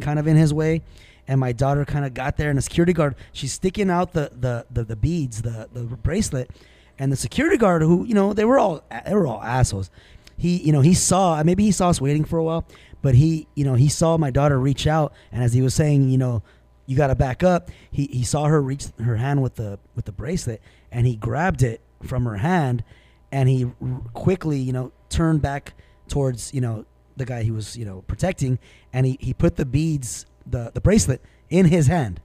[0.01, 0.83] kind of in his way.
[1.27, 4.31] And my daughter kind of got there, and the security guard, she's sticking out the
[4.39, 6.51] the the, the beads, the the bracelet,
[6.99, 9.91] and the security guard, who you know they were all they were all assholes.
[10.37, 12.67] He you know he saw uh, maybe he saw us waiting for a while,
[13.01, 16.11] but he you know he saw my daughter reach out, and as he was saying,
[16.11, 16.43] you know,
[16.87, 17.71] you got to back up.
[17.91, 20.61] He he saw her reach her hand with the with the bracelet,
[20.93, 22.85] and he grabbed it from her hand,
[23.33, 23.71] and he
[24.13, 25.73] quickly you know turned back
[26.09, 26.85] towards you know
[27.17, 28.59] the guy he was you know protecting,
[28.93, 32.21] and he he put the beads the the bracelet in his hand.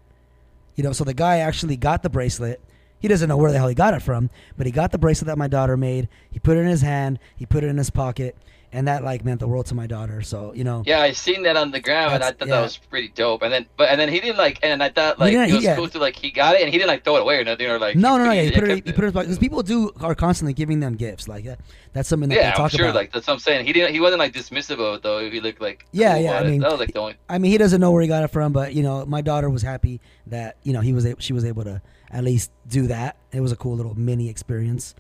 [0.75, 2.61] You know, so the guy actually got the bracelet.
[2.99, 5.27] He doesn't know where the hell he got it from, but he got the bracelet
[5.27, 6.09] that my daughter made.
[6.31, 7.19] He put it in his hand.
[7.35, 8.35] He put it in his pocket,
[8.71, 10.21] and that like meant the world to my daughter.
[10.21, 12.55] So you know, Yeah, I seen that on the ground, and I thought yeah.
[12.55, 13.41] that was pretty dope.
[13.41, 15.63] And then, but and then he didn't like, and I thought like it he- was
[15.63, 15.75] yeah.
[15.75, 17.67] cool to like he got it, and he didn't like throw it away or nothing,
[17.67, 18.31] or like no, no, no.
[18.31, 18.85] Yeah, he put it.
[18.85, 21.59] He put it because people do are constantly giving them gifts like that.
[21.93, 22.85] That's something that Yeah, they I'm talk sure.
[22.85, 22.95] about.
[22.95, 23.65] Like that's what I'm saying.
[23.65, 23.93] He didn't.
[23.93, 25.29] He wasn't like dismissive of it though.
[25.29, 26.47] He looked like Yeah, cool yeah, I it.
[26.51, 27.15] mean- that was like the only.
[27.27, 29.49] I mean, he doesn't know where he got it from, but you know, my daughter
[29.49, 32.87] was happy that you know he was able, she was able to at least do
[32.87, 33.17] that.
[33.31, 34.93] It was a cool little mini experience.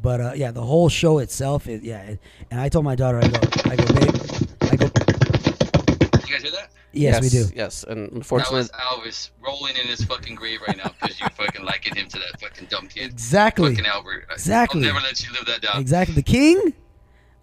[0.00, 2.02] But uh, yeah, the whole show itself, is, yeah.
[2.02, 2.20] It,
[2.50, 4.14] and I told my daughter, I go, I go, babe,
[4.62, 4.84] I go,
[6.26, 6.70] You guys hear that?
[6.92, 7.46] yes, we do.
[7.54, 11.26] Yes, and That unfortunately, was Elvis rolling in his fucking grave right now because you
[11.28, 13.10] fucking liking him to that fucking dumb kid.
[13.10, 13.74] Exactly.
[13.74, 14.26] Fucking Albert.
[14.30, 14.86] Exactly.
[14.86, 15.80] I'll never let you live that down.
[15.80, 16.14] Exactly.
[16.14, 16.74] The king.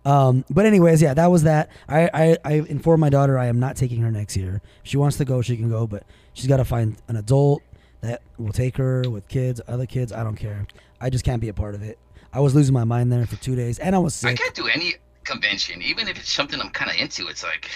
[0.04, 1.70] Um, but anyways, yeah, that was that.
[1.88, 4.62] I, I, I informed my daughter I am not taking her next year.
[4.84, 7.62] If she wants to go, she can go, but she's got to find an adult
[8.02, 10.12] that will take her with kids, other kids.
[10.12, 10.66] I don't care.
[11.00, 12.00] I just can't be a part of it.
[12.34, 14.32] I was losing my mind there for two days, and I was sick.
[14.32, 17.28] I can't do any convention, even if it's something I'm kind of into.
[17.28, 17.70] It's like.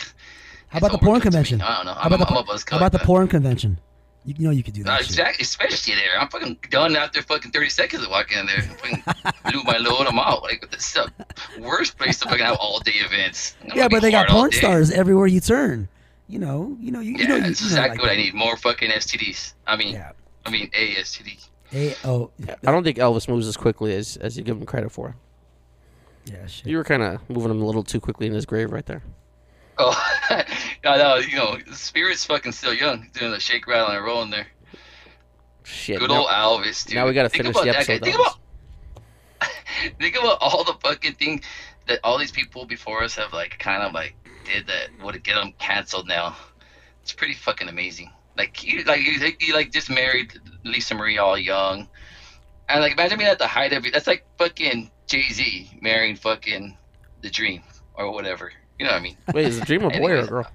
[0.69, 1.31] How about the porn overcooked to me.
[1.31, 1.61] convention?
[1.61, 1.93] I don't know.
[1.93, 3.79] How I'm, about I'm the, how about the porn convention?
[4.25, 5.01] You, you know you could do that.
[5.01, 5.09] shit.
[5.11, 6.19] exactly, especially there.
[6.19, 8.57] I'm fucking done after fucking 30 seconds of walking in there.
[8.57, 8.61] I
[9.13, 10.07] fucking blew my load.
[10.07, 10.41] I'm out.
[10.41, 11.11] Like, this is the
[11.61, 13.55] worst place to fucking have all day events.
[13.69, 15.87] I'm Yeah, but they got porn stars everywhere you turn.
[16.27, 18.11] You know, you know, you, you Yeah, know, you, that's you know, exactly like what
[18.11, 18.33] I need.
[18.33, 19.53] More fucking STDs.
[19.67, 20.13] I mean, Yeah.
[20.43, 21.47] I mean, a STD.
[21.75, 24.93] Hey, oh, I don't think Elvis moves as quickly as, as you give him credit
[24.93, 25.17] for.
[26.23, 26.67] yeah, shit.
[26.67, 29.03] You were kind of moving him a little too quickly in his grave right there.
[29.77, 29.93] Oh,
[30.85, 34.29] no, no, you know, spirit's fucking still young, doing the shake, rattle, and roll in
[34.29, 34.47] there.
[35.63, 35.99] Shit.
[35.99, 36.95] Good now- old Elvis, dude.
[36.95, 38.03] now we gotta Think finish about the that episode.
[38.05, 38.39] Think about,
[39.99, 41.43] think about all the fucking things
[41.87, 44.15] that all these people before us have like kind of like
[44.45, 46.37] did that would get them canceled now.
[47.01, 48.11] It's pretty fucking amazing.
[48.37, 50.33] Like you, like you, you like just married
[50.63, 51.87] Lisa Marie all young,
[52.67, 53.93] and like imagine being at the height of it.
[53.93, 56.77] That's like fucking Jay Z marrying fucking
[57.21, 57.63] the Dream
[57.93, 58.51] or whatever.
[58.79, 59.17] You know what I mean?
[59.33, 60.47] Wait, is the dream a boy or a girl?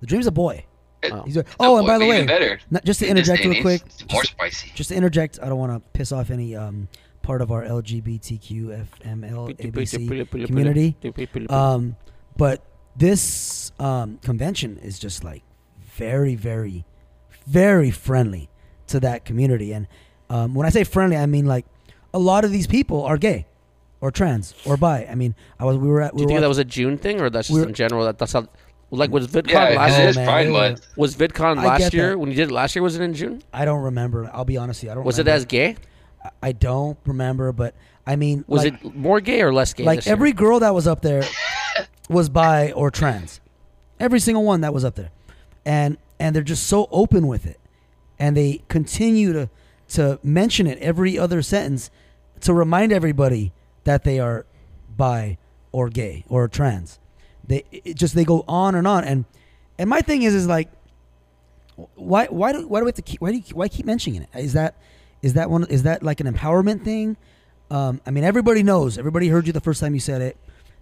[0.00, 0.64] The dream's a boy.
[1.04, 1.22] Oh.
[1.22, 2.58] He's a, oh, and by the way, better.
[2.70, 4.72] not, just to In interject day and real quick, age, it's more just, spicy.
[4.74, 6.88] just to interject, I don't want to piss off any um,
[7.22, 10.96] part of our LGBTQ FML ABC community.
[11.50, 11.94] Um,
[12.36, 12.64] but
[12.96, 15.44] this um, convention is just like
[15.78, 16.84] very, very,
[17.48, 18.48] very friendly
[18.88, 19.72] to that community.
[19.72, 19.86] And
[20.30, 21.66] um, when I say friendly, I mean like
[22.14, 23.46] a lot of these people are gay,
[24.00, 25.06] or trans, or bi.
[25.10, 26.14] I mean, I was we were at.
[26.14, 28.04] Do you think at- that was a June thing, or that's just We're- in general?
[28.04, 28.46] That that's how.
[28.90, 30.08] Like was VidCon Yeah, last it year?
[30.08, 30.86] is man, Pride Month.
[30.96, 32.18] Was VidCon last year that.
[32.18, 32.82] when you did it last year?
[32.82, 33.42] Was it in June?
[33.52, 34.30] I don't remember.
[34.32, 34.92] I'll be honest with you.
[34.92, 35.04] I don't.
[35.04, 35.76] Was it as gay?
[36.42, 37.74] I don't remember, but
[38.06, 39.84] I mean, Was like, it more gay or less gay?
[39.84, 40.14] like this year?
[40.14, 41.22] every girl that was up there
[42.08, 43.40] was bi or trans
[44.00, 45.10] every single one that was up there
[45.66, 47.60] and and they're just so open with it.
[48.18, 49.48] And they continue to
[49.90, 51.90] to mention it every other sentence
[52.40, 53.52] to remind everybody
[53.84, 54.44] that they are
[54.96, 55.38] bi
[55.72, 56.98] or gay or trans.
[57.46, 57.64] They
[57.94, 59.04] just they go on and on.
[59.04, 59.24] And
[59.78, 60.68] and my thing is is like
[61.94, 64.22] why why do why do we have to keep why do you, why keep mentioning
[64.22, 64.28] it?
[64.38, 64.76] Is that
[65.22, 67.16] is that one is that like an empowerment thing?
[67.70, 68.98] Um, I mean, everybody knows.
[68.98, 70.36] Everybody heard you the first time you said it.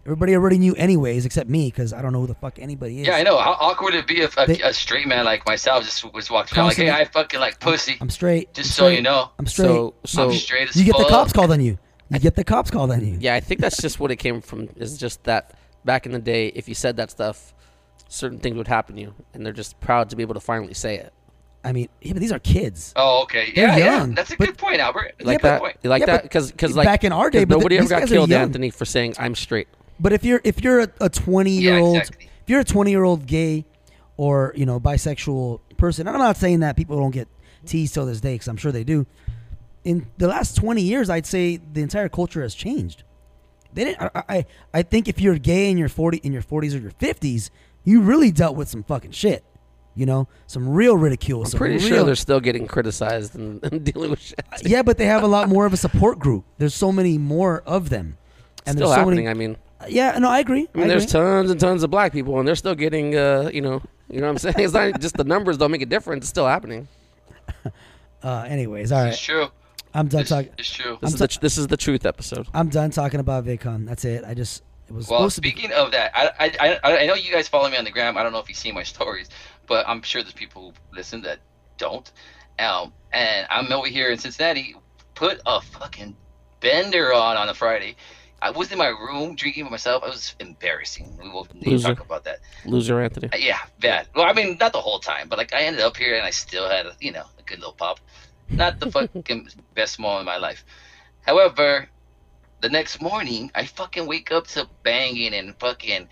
[0.06, 3.08] Everybody already knew, anyways, except me, because I don't know who the fuck anybody is.
[3.08, 3.38] Yeah, I know.
[3.38, 6.56] How awkward it'd be if a, They- a straight man like myself just was walking
[6.56, 8.54] around like, "Hey, I fucking like pussy." I'm straight.
[8.54, 8.94] Just I'm so straight.
[8.96, 9.32] you know.
[9.38, 9.66] I'm straight.
[9.66, 11.76] So so I'm straight as you get the cops called on you.
[12.08, 13.16] You get the cops called on you.
[13.20, 14.68] yeah, I think that's just what it came from.
[14.76, 15.54] Is just that
[15.84, 17.52] back in the day, if you said that stuff,
[18.08, 20.74] certain things would happen to you, and they're just proud to be able to finally
[20.74, 21.12] say it.
[21.64, 22.92] I mean, yeah, but these are kids.
[22.94, 23.50] Oh, okay.
[23.56, 23.96] They're Yeah, yeah.
[23.98, 25.14] young, That's a but- good point, Albert.
[25.18, 25.60] That's You like a that?
[25.60, 25.76] point.
[25.82, 26.30] You like Yeah, that?
[26.30, 28.30] but Because like back in our day, but nobody th- ever got killed.
[28.30, 29.66] Anthony, for saying I'm straight.
[29.98, 32.28] But if you're if you're a, a 20 year old exactly.
[32.42, 33.64] if you're a 20 year old gay
[34.16, 37.28] or you know bisexual person, I'm not saying that people don't get
[37.64, 39.06] teased till this day because I'm sure they do.
[39.84, 43.04] In the last 20 years, I'd say the entire culture has changed.
[43.72, 44.02] They didn't.
[44.14, 46.92] I, I I think if you're gay in your 40 in your 40s or your
[46.92, 47.50] 50s,
[47.84, 49.44] you really dealt with some fucking shit.
[49.94, 51.40] You know, some real ridicule.
[51.40, 54.44] I'm some pretty real, sure they're still getting criticized and, and dealing with shit.
[54.62, 56.44] yeah, but they have a lot more of a support group.
[56.58, 58.18] There's so many more of them,
[58.66, 59.24] and still there's so happening.
[59.24, 59.28] many.
[59.28, 59.56] I mean,
[59.88, 60.68] yeah, no, I agree.
[60.74, 61.12] I mean, I there's agree.
[61.12, 64.26] tons and tons of black people, and they're still getting, uh, you know, you know
[64.26, 64.54] what I'm saying.
[64.58, 66.22] It's not just the numbers don't make a difference.
[66.24, 66.88] It's still happening.
[68.22, 69.08] Uh, anyways, all right.
[69.12, 69.46] It's true.
[69.94, 70.50] I'm done talking.
[70.58, 70.98] it's true.
[71.00, 72.48] This I'm is the this is the truth episode.
[72.52, 73.86] I'm done talking about VidCon.
[73.86, 74.24] That's it.
[74.24, 75.50] I just it was Well, supposed to be.
[75.50, 78.16] speaking of that, I, I, I, I know you guys follow me on the gram.
[78.16, 79.28] I don't know if you see my stories,
[79.68, 81.38] but I'm sure there's people who listen that
[81.78, 82.10] don't.
[82.58, 84.74] Um, and I'm over here in Cincinnati.
[85.14, 86.16] Put a fucking
[86.60, 87.94] bender on on a Friday.
[88.42, 90.02] I was in my room drinking by myself.
[90.04, 91.18] I was embarrassing.
[91.18, 91.94] We need to Loser.
[91.94, 92.40] talk about that.
[92.64, 93.28] Loser, Anthony.
[93.32, 94.08] Uh, Yeah, bad.
[94.14, 96.30] Well, I mean, not the whole time, but like I ended up here and I
[96.30, 97.98] still had, a, you know, a good little pop.
[98.50, 100.64] Not the fucking best moment of my life.
[101.22, 101.88] However,
[102.60, 106.08] the next morning I fucking wake up to banging and fucking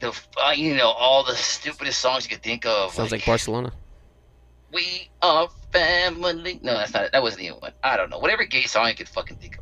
[0.00, 0.08] the
[0.44, 2.92] uh, you know all the stupidest songs you could think of.
[2.92, 3.72] Sounds like Barcelona.
[4.72, 6.58] We are family.
[6.62, 7.04] No, that's not.
[7.04, 7.12] it.
[7.12, 7.72] That wasn't even one.
[7.82, 8.18] I don't know.
[8.18, 9.61] Whatever gay song you could fucking think of.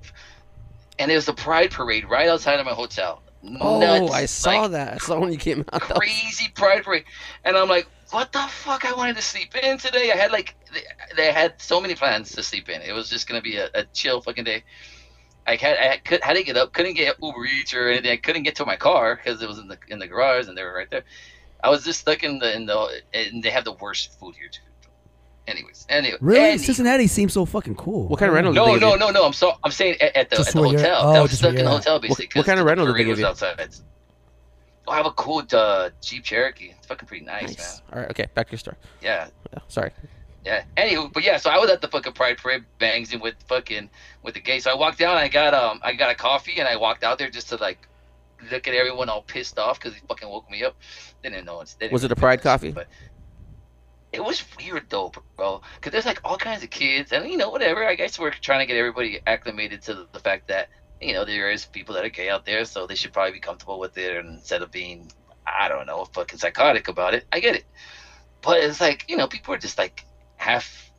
[1.01, 3.23] And there was a pride parade right outside of my hotel.
[3.59, 4.95] Oh, Nuts, I saw like, that.
[4.95, 5.81] I saw when you came out.
[5.81, 7.05] Crazy pride parade,
[7.43, 8.85] and I'm like, what the fuck?
[8.85, 10.13] I wanted to sleep in today.
[10.13, 10.83] I had like, they,
[11.17, 12.83] they had so many plans to sleep in.
[12.83, 14.63] It was just gonna be a, a chill fucking day.
[15.47, 18.11] I had I could, had to get up, couldn't get Uber Eats or anything.
[18.11, 20.57] I couldn't get to my car because it was in the in the garage and
[20.57, 21.05] they were right there.
[21.65, 24.49] I was just stuck in the in the and they have the worst food here
[24.49, 24.61] too.
[25.47, 28.07] Anyways, anyway, Really, any- Cincinnati seems so fucking cool.
[28.07, 29.25] What kind of rental did No, they no, no, no.
[29.27, 31.01] I'm so I'm saying at, at the, Just at the hotel.
[31.03, 32.39] oh, I was just stuck where in the hotel What- basically.
[32.39, 33.27] what kind of rental did they parade give was you?
[33.27, 33.69] Outside.
[34.87, 36.73] Oh, I have a cool uh, Jeep Cherokee.
[36.77, 37.67] It's fucking pretty nice, man.
[37.93, 38.11] All right.
[38.11, 38.27] Okay.
[38.35, 38.77] Back to your story.
[39.03, 39.91] Yeah, Yeah, sorry.
[40.45, 40.65] yeah.
[40.77, 43.91] Anywho, but yeah, so I was at the fucking Pride Parade, banging with fucking
[44.23, 44.59] with the gay.
[44.61, 47.19] So I walked down, I got um, I got a coffee, and I walked out
[47.19, 47.87] there just to like
[48.51, 50.75] look at everyone all pissed off because he fucking woke me up.
[51.23, 51.75] They didn't know it's.
[51.75, 52.73] they didn't Was it really a Pride coffee?
[52.73, 52.89] But
[54.13, 55.63] it was weird though, bro.
[55.77, 57.87] Because there's like all kinds of kids, and you know whatever.
[57.87, 60.69] I guess we're trying to get everybody acclimated to the fact that
[61.01, 63.41] you know there is people that are gay out there, so they should probably be
[63.41, 65.11] comfortable with it instead of being
[65.47, 67.25] I don't know fucking psychotic about it.
[67.33, 67.65] I get it,
[68.43, 70.05] but it's like you know people are just like
[70.37, 70.91] half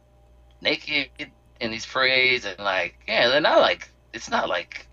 [0.61, 1.09] naked
[1.59, 4.87] in these parades and like yeah they're not like it's not like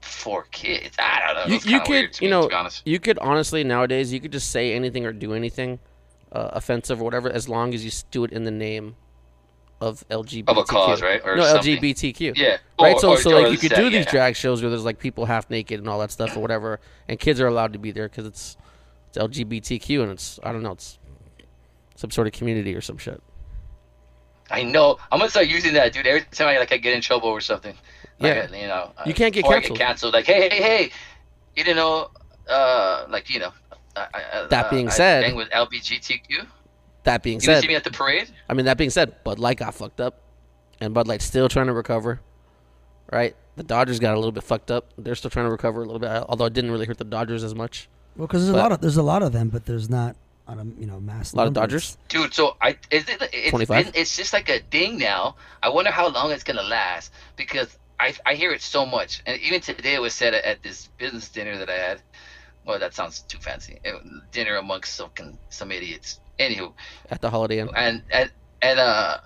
[0.00, 0.96] for kids.
[0.98, 1.54] I don't know.
[1.54, 2.82] You, you could, you me, know, to be honest.
[2.86, 5.78] you could honestly nowadays you could just say anything or do anything
[6.32, 8.96] uh, offensive or whatever as long as you do it in the name
[9.80, 10.48] of LGBTQ.
[10.48, 11.20] Of a cause, right?
[11.24, 11.78] Or no, something.
[11.78, 12.36] LGBTQ.
[12.36, 12.58] Yeah.
[12.80, 12.94] Right.
[12.94, 14.10] Or- so, or- so like you could that, do these yeah.
[14.10, 17.18] drag shows where there's like people half naked and all that stuff or whatever, and
[17.18, 18.56] kids are allowed to be there because it's
[19.08, 20.98] it's LGBTQ and it's I don't know it's
[21.96, 23.22] some sort of community or some shit.
[24.50, 24.98] I know.
[25.10, 26.06] I'm gonna start using that, dude.
[26.06, 27.74] Every time I like I get in trouble or something.
[28.18, 28.48] Yeah.
[28.52, 28.92] I- you know.
[28.98, 29.78] uh, You can't get canceled.
[29.78, 30.12] canceled.
[30.14, 30.90] Like, hey, hey, hey,
[31.56, 32.10] you didn't know,
[32.48, 33.52] uh, like you know.
[33.96, 36.46] I, I, That uh, being I said- bang with LBGTQ.
[37.04, 38.28] That being You didn't said, see me at the parade.
[38.48, 40.20] I mean that being said, Bud Light got fucked up,
[40.80, 42.20] and Bud Light's still trying to recover.
[43.10, 43.34] Right.
[43.56, 44.92] The Dodgers got a little bit fucked up.
[44.96, 47.42] They're still trying to recover a little bit, although it didn't really hurt the Dodgers
[47.42, 47.88] as much.
[48.16, 50.14] Well, because there's But- a lot of there's a lot of them, but there's not
[50.46, 51.32] on a you know mass.
[51.32, 51.54] A lot of.
[51.54, 51.96] Dodgers.
[52.08, 53.86] Dude, so I is it it's 25?
[53.86, 55.36] been, it's just like a thing now.
[55.62, 59.40] I wonder how long it's gonna last because I I hear it so much, and
[59.40, 62.02] even today it was said at, at this business dinner that I had.
[62.64, 63.80] Well, that sounds too fancy.
[64.32, 65.10] Dinner amongst some
[65.48, 66.20] some idiots.
[66.38, 66.72] Anywho,
[67.10, 67.68] At the Holiday Inn.
[67.76, 68.30] and and
[68.62, 69.18] and uh,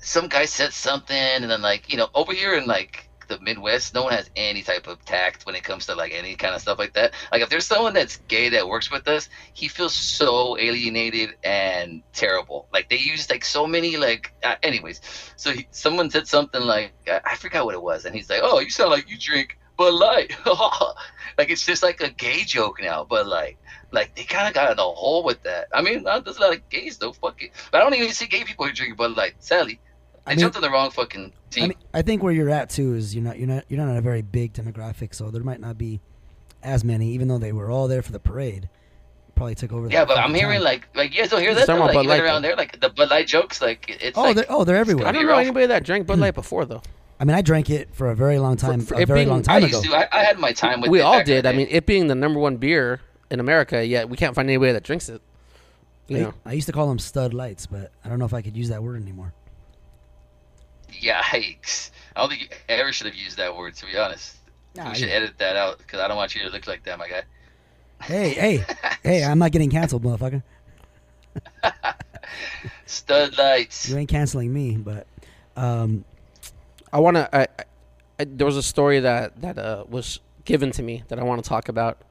[0.00, 3.94] some guy said something, and then like you know over here in like the Midwest,
[3.94, 6.60] no one has any type of tact when it comes to like any kind of
[6.60, 7.14] stuff like that.
[7.30, 12.02] Like if there's someone that's gay that works with us, he feels so alienated and
[12.12, 12.68] terrible.
[12.72, 14.32] Like they use like so many like.
[14.42, 15.00] Uh, anyways,
[15.36, 18.40] so he, someone said something like I, I forgot what it was, and he's like,
[18.42, 20.32] "Oh, you sound like you drink Bud Light."
[21.38, 23.58] like it's just like a gay joke now, but like.
[23.94, 25.68] Like they kind of got in a hole with that.
[25.74, 27.12] I mean, there's a lot of gays though.
[27.12, 29.34] Fuck it, but I don't even see gay people who drink Bud Light.
[29.40, 29.78] Sadly,
[30.26, 31.64] I, I mean- jumped on the wrong fucking team.
[31.64, 33.90] I mean, I think where you're at too is you're not you're not you're not
[33.90, 36.00] in a very big demographic, so there might not be
[36.62, 38.70] as many, even though they were all there for the parade.
[39.34, 39.88] Probably took over.
[39.88, 40.64] yeah, but I'm hearing town.
[40.64, 41.66] like like you guys don't hear that.
[41.66, 41.76] though?
[41.76, 42.48] Like Bud even Light, around though.
[42.48, 45.06] there, like the Bud Light jokes, like it's oh, like they're oh they're everywhere.
[45.06, 46.82] I be don't know anybody that drank Bud Light before though.
[47.22, 49.38] I mean, I drank it for a very long time, for a very being- long
[49.46, 49.94] I time used ago.
[49.96, 50.12] to.
[50.12, 50.90] I, I had my time with.
[50.90, 51.46] we it all did.
[51.46, 53.00] I mean, it being the number one beer
[53.30, 55.22] in America, yet we can't find anybody that drinks it.
[56.08, 58.34] You I, know, I used to call them stud lights, but I don't know if
[58.34, 59.32] I could use that word anymore.
[60.92, 61.90] Yikes!
[62.16, 63.76] I don't think you ever should have used that word.
[63.76, 64.38] To be honest,
[64.74, 65.14] Nah, we should yeah.
[65.14, 67.22] edit that out because I don't want you to look like that, my guy.
[68.02, 68.64] Hey, hey,
[69.04, 69.24] hey!
[69.24, 70.42] I'm not getting canceled, motherfucker.
[72.86, 73.88] Stud lights.
[73.88, 75.06] You ain't canceling me, but
[75.56, 76.04] um,
[76.92, 77.34] I want to.
[77.34, 77.46] I, I,
[78.20, 81.42] I, there was a story that that uh, was given to me that I want
[81.42, 82.02] to talk about.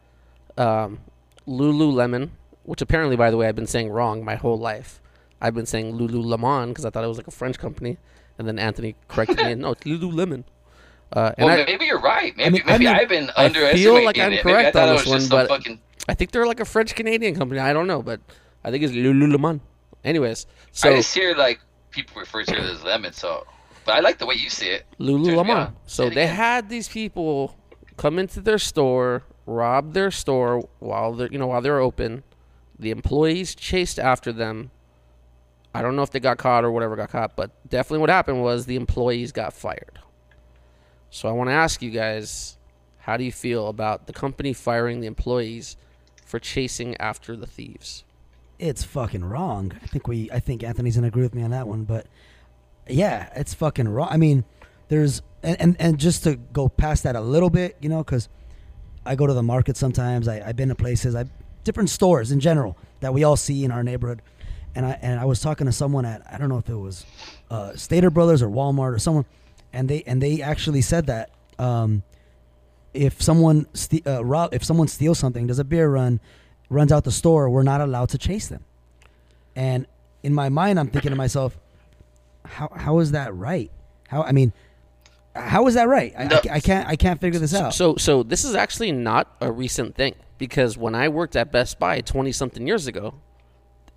[0.57, 0.99] Um,
[1.47, 2.29] Lululemon,
[2.63, 5.01] which apparently, by the way, I've been saying wrong my whole life.
[5.41, 7.97] I've been saying Lululemon because I thought it was like a French company,
[8.37, 9.51] and then Anthony corrected me.
[9.53, 10.43] and No, it's Lululemon.
[11.13, 12.35] Uh, and Well, I, maybe you're right.
[12.37, 14.43] Maybe mean- I maybe mean, I've been I feel like I'm it.
[14.43, 15.79] correct I on this one, but- fucking.
[16.07, 17.59] I think they're like a French Canadian company.
[17.59, 18.19] I don't know, but
[18.63, 19.59] I think it's Lululemon.
[20.03, 21.59] Anyways, so I just hear like
[21.91, 23.13] people refer to it as lemon.
[23.13, 23.45] So,
[23.85, 24.85] but I like the way you see it.
[24.99, 25.47] Lululemon.
[25.47, 25.69] Yeah.
[25.85, 26.35] So they again.
[26.35, 27.55] had these people
[27.97, 32.23] come into their store, rob their store while they're you know while they're open.
[32.79, 34.71] The employees chased after them.
[35.73, 38.41] I don't know if they got caught or whatever got caught, but definitely what happened
[38.41, 39.99] was the employees got fired.
[41.09, 42.57] So I want to ask you guys,
[42.99, 45.77] how do you feel about the company firing the employees
[46.25, 48.03] for chasing after the thieves?
[48.61, 49.73] it's fucking wrong.
[49.83, 51.83] I think we, I think Anthony's gonna agree with me on that one.
[51.83, 52.05] But
[52.87, 54.09] yeah, it's fucking wrong.
[54.11, 54.43] I mean,
[54.89, 58.29] there's and and, and just to go past that a little bit, you know, because
[59.05, 60.27] I go to the market sometimes.
[60.27, 61.25] I, I've been to places, I
[61.63, 64.21] different stores in general that we all see in our neighborhood.
[64.73, 67.05] And I and I was talking to someone at I don't know if it was
[67.49, 69.25] uh, Stater Brothers or Walmart or someone,
[69.73, 71.29] and they and they actually said that
[71.59, 72.03] um,
[72.93, 76.21] if someone ste- uh, rob if someone steals something, does a beer run,
[76.69, 78.63] runs out the store, we're not allowed to chase them.
[79.57, 79.87] And
[80.23, 81.57] in my mind, I'm thinking to myself,
[82.45, 83.71] how how is that right?
[84.07, 84.53] How I mean,
[85.35, 86.13] how is that right?
[86.17, 86.41] I, I No.
[86.41, 87.73] ca- I can't I can't figure this out.
[87.73, 91.79] So, so this is actually not a recent thing because when I worked at Best
[91.79, 93.15] Buy twenty something years ago,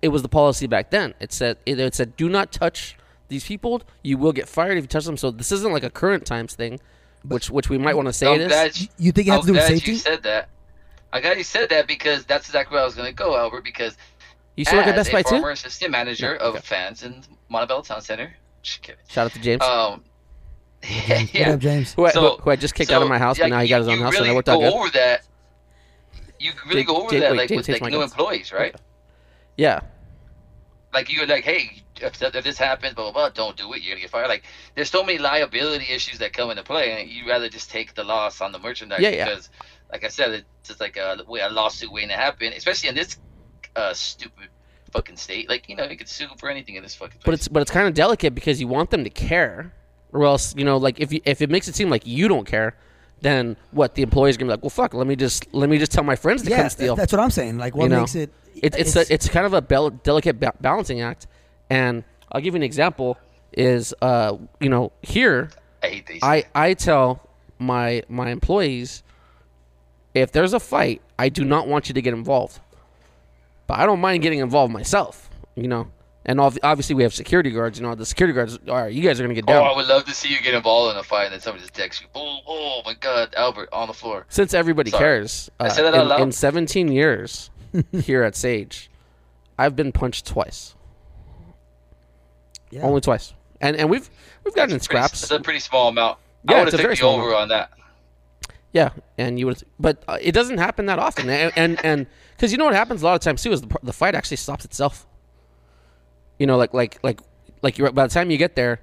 [0.01, 1.13] it was the policy back then.
[1.19, 3.81] It said it, it said do not touch these people.
[4.03, 5.17] You will get fired if you touch them.
[5.17, 6.79] So this isn't like a current times thing,
[7.27, 8.81] which which we might want to say I'm it is.
[8.83, 9.91] you- you think it has I'm to do with safety?
[9.91, 10.49] you said that.
[11.13, 13.63] I'm glad you said that because that's exactly where I was going to go, Albert.
[13.63, 13.95] Because
[14.55, 15.29] You still work at as Best Buy a too?
[15.29, 18.33] former assistant manager Yeah, of fans in Montebello Town Center.
[18.61, 19.01] Just kidding.
[19.07, 20.03] Shout out to James, Um,
[20.81, 21.51] What yeah.
[21.51, 21.93] up, James?
[21.93, 23.51] who, I, so- who, who I just kicked so, out of my house, but like,
[23.51, 24.73] now he got his own house, really and it worked out good.
[24.73, 25.21] over that.
[26.39, 28.11] You really Jake- go over Jake- that wait, like Jake, with like new guts.
[28.13, 28.75] employees, right?
[29.57, 29.79] Yeah,
[30.93, 33.81] Like you're like, hey, if, if this happens, blah blah blah, don't do it.
[33.81, 34.27] You're gonna get fired.
[34.27, 34.43] Like
[34.75, 38.03] there's so many liability issues that come into play, and you rather just take the
[38.03, 39.25] loss on the merchandise Yeah, yeah.
[39.29, 39.49] because,
[39.91, 43.17] like I said, it's just like a, a lawsuit waiting to happen, especially in this
[43.75, 44.49] uh, stupid
[44.91, 45.49] fucking state.
[45.49, 47.23] Like you know, you could sue for anything in this fucking place.
[47.25, 49.73] but it's but it's kind of delicate because you want them to care,
[50.13, 52.45] or else you know like if you, if it makes it seem like you don't
[52.47, 52.75] care,
[53.21, 55.91] then what the employees gonna be like, well, fuck, let me just let me just
[55.91, 56.95] tell my friends to yeah, come th- steal.
[56.95, 57.57] that's what I'm saying.
[57.57, 58.31] Like, what You know, makes it?
[58.55, 61.27] It, it's a, it's kind of a bel- delicate ba- balancing act,
[61.69, 63.17] and I'll give you an example.
[63.57, 65.49] Is uh you know here
[65.81, 66.09] I hate.
[66.21, 69.01] I I tell my my employees
[70.13, 72.59] if there's a fight, I do not want you to get involved,
[73.67, 75.29] but I don't mind getting involved myself.
[75.55, 75.87] You know,
[76.25, 77.79] and obviously we have security guards.
[77.79, 78.59] You know, the security guards.
[78.67, 79.57] All right, you guys are gonna get down.
[79.63, 79.71] Oh.
[79.71, 81.73] I would love to see you get involved in a fight and then somebody just
[81.73, 82.07] texts you.
[82.15, 84.25] Oh, oh my God, Albert on the floor.
[84.29, 85.01] Since everybody Sorry.
[85.01, 86.21] cares, I uh, said that out in, loud?
[86.21, 87.49] in 17 years
[88.03, 88.89] here at Sage,
[89.57, 90.75] I've been punched twice.
[92.71, 92.81] Yeah.
[92.81, 94.09] Only twice, and and we've
[94.43, 95.23] we've gotten in It's pretty- scraps.
[95.23, 96.17] It's a pretty small amount.
[96.49, 97.41] Yeah, I would it's a have very took the small over amount.
[97.43, 97.69] on that.
[98.75, 102.51] Yeah, and you would, but uh, it doesn't happen that often, and and and because
[102.51, 104.65] you know what happens a lot of times too is the, the fight actually stops
[104.65, 105.07] itself.
[106.39, 107.21] You know, like like like
[107.61, 108.81] like you by the time you get there,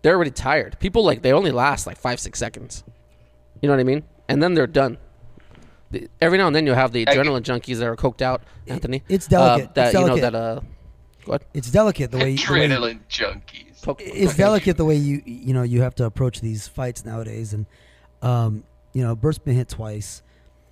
[0.00, 0.78] they're already tired.
[0.80, 2.84] People like they only last like five six seconds.
[3.60, 4.02] You know what I mean?
[4.30, 4.96] And then they're done.
[5.90, 8.42] The- Every now and then you'll have the I- adrenaline junkies that are coked out,
[8.66, 9.02] Anthony.
[9.10, 9.68] it's delicate.
[9.68, 10.60] Uh, that It's you know that uh,
[11.26, 11.42] what?
[11.52, 13.82] It's delicate the way, you- the way Adrenaline junkies.
[13.82, 17.04] Poke- it's poke- delicate the way you you know you have to approach these fights
[17.04, 17.66] nowadays and
[18.22, 18.64] um
[18.94, 20.22] you know Bert's been hit twice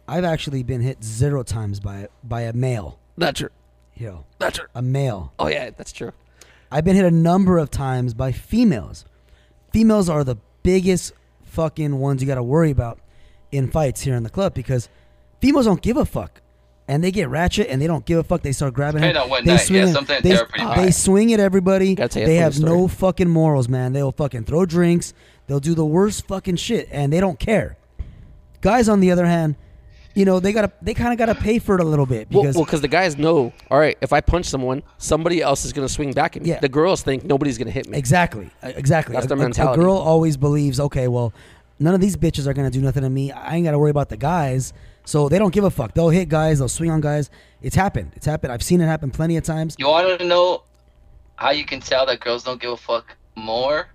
[0.08, 3.50] i've actually been hit zero times by by a male That's true.
[3.94, 4.66] you know That's true.
[4.74, 6.12] a male Oh yeah, that's true.
[6.70, 9.04] i've been hit a number of times by females
[9.72, 11.12] females are the biggest
[11.44, 12.98] fucking ones you got to worry about
[13.50, 14.88] in fights here in the club because
[15.40, 16.40] females don't give a fuck
[16.88, 18.42] and they get ratchet and they don't give a fuck.
[18.42, 19.02] They start grabbing.
[19.02, 19.14] Him.
[19.14, 19.56] they night.
[19.58, 21.94] swing Yeah, sometimes they, they're pretty they swing at everybody.
[21.94, 22.72] Gotta tell you a They have story.
[22.72, 23.92] no fucking morals, man.
[23.92, 25.14] They'll fucking throw drinks.
[25.46, 27.76] They'll do the worst fucking shit, and they don't care.
[28.62, 29.56] Guys, on the other hand,
[30.14, 32.42] you know they gotta they kind of gotta pay for it a little bit Well,
[32.42, 35.86] because because the guys know, all right, if I punch someone, somebody else is going
[35.86, 36.50] to swing back at me.
[36.50, 36.60] Yeah.
[36.60, 37.96] The girls think nobody's going to hit me.
[37.98, 38.50] Exactly.
[38.62, 39.14] Uh, Exactly.
[39.14, 41.32] That's a, their a- a girl always believes, okay, well,
[41.78, 43.32] none of these bitches are gonna do nothing to me.
[43.32, 44.72] I ain't gotta worry about the guys.
[45.04, 45.94] So they don't give a fuck.
[45.94, 46.60] They'll hit guys.
[46.60, 47.28] They'll swing on guys.
[47.60, 48.12] It's happened.
[48.14, 48.52] It's happened.
[48.52, 49.74] I've seen it happen plenty of times.
[49.78, 50.62] You want to know
[51.34, 53.88] how you can tell that girls don't give a fuck more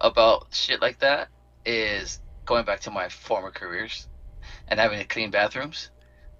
[0.00, 1.28] about shit like that?
[1.66, 4.06] Is going back to my former careers
[4.72, 5.90] and having to clean bathrooms.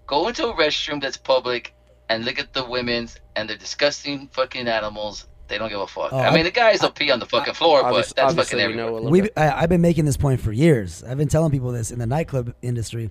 [0.06, 1.74] Go into a restroom that's public
[2.08, 5.26] and look at the women's and they're disgusting fucking animals.
[5.48, 6.14] They don't give a fuck.
[6.14, 8.70] Oh, I mean, the guys will pee on the fucking floor, but that's obviously, fucking
[8.70, 9.10] we know a everywhere.
[9.10, 9.32] We, bit.
[9.36, 11.04] I, I've been making this point for years.
[11.04, 13.10] I've been telling people this in the nightclub industry.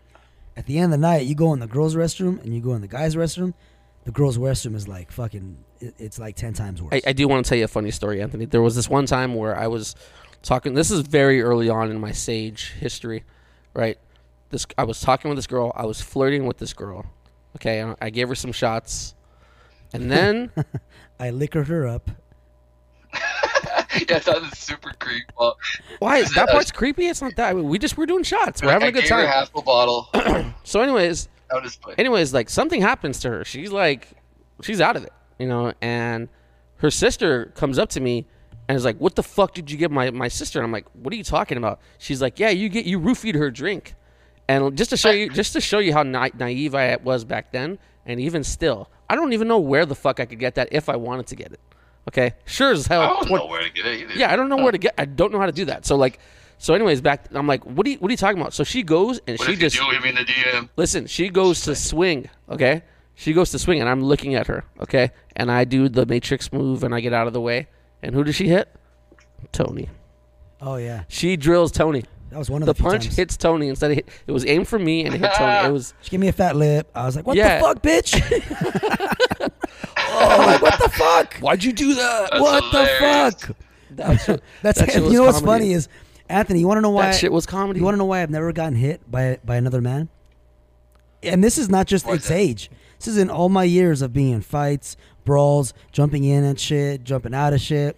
[0.58, 2.74] At the end of the night, you go in the girls' restroom and you go
[2.74, 3.54] in the guys' restroom.
[4.06, 5.56] The girls' restroom is like fucking.
[5.82, 6.94] it- It's like ten times worse.
[7.06, 8.46] I, I do want to tell you a funny story, Anthony.
[8.46, 9.96] There was this one time where I was
[10.42, 10.74] talking.
[10.74, 13.24] This is very early on in my Sage history,
[13.76, 14.00] right?
[14.52, 15.72] This I was talking with this girl.
[15.76, 17.06] I was flirting with this girl.
[17.58, 19.16] Okay, and I gave her some shots,
[19.94, 20.52] and then
[21.20, 22.10] I liquored her up.
[23.14, 25.26] yeah, that was super creepy.
[25.38, 25.58] Well,
[26.00, 27.08] why that part's creepy?
[27.08, 27.50] It's not that.
[27.50, 28.62] I mean, we just we're doing shots.
[28.62, 29.28] We're like, having I a good gave her time.
[29.28, 30.10] half a bottle.
[30.64, 31.96] So, anyways, That was funny.
[31.98, 33.44] anyways, like something happens to her.
[33.44, 34.08] She's like,
[34.62, 35.74] she's out of it, you know.
[35.82, 36.30] And
[36.78, 38.28] her sister comes up to me
[38.70, 40.86] and is like, "What the fuck did you give my my sister?" And I'm like,
[40.94, 43.96] "What are you talking about?" She's like, "Yeah, you get you roofied her drink."
[44.52, 47.52] And just to show you, just to show you how na- naive I was back
[47.52, 50.68] then, and even still, I don't even know where the fuck I could get that
[50.72, 51.60] if I wanted to get it.
[52.10, 53.02] Okay, sure as hell.
[53.02, 54.14] I don't twen- know where to get it either.
[54.14, 54.94] yeah, I don't know where to get.
[54.98, 55.86] I don't know how to do that.
[55.86, 56.20] So like,
[56.58, 57.28] so anyways, back.
[57.32, 58.54] I'm like, what are you, what are you talking about?
[58.54, 60.70] So she goes and What she if just you do hit me the DM?
[60.76, 62.82] Listen, she goes to swing, okay?
[63.16, 65.12] She goes to swing, and I'm looking at her, okay?
[65.36, 67.68] And I do the Matrix move, and I get out of the way.
[68.02, 68.68] And who does she hit?
[69.52, 69.90] Tony.
[70.60, 72.04] Oh yeah, She drills Tony.
[72.32, 73.16] That was one of The the, punch times.
[73.16, 75.68] hits Tony instead of hit, it was aimed for me, and it hit Tony.
[75.68, 76.90] It was She gave me a fat lip.
[76.96, 77.60] I was like, "What Yeah.
[77.60, 79.52] the fuck, bitch?"
[79.98, 81.36] oh, like, what the fuck?
[81.36, 82.30] why'd you do that?
[82.32, 83.36] That's what hilarious.
[83.36, 83.58] the fuck?
[83.92, 85.64] That shit, That's that you was know what's comedy.
[85.66, 85.88] funny is
[86.30, 86.60] Anthony.
[86.62, 87.08] You want to know why?
[87.08, 87.80] that shit was comedy.
[87.80, 90.10] You want to know why I've never gotten hit by by another man?
[91.24, 92.38] And this is not just Why its that?
[92.38, 92.72] age.
[92.98, 97.04] This is in all my years of being in fights, brawls, jumping in and shit,
[97.04, 97.96] jumping out of shit.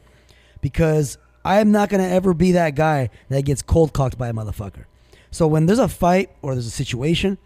[0.61, 4.33] Because I am not gonna ever be that guy that gets cold cocked by a
[4.33, 4.85] motherfucker.
[5.31, 7.37] So when there's a fight or there's a situation,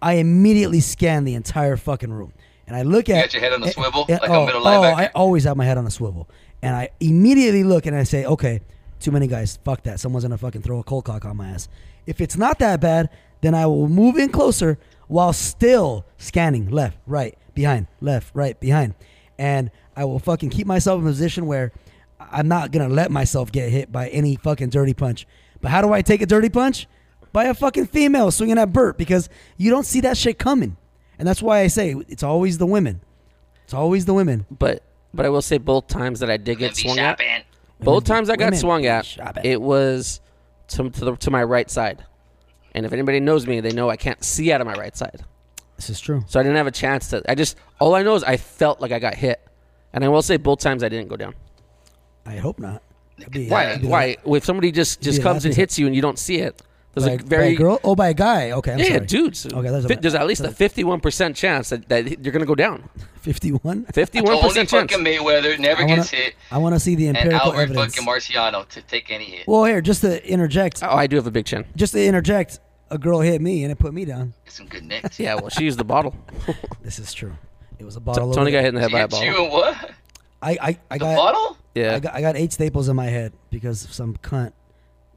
[0.00, 2.32] I immediately scan the entire fucking room.
[2.66, 4.46] And I look at got your head on a eh, swivel, eh, like a oh,
[4.46, 4.82] middle oh.
[4.82, 6.28] I always have my head on a swivel.
[6.62, 8.60] And I immediately look and I say, okay,
[9.00, 9.58] too many guys.
[9.64, 10.00] Fuck that.
[10.00, 11.68] Someone's gonna fucking throw a cold cock on my ass.
[12.06, 13.10] If it's not that bad,
[13.42, 14.78] then I will move in closer
[15.08, 18.94] while still scanning left, right, behind, left, right, behind.
[19.38, 21.72] And I will fucking keep myself in a position where
[22.34, 25.26] I'm not gonna let myself get hit by any fucking dirty punch.
[25.60, 26.88] But how do I take a dirty punch?
[27.32, 30.76] By a fucking female swinging at Bert because you don't see that shit coming.
[31.18, 33.00] And that's why I say it's always the women.
[33.64, 34.46] It's always the women.
[34.50, 34.82] But
[35.14, 37.44] but I will say both times that I did get swung at, shopping.
[37.80, 39.46] both times I got women swung at, shop it.
[39.46, 40.20] it was
[40.68, 42.04] to to, the, to my right side.
[42.72, 45.24] And if anybody knows me, they know I can't see out of my right side.
[45.76, 46.24] This is true.
[46.26, 47.22] So I didn't have a chance to.
[47.30, 49.40] I just all I know is I felt like I got hit,
[49.92, 51.34] and I will say both times I didn't go down.
[52.26, 52.82] I hope not.
[53.18, 53.66] That'd be- Why?
[53.66, 54.16] that'd be Why?
[54.26, 56.60] If somebody just just be comes and hits you and you don't see it,
[56.94, 57.80] there's By, a by very a girl?
[57.84, 58.50] Oh, by a guy.
[58.52, 59.06] Okay, I'm yeah, sorry.
[59.06, 59.46] dudes.
[59.46, 62.54] Okay, there's a- there's at least a fifty-one percent chance that, that you're gonna go
[62.54, 62.88] down.
[63.20, 63.86] Fifty-one.
[63.92, 64.92] 51 percent chance.
[64.92, 67.94] fucking Mayweather never wanna, gets hit, I want to see the and empirical Albert evidence.
[67.96, 69.48] fucking Marciano to take any hit.
[69.48, 71.64] well, here, just to interject, Oh, I do have a big chin.
[71.76, 72.60] just to interject,
[72.90, 74.34] a girl hit me and it put me down.
[74.44, 75.18] Get some good necks.
[75.18, 76.14] Yeah, well, she used the bottle.
[76.82, 77.32] This is true.
[77.78, 78.32] It was a bottle.
[78.34, 79.44] Tony got hit in the head by a Hit you bottle.
[79.44, 79.90] and what?
[80.44, 81.56] I, I, I The got, bottle?
[81.74, 81.94] Yeah.
[81.96, 84.52] I got, I got eight staples in my head because some cunt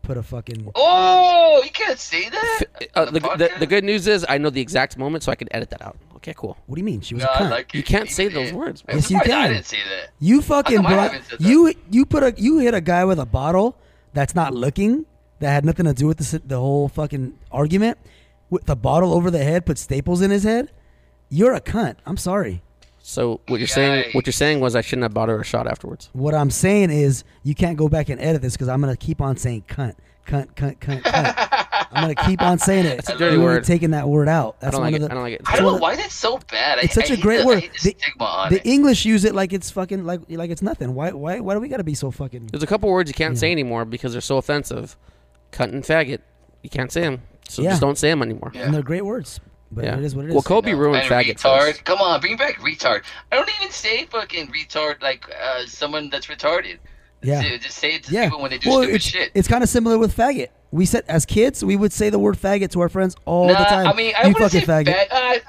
[0.02, 0.72] put a fucking.
[0.76, 2.64] Oh, you can't say that.
[2.96, 5.36] Uh, the, the the, the good news is I know the exact moment, so I
[5.36, 5.98] can edit that out.
[6.16, 6.58] Okay, cool.
[6.66, 7.02] What do you mean?
[7.02, 7.50] She was No, a I cunt.
[7.52, 7.86] like You it.
[7.86, 9.54] can't say it those words, I'm Yes, you surprised I can.
[9.54, 10.10] didn't say that.
[10.20, 11.48] You fucking come brought haven't said that?
[11.48, 13.78] you you put a you hit a guy with a bottle
[14.14, 15.06] that's not looking
[15.40, 17.98] that had nothing to do with the the whole fucking argument
[18.50, 20.72] with the bottle over the head put staples in his head.
[21.30, 21.98] You're a cunt.
[22.06, 22.62] I'm sorry.
[23.10, 25.66] So what you're saying, what you're saying was I shouldn't have bought her a shot
[25.66, 26.10] afterwards.
[26.12, 29.22] What I'm saying is you can't go back and edit this because I'm gonna keep
[29.22, 29.94] on saying cunt,
[30.26, 31.88] cunt, cunt, cunt, cunt.
[31.94, 32.98] I'm gonna keep on saying it.
[32.98, 33.60] That's a dirty You word.
[33.60, 34.60] were taking that word out.
[34.60, 35.08] That's I don't one like of it.
[35.08, 35.12] the.
[35.12, 35.42] I don't like it.
[35.46, 36.80] I It's don't one know of- why that's so bad.
[36.80, 37.58] I- It's such I a hate great the, word.
[37.58, 38.66] I hate the, The- stigma on The it.
[38.66, 40.94] English use it like it's fucking like like it's nothing.
[40.94, 42.48] Why why why do we gotta be so fucking?
[42.48, 43.40] There's a couple words you can't Yeah.
[43.40, 44.98] say anymore because they're so offensive.
[45.54, 46.20] Cunt and faggot.
[46.62, 47.22] You can't say them.
[47.48, 47.70] So Yeah.
[47.70, 48.52] just don't say them anymore.
[48.54, 48.64] Yeah.
[48.64, 49.40] And they're great words,
[49.72, 49.98] but Yeah.
[49.98, 50.34] it is what it is.
[50.34, 50.78] Well, Kobe No.
[50.78, 51.70] ruined And faggot retard.
[51.72, 51.78] us.
[51.84, 53.04] Come on, bring back retard.
[53.32, 56.78] I don't even say fucking retard like uh, someone that's retarded.
[57.24, 57.42] Yeah.
[57.42, 58.26] Just, just say it to yeah.
[58.26, 59.32] people when they do well, stupid it's, shit.
[59.34, 60.50] It's kind of similar with faggot.
[60.72, 63.54] We said as kids, we would say the word faggot to our friends all the
[63.54, 63.88] Nah, time.
[63.88, 65.08] I mean, I you wouldn't fucking say faggot.
[65.10, 65.40] fag- uh,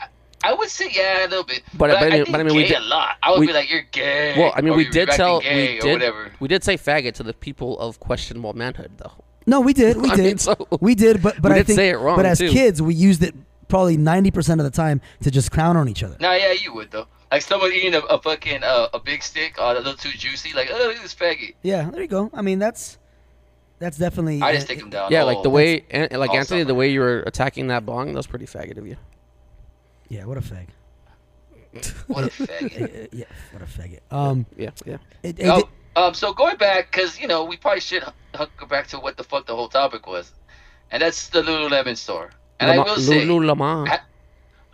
[0.45, 1.63] I would say yeah, a little bit.
[1.75, 3.17] But- But, but I I, mean- think but I mean, we gay did- a lot.
[3.23, 4.35] I would we- be like, you're gay.
[4.39, 6.33] Well, I mean, we did tell gay we or did whatever.
[6.41, 9.13] we did say faggot to the people of questionable manhood, though.
[9.47, 9.97] No, we did.
[10.01, 10.25] We I did.
[10.25, 11.23] mean, so- we did.
[11.23, 12.51] But but We I did think, say it wrong, But as too.
[12.51, 13.35] kids, we used it
[13.69, 16.17] probably ninety percent of the time to just clown on each other.
[16.21, 17.07] Nah, yeah, you would though.
[17.31, 20.55] Like someone eating a, a fucking uh, a big stick, uh, a little too juicy.
[20.55, 21.55] Like, oh, look at this faggot.
[21.63, 22.31] Yeah, there you go.
[22.33, 22.99] I mean, that's
[23.79, 24.41] that's definitely.
[24.43, 25.13] I just uh, take him down.
[25.13, 28.09] Yeah, like the way, an- like all Anthony, the way you were attacking that bong,
[28.09, 28.97] that was pretty faggot of you.
[30.09, 30.69] Yeah, what a fag.
[32.07, 33.09] What a faggot.
[33.13, 34.01] Yeah, what a faggot.
[34.11, 34.97] Um, Yeah, yeah.
[35.23, 38.05] it, it, Oh, um, so going back, because you know we probably should
[38.35, 40.33] hunker back to what the fuck the whole topic was,
[40.91, 42.31] and that's the Lululemon store.
[42.61, 44.05] And I will say, ha-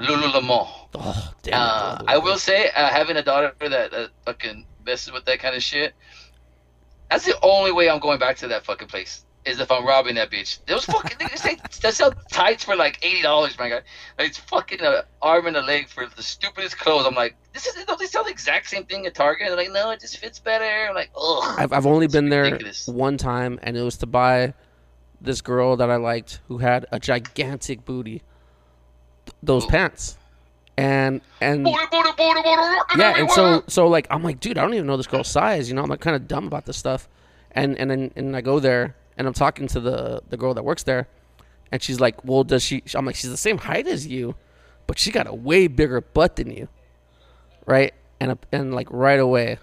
[0.00, 0.70] Lululemon.
[0.94, 1.54] Oh, damn.
[1.54, 2.02] Uh.
[2.06, 5.62] I will say, uh, having a daughter that uh, fucking messes with that kind of
[5.62, 5.94] shit,
[7.10, 9.24] that's the only way I'm going back to that fucking place.
[9.44, 10.60] Is if I'm robbing that bitch.
[10.64, 13.82] Those fucking niggas they, they sell tights for like eighty dollars, my god.
[14.18, 17.04] Like, it's fucking an arm and a leg for the stupidest clothes.
[17.06, 19.48] I'm like, this is don't they sell the exact same thing at Target?
[19.48, 20.88] They're like, no, it just fits better.
[20.88, 21.56] I'm like, ugh.
[21.58, 24.54] I've, I've only been there one time, and it was to buy
[25.24, 28.22] this girl that I liked who had a gigantic booty.
[29.26, 29.68] Th- Those Ooh.
[29.68, 30.18] pants,
[30.76, 31.66] and and
[32.96, 35.68] yeah, and so so like I'm like, dude, I don't even know this girl's size.
[35.68, 37.08] You know, I'm like kind of dumb about this stuff,
[37.52, 40.64] and and then and I go there and I'm talking to the the girl that
[40.64, 41.08] works there,
[41.72, 42.82] and she's like, well, does she?
[42.94, 44.34] I'm like, she's the same height as you,
[44.86, 46.68] but she got a way bigger butt than you,
[47.66, 47.94] right?
[48.20, 49.58] And uh, and like right away,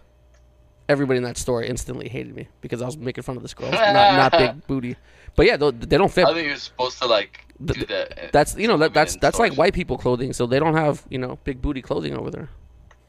[0.90, 3.72] everybody in that store instantly hated me because I was making fun of this girl,
[3.72, 4.96] not not big booty.
[5.36, 6.28] But yeah, they they don't fit.
[6.28, 8.32] I think you're supposed to like do that.
[8.32, 10.76] That's you know that, women that's in that's like white people clothing, so they don't
[10.76, 12.50] have you know big booty clothing over there.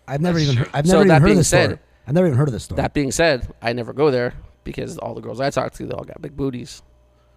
[0.06, 0.64] I've never That's even true.
[0.66, 1.78] heard, I've So never that even heard of being this store.
[2.06, 2.76] I've never even heard of this store.
[2.76, 5.92] That being said, I never go there because all the girls I talk to, they
[5.94, 6.82] all got big booties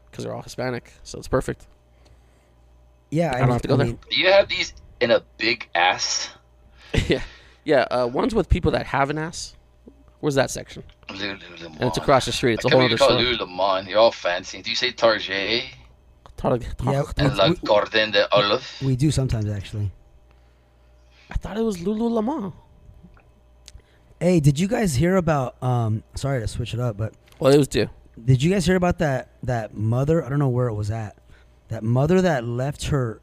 [0.10, 1.68] because they're all Hispanic, so it's perfect.
[3.12, 3.88] yeah, I, don't have to go there.
[3.88, 6.30] mean, Do you have these in a big ass?
[7.08, 7.22] yeah,
[7.64, 7.82] yeah.
[7.92, 9.56] Uh, one's with people that have an ass.
[10.20, 10.84] Where's that section?
[11.10, 11.66] Lululemon.
[11.80, 12.56] And it's across the street.
[12.56, 13.22] It's a Like, whole how other you call store.
[13.22, 13.90] it Lululemon?
[13.90, 14.62] You're all fancy.
[14.62, 15.74] Do you say Target
[16.38, 16.60] Tar-
[16.94, 18.68] Yeah, and we- La we- de Olive?
[18.84, 19.92] we do sometimes actually.
[21.30, 22.54] I thought it was Lululemon.
[24.20, 25.62] Hey, did you guys hear about?
[25.62, 27.90] Um, sorry to switch it up, but Well, it was due.
[28.24, 30.24] did you guys hear about that that mother?
[30.26, 31.18] I don't know where it was at.
[31.68, 33.22] That mother that left her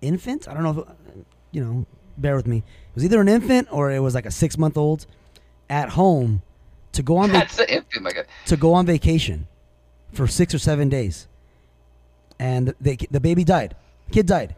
[0.00, 0.48] infant.
[0.48, 0.80] I don't know.
[0.80, 1.86] If, you know,
[2.18, 2.58] bear with me.
[2.58, 5.06] It was either an infant or it was like a six month old
[5.72, 6.42] at home
[6.92, 7.56] to go on vac That's
[7.92, 8.26] the my god.
[8.46, 9.48] to go on vacation
[10.12, 11.26] for six or seven days,
[12.38, 13.74] and they, the baby died.
[14.10, 14.54] Kid died,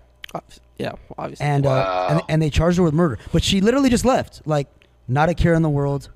[0.79, 1.47] Yeah, obviously.
[1.47, 3.19] and, uh, and and they charged her with murder.
[3.33, 4.67] But she literally just left, like
[5.07, 6.09] not a care in the world,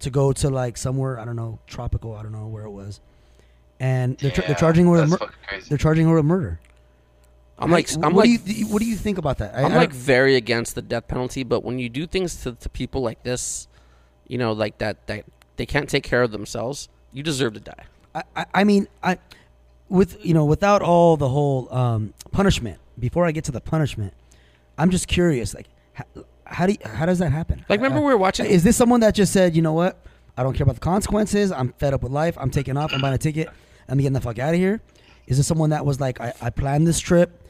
[0.00, 2.14] to go to like somewhere I don't know, tropical.
[2.16, 3.00] I don't know where it was,
[3.78, 5.30] and they're, they're charging her with mur-
[5.68, 6.58] they're charging her with murder.
[7.58, 9.54] I'm like, Hey, I'm what like, do you what do you think about that?
[9.54, 12.52] I- I'm I like very against the death penalty, but when you do things to,
[12.52, 13.68] to people like this,
[14.28, 15.24] you know, like that, that
[15.56, 17.84] they can't take care of themselves, you deserve to die.
[18.14, 19.18] I, I, I mean, I
[19.88, 22.78] with you know, without all the whole um, punishment.
[22.98, 24.14] Before I get to the punishment,
[24.78, 26.04] I'm just curious, like, how,
[26.46, 27.62] how do you, how does that happen?
[27.68, 30.00] Like, remember we were watching- Is this someone that just said, you know what?
[30.34, 31.52] I don't care about the consequences.
[31.52, 32.38] I'm fed up with life.
[32.38, 32.94] I'm taking off.
[32.94, 33.48] I'm buying a ticket.
[33.86, 34.80] I'm getting the fuck out of here.
[35.26, 37.42] Is this someone that was like, I, I planned this trip.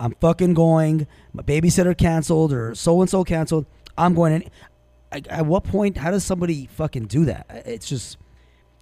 [0.00, 1.06] I'm fucking going.
[1.34, 3.66] My babysitter canceled or so and so canceled.
[3.98, 4.32] I'm going.
[4.32, 4.50] In.
[5.12, 5.96] At, at what point?
[5.96, 7.46] How does somebody fucking do that?
[7.66, 8.18] It's just.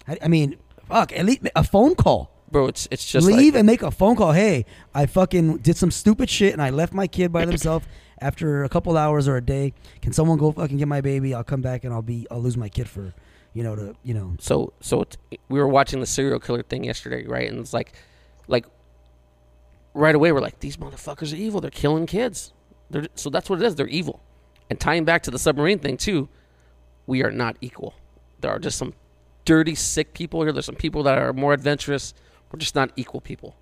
[0.08, 0.56] I, I mean,
[0.88, 1.12] fuck.
[1.12, 2.30] At least a phone call.
[2.50, 4.32] Bro, it's it's just Leave like, and make a phone call.
[4.32, 4.64] Hey,
[4.94, 7.84] I fucking did some stupid shit and I left my kid by themselves
[8.20, 9.72] after a couple hours or a day.
[10.02, 11.34] Can someone go fucking get my baby?
[11.34, 13.12] I'll come back and I'll be I'll lose my kid for,
[13.54, 14.36] you know, to you know.
[14.38, 15.04] so so
[15.48, 17.50] we were watching the serial killer thing yesterday, right?
[17.50, 17.92] And it's like,
[18.46, 18.66] like,
[19.94, 21.60] right away we're like, these motherfuckers are evil.
[21.60, 22.52] They're killing kids.
[22.88, 23.74] They're, so that's what it is.
[23.74, 24.20] They're evil.
[24.70, 26.28] And tying back to the submarine thing too,
[27.06, 27.94] we are not equal.
[28.40, 28.94] There are just some
[29.44, 30.52] dirty, sick people here.
[30.52, 32.14] There's some people that are more adventurous.
[32.50, 33.56] We're just not equal people.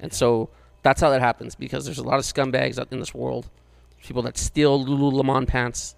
[0.00, 0.50] And so
[0.82, 3.50] that's how that happens because there's a lot of scumbags out in this world.
[4.02, 5.96] People that steal Lululemon pants,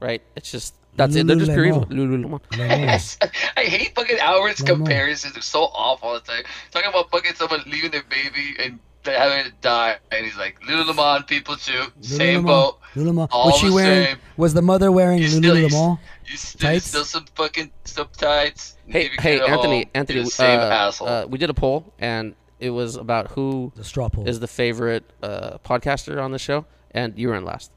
[0.00, 0.22] right?
[0.34, 1.26] It's just that's it.
[1.26, 1.86] They're just pure evil.
[1.86, 2.40] Lululemon.
[2.50, 3.30] Lululemon.
[3.56, 5.34] I hate fucking Howard's No comparisons.
[5.34, 6.42] They're so off all the time.
[6.70, 8.78] Talking about fucking someone leaving their baby and
[9.14, 12.78] having to die, and he's like Lululemon people too, same boat.
[12.94, 13.28] Lululemon.
[13.30, 14.04] All Was she the wearing?
[14.06, 14.16] same.
[14.36, 15.98] Was the mother wearing You still, you, Lululemon?
[16.26, 16.86] you still, Tights?
[16.86, 18.76] still some fucking some tights.
[18.86, 20.18] Hey, hey, Anthony, home, Anthony.
[20.20, 21.08] you're same uh, asshole.
[21.08, 24.26] uh, we did a poll, and it was about who The straw poll.
[24.28, 27.70] is the favorite uh, podcaster on the show, and you were in last.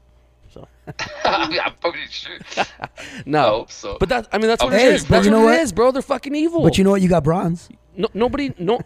[0.52, 0.66] So
[1.24, 2.38] I'm fucking sure.
[3.26, 3.96] no, I hope so.
[4.00, 5.02] but that I mean that's what Hey, it is.
[5.04, 5.60] but That's you what know it what?
[5.60, 5.90] is, bro.
[5.92, 6.62] They're fucking evil.
[6.62, 7.02] but you know what?
[7.02, 7.68] You got bronze.
[7.96, 8.80] no, nobody, no,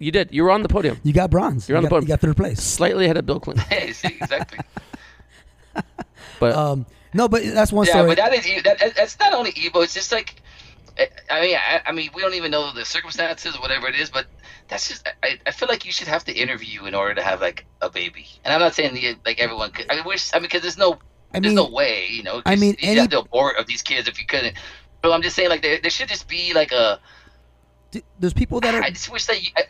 [0.00, 0.28] you did.
[0.32, 1.68] You were on the podium, You got bronze.
[1.68, 2.08] You're on you the got, podium.
[2.08, 2.62] You got third place.
[2.62, 3.64] slightly ahead of Bill Clinton.
[3.68, 4.58] Hey, see, exactly.
[6.40, 8.08] But Um, no, but that's one yeah, story.
[8.08, 9.82] but that is e- that, that- that's not only evil.
[9.82, 10.34] It's just like
[10.98, 13.96] I, I mean, I, I mean, we don't even know the circumstances or whatever it
[13.96, 14.26] is, but
[14.68, 15.08] that's just.
[15.22, 17.90] I, I feel like you should have to interview in order to have like a
[17.90, 18.26] baby.
[18.44, 19.90] And I'm not saying the, like everyone could.
[19.90, 20.30] I wish.
[20.32, 20.98] I mean, because there's no,
[21.32, 22.42] I there's mean, no way, you know.
[22.46, 24.56] I mean, you any- have to abort of these kids if you couldn't.
[25.02, 26.98] But I'm just saying, like, there, there should just be like a.
[27.90, 28.82] d- there's people that are.
[28.82, 29.50] I just wish that you.
[29.56, 29.62] I,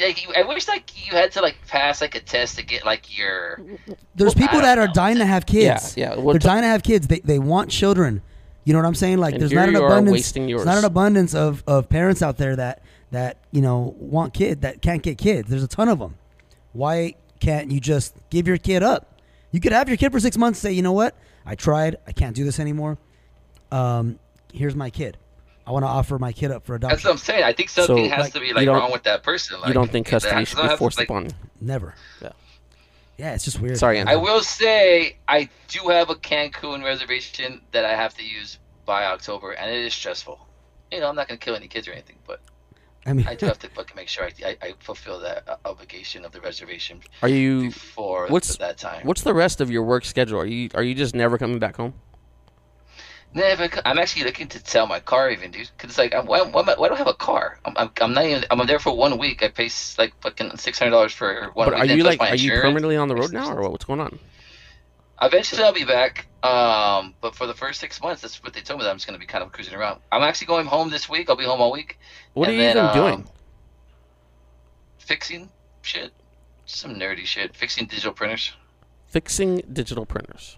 [0.00, 2.84] like you, I wish like you had to like pass like a test to get
[2.84, 3.60] like your
[4.14, 5.96] There's Well, people that don't are dying to have kids.
[5.96, 6.16] Yeah, yeah.
[6.16, 7.06] Well, They're t- dying to have kids.
[7.08, 8.22] They they want children.
[8.64, 9.18] You know what I'm saying?
[9.18, 10.32] Like And there's not an abundance.
[10.32, 14.62] There's not an abundance of, of parents out there that that you know want kid
[14.62, 15.48] that can't get kids.
[15.48, 16.16] There's a ton of them.
[16.72, 19.20] Why can't you just give your kid up?
[19.50, 20.60] You could have your kid for six months.
[20.60, 21.16] Say, you know what?
[21.44, 21.96] I tried.
[22.06, 22.98] I can't do this anymore.
[23.72, 24.18] Um,
[24.52, 25.16] here's my kid.
[25.66, 26.96] I want to offer my kid up for adoption.
[26.96, 27.44] That's what I'm saying.
[27.44, 29.60] I think something So, has like, to be like wrong with that person.
[29.60, 31.28] Like, you don't think custody should be have to, forced like- upon?
[31.60, 31.94] Never.
[32.20, 32.30] Yeah.
[33.18, 33.76] Yeah, it's just weird.
[33.76, 38.58] Sorry, I will say I do have a Cancun reservation that I have to use
[38.86, 40.40] by October, and it is stressful.
[40.90, 42.40] You know, I'm not gonna kill any kids or anything, but
[43.04, 45.56] I mean, I do have to fucking make sure I, I, I fulfill that uh,
[45.66, 47.64] obligation of the reservation Are you?
[47.64, 49.06] before what's- that time.
[49.06, 50.40] What's the rest of your work schedule?
[50.40, 50.70] Are you?
[50.74, 51.92] Are you just never coming back home?
[53.32, 53.68] Never.
[53.84, 55.70] I'm actually looking to sell my car, even, dude.
[55.78, 57.58] Cause it's like, I'm, why, why, why do I have a car?
[57.64, 58.44] I'm, I'm, I'm not even.
[58.50, 59.42] I'm there for one week.
[59.42, 61.90] I pay like fucking six hundred dollars for one but week.
[61.90, 62.20] are you like?
[62.20, 63.72] Are you permanently on the road now, or what?
[63.72, 64.18] what's going on?
[65.22, 66.26] Eventually, I'll be back.
[66.42, 69.06] Um, but for the first six months, that's what they told me that I'm just
[69.06, 70.00] gonna be kind of cruising around.
[70.10, 71.30] I'm actually going home this week.
[71.30, 71.98] I'll be home all week.
[72.32, 73.28] What are you then, even um, doing?
[74.98, 75.50] Fixing
[75.82, 76.12] shit,
[76.66, 77.54] some nerdy shit.
[77.54, 78.54] Fixing digital printers.
[79.06, 80.56] Fixing digital printers.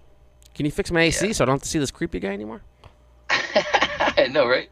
[0.55, 1.33] Can you fix my AC Yeah.
[1.33, 2.63] so I don't have to see this creepy guy anymore?
[3.31, 4.69] I know, right?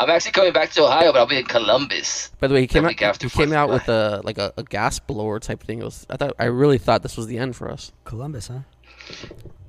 [0.00, 2.30] I'm actually coming back to Ohio, but I'll be in Columbus.
[2.38, 3.02] By the way, he came out.
[3.02, 5.80] after He came out with a like a, a gas blower type thing.
[5.80, 6.06] It was.
[6.08, 6.34] I thought.
[6.38, 7.90] I really thought this was the end for us.
[8.04, 8.60] Columbus, huh?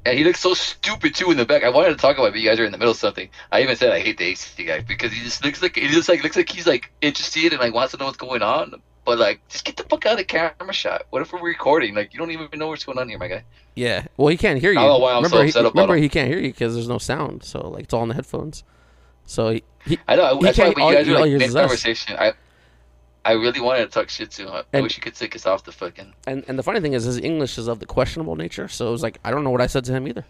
[0.06, 1.64] And he looks so stupid too in the back.
[1.64, 3.28] I wanted to talk about it, but you guys are in the middle of something.
[3.52, 6.08] I even said I hate the AC guy because he just looks like he just
[6.08, 8.82] like looks like he's like interested and like wants to know what's going on.
[9.10, 11.08] But like, just get the fuck out of the camera shot.
[11.10, 11.96] What if we're recording?
[11.96, 13.44] Like, you don't even know what's going on here, my guy.
[13.76, 14.06] Yeah.
[14.18, 14.78] Well, he can't hear you.
[14.78, 16.04] I don't know why I'm so remember, he, upset about remember him.
[16.04, 17.44] he can't hear you because there's no sound.
[17.44, 18.64] So like it's all in the headphones.
[19.26, 20.38] So he, he I know.
[20.38, 22.34] He That's why can't- when all- you guys all were like mid conversation, I
[23.26, 24.50] I really wanted to talk shit to him.
[24.54, 26.14] I And- wish he could take us off the fucking.
[26.28, 28.68] and and the funny thing is his English is of the questionable nature.
[28.68, 30.26] So it was like I don't know what I said to him either.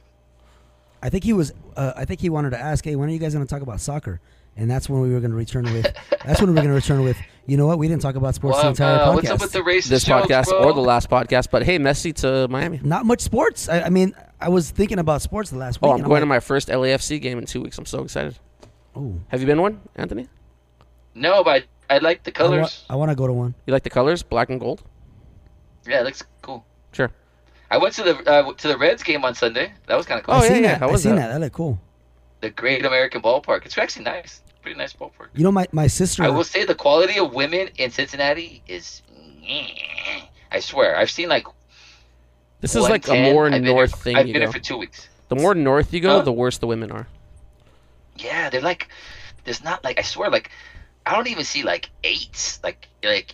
[1.04, 1.52] I think he was.
[1.76, 3.62] Uh, I think he wanted to ask, "Hey, when are you guys going to talk
[3.62, 4.22] about soccer?"
[4.60, 5.88] And that's when we were going to return with.
[6.26, 7.18] that's when we were going to return with.
[7.46, 7.80] You know what?
[7.80, 9.16] We didn't talk about sports the entire uh, podcast.
[9.16, 10.66] what's up with the racist This jokes, podcast bro?
[10.66, 11.50] or the last podcast.
[11.50, 12.82] But hey, Messi to Miami.
[12.84, 13.70] Not much sports.
[13.70, 15.88] I, I mean, I was thinking about sports the last week.
[15.88, 17.78] Oh, I'm and going to like, my first LAFC game in two weeks.
[17.78, 18.38] I'm so excited.
[18.98, 20.28] Oh, Have you been one, Anthony?
[21.16, 22.86] No, but I, I like the I, wa- colors.
[22.90, 23.56] I want to go to one.
[23.66, 24.84] You like the colors, black and gold?
[25.88, 26.66] Yeah, it looks cool.
[26.92, 27.10] Sure.
[27.72, 29.72] I went to the uh, to the Reds game on Sunday.
[29.88, 30.36] That was kind of cool.
[30.36, 30.72] Oh, I yeah, seen yeah.
[30.74, 30.80] that.
[30.82, 31.28] How I was seen that?
[31.28, 31.34] that.
[31.36, 31.80] That looked cool.
[32.42, 33.66] The Great American Ballpark.
[33.66, 34.42] It's actually nice.
[34.70, 35.30] Pretty nice ballpark.
[35.34, 36.24] You know, my my sister.
[36.24, 39.02] I will say the quality of women in Cincinnati is.
[40.52, 41.48] I swear, I've seen like.
[42.62, 44.46] This is like a more I've north for- thing I've you been go.
[44.52, 45.10] here for two weeks.
[45.30, 46.22] The more north you go, Huh?
[46.22, 47.08] the worse the women are.
[48.18, 48.90] Yeah, they're like,
[49.44, 50.52] there's not like I swear like,
[51.08, 53.34] I don't even see like eights like like.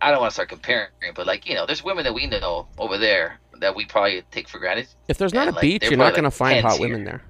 [0.00, 2.68] I don't want to start comparing, but like you know, there's women that we know
[2.78, 4.86] over there that we probably take for granted.
[5.08, 6.80] If there's not Yeah, a like, beach, you're not probably, going to find hot tens
[6.80, 7.22] women there.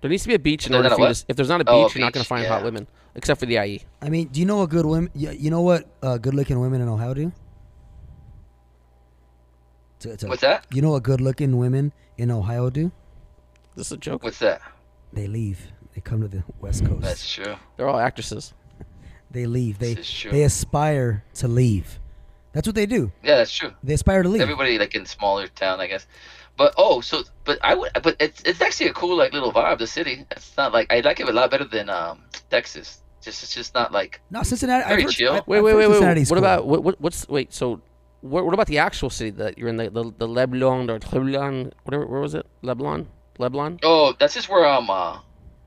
[0.00, 1.24] There needs to be a beach in There's order for a you to.
[1.28, 2.86] If there's not a beach, Oh, a you're not going to beach, find hot women,
[3.16, 3.82] except for the IE.
[4.00, 5.10] I mean, do you know what good women?
[5.14, 7.32] You, you know what uh, good-looking women in Ohio do?
[10.00, 10.66] To- to- What's that?
[10.72, 12.92] You know what good-looking women in Ohio do?
[13.74, 14.22] This is a joke.
[14.22, 14.60] What's that?
[15.12, 15.72] They leave.
[15.94, 17.02] They come to the West Coast.
[17.02, 17.56] That's true.
[17.76, 18.54] They're all actresses.
[19.30, 19.78] they leave.
[19.78, 20.30] They This is true.
[20.30, 21.98] they aspire to leave.
[22.52, 23.12] That's what they do.
[23.22, 23.72] Yeah, that's true.
[23.82, 24.40] They aspire to leave.
[24.42, 26.06] Everybody like in smaller town, I guess.
[26.58, 29.78] But oh, so but I would, but it's it's actually a cool like little vibe.
[29.78, 30.26] The city.
[30.32, 33.00] It's not like I like it a lot better than um Texas.
[33.22, 34.82] Just it's just not like no, Cincinnati.
[34.84, 35.32] I've Very heard, chill.
[35.34, 36.00] I- Wait, I've wait, wait, wait.
[36.00, 36.38] What cool.
[36.38, 37.00] about what, what?
[37.00, 37.52] What's wait?
[37.54, 37.80] So,
[38.22, 39.76] what, what about the actual city that you're in?
[39.76, 42.06] The the, the Leblon or Leblon, whatever.
[42.06, 42.44] Where was it?
[42.64, 43.06] Leblon,
[43.38, 43.78] Leblon.
[43.84, 45.18] oh that's just where I'm uh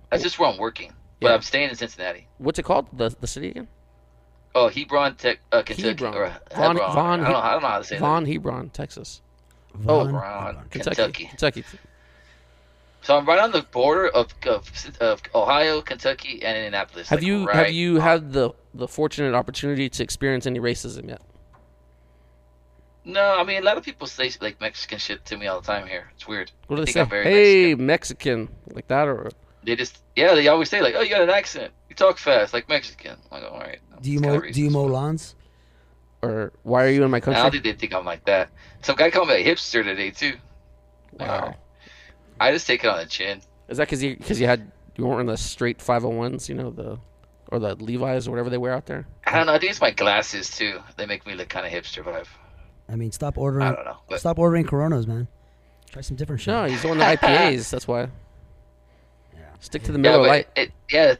[0.09, 0.91] that's just where I'm working.
[1.21, 1.35] But Yeah.
[1.35, 2.27] I'm staying in Cincinnati.
[2.37, 2.87] What's it called?
[2.97, 3.67] The the city again?
[4.53, 6.13] Oh, Hebron, Tech, uh, Kentucky, Hebron.
[6.13, 6.93] or Hebron.
[6.93, 7.39] Von- I don't know.
[7.39, 9.21] I don't know how to say Von Hebron, Texas,
[9.75, 10.65] Von- Hebron, Hebron.
[10.69, 11.23] Kentucky, Kentucky.
[11.25, 11.63] Kentucky.
[13.03, 14.69] So I'm right on the border of of,
[14.99, 17.09] of Ohio, Kentucky, and Indianapolis.
[17.09, 20.59] Have like, you right have you on- had the the fortunate opportunity to experience any
[20.59, 21.21] racism yet?
[23.03, 25.65] No, I mean a lot of people say like Mexican shit to me all the
[25.67, 26.11] time here.
[26.13, 26.51] It's weird.
[26.67, 27.03] What do they say?
[27.03, 28.47] Very Hey, Mexican.
[28.73, 29.31] like that, or
[29.63, 31.73] They just yeah, they always say like, "Oh, you got an accent.
[31.89, 34.39] You talk fast like Mexican." I'm like, "All right." Do you It's mow?
[34.39, 35.35] Do you mow but- lawns?
[36.21, 37.35] Or why are you in my country?
[37.41, 37.59] don't country?
[37.61, 38.49] think they think I'm like that.
[38.81, 40.33] Some guy called me a hipster today too.
[41.19, 41.45] Like, Wow.
[41.47, 41.55] right.
[42.39, 43.41] I just take it on the chin.
[43.69, 46.69] Is that because you because you had You weren't in the straight 501s, you know,
[46.69, 46.99] the
[47.47, 49.07] or the Levi's or whatever they wear out there.
[49.25, 49.53] I don't know.
[49.53, 50.79] I think it's my glasses too.
[50.97, 52.27] They make me look kind of hipster vibe.
[52.89, 53.67] I mean, stop ordering.
[53.67, 55.27] I don't know, but- Stop ordering Coronas, man.
[55.91, 56.53] Try some different shit.
[56.53, 57.69] No, he's doing the IPAs.
[57.71, 58.07] That's why.
[59.33, 59.39] Yeah.
[59.59, 60.47] Stick to the Yeah, Miller but Lite.
[60.55, 61.15] it, yeah,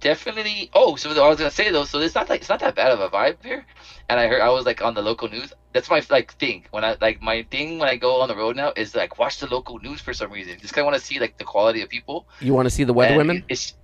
[0.00, 0.70] definitely.
[0.74, 2.92] Oh, so I was gonna say though, so it's not like it's not that bad
[2.92, 3.64] of a vibe here.
[4.08, 5.52] And I heard I was like on the local news.
[5.72, 8.56] That's my like thing when I like my thing when I go on the road
[8.56, 10.58] now is like watch the local news for some reason.
[10.60, 12.26] Just kind of want to see like the quality of people.
[12.40, 13.44] You want to see the weather And women?
[13.48, 13.74] It's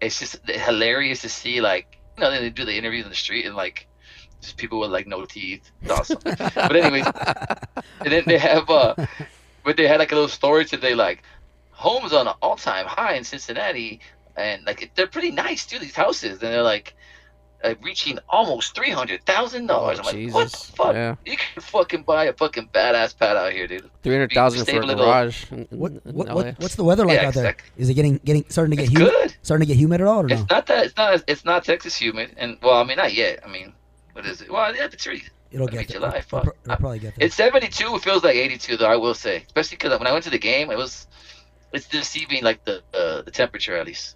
[0.00, 3.46] it's just hilarious to see like you know they do the interviews in the street
[3.46, 3.86] and like
[4.40, 5.70] just people with like no teeth.
[5.82, 6.18] It's awesome.
[6.24, 7.06] but anyways,
[8.00, 8.94] and then they have uh,
[9.64, 11.22] but they had like a little story today like
[11.70, 14.00] homes on an all time high in Cincinnati,
[14.38, 15.78] and like they're pretty nice too.
[15.78, 16.94] These houses, and they're like.
[17.64, 19.98] Uh, reaching almost three hundred thousand dollars.
[20.00, 20.94] Oh, I'm like, what the fuck?
[20.94, 21.16] Yeah.
[21.26, 23.90] You can fucking buy a fucking badass pad out here, dude.
[24.04, 25.50] Three hundred thousand for a garage.
[25.50, 27.46] In, in, What, what, what what's the weather like Yeah, out there?
[27.50, 27.82] exactly.
[27.82, 29.10] Is it getting getting starting to get It's humid?
[29.12, 29.34] good.
[29.42, 30.36] Starting to get humid at all or no?
[30.40, 30.84] It's not that.
[30.86, 31.24] It's not.
[31.26, 33.40] It's not Texas humid, and well, I mean, not yet.
[33.44, 33.72] I mean,
[34.12, 34.52] what is it?
[34.52, 35.24] Well, yeah, it's really.
[35.50, 36.00] It'll It'll get be there.
[36.00, 36.42] July, It'll, fuck.
[36.44, 37.26] pro- it'll probably get there.
[37.26, 37.92] It's 72.
[37.96, 38.86] It feels like 82, though.
[38.86, 41.08] I will say, especially because when I went to the game, it was.
[41.72, 44.14] It's deceiving, like the uh, the temperature at least,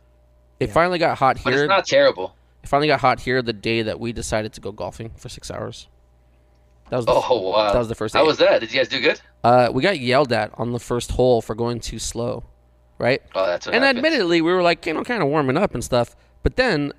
[0.61, 0.73] It Yeah.
[0.75, 1.65] finally got hot but here.
[1.65, 2.35] it's not terrible.
[2.63, 5.51] It finally got hot here the day that we decided to go golfing for six
[5.51, 5.89] hours.
[6.91, 8.15] That was the, Oh wow, that was the first.
[8.15, 8.61] How was that?
[8.61, 9.21] Did you guys do good?
[9.43, 12.45] Uh, we got yelled at on the first hole for going too slow,
[12.99, 13.23] right?
[13.35, 13.99] Oh, that's what and happens.
[14.05, 16.15] admittedly, we were like, you know, kind of warming up and stuff.
[16.43, 16.93] But then,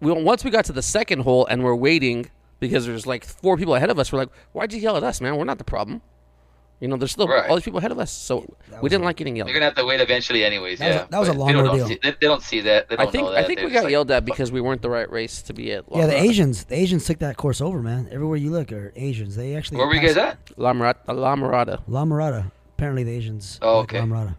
[0.00, 3.56] we once we got to the second hole and we're waiting because there's like four
[3.56, 4.10] people ahead of us.
[4.12, 5.36] We're like, why'd you yell at us, man?
[5.36, 6.00] We're not the problem.
[6.80, 7.48] You know, there's still Right.
[7.50, 9.48] all these people ahead of us, so That we didn't like getting yelled.
[9.48, 10.78] You're gonna have to wait eventually, anyways.
[10.78, 11.88] That was a- yeah, that was a long they don't ordeal.
[11.88, 12.88] See, they, they don't see that.
[12.88, 13.38] They I don't think know that.
[13.38, 15.52] I think They're we got like, yelled at because we weren't the right race to
[15.52, 15.90] be at.
[15.90, 18.08] La yeah, the Asians, the Asians took that course over, man.
[18.12, 19.34] Everywhere you look are Asians.
[19.34, 19.78] They actually.
[19.78, 20.38] Where were you guys at?
[20.56, 22.52] La Mirada, La Mirada, La Mirada.
[22.76, 23.58] Apparently, the Asians.
[23.60, 24.00] Oh, like okay.
[24.00, 24.36] La Mirada.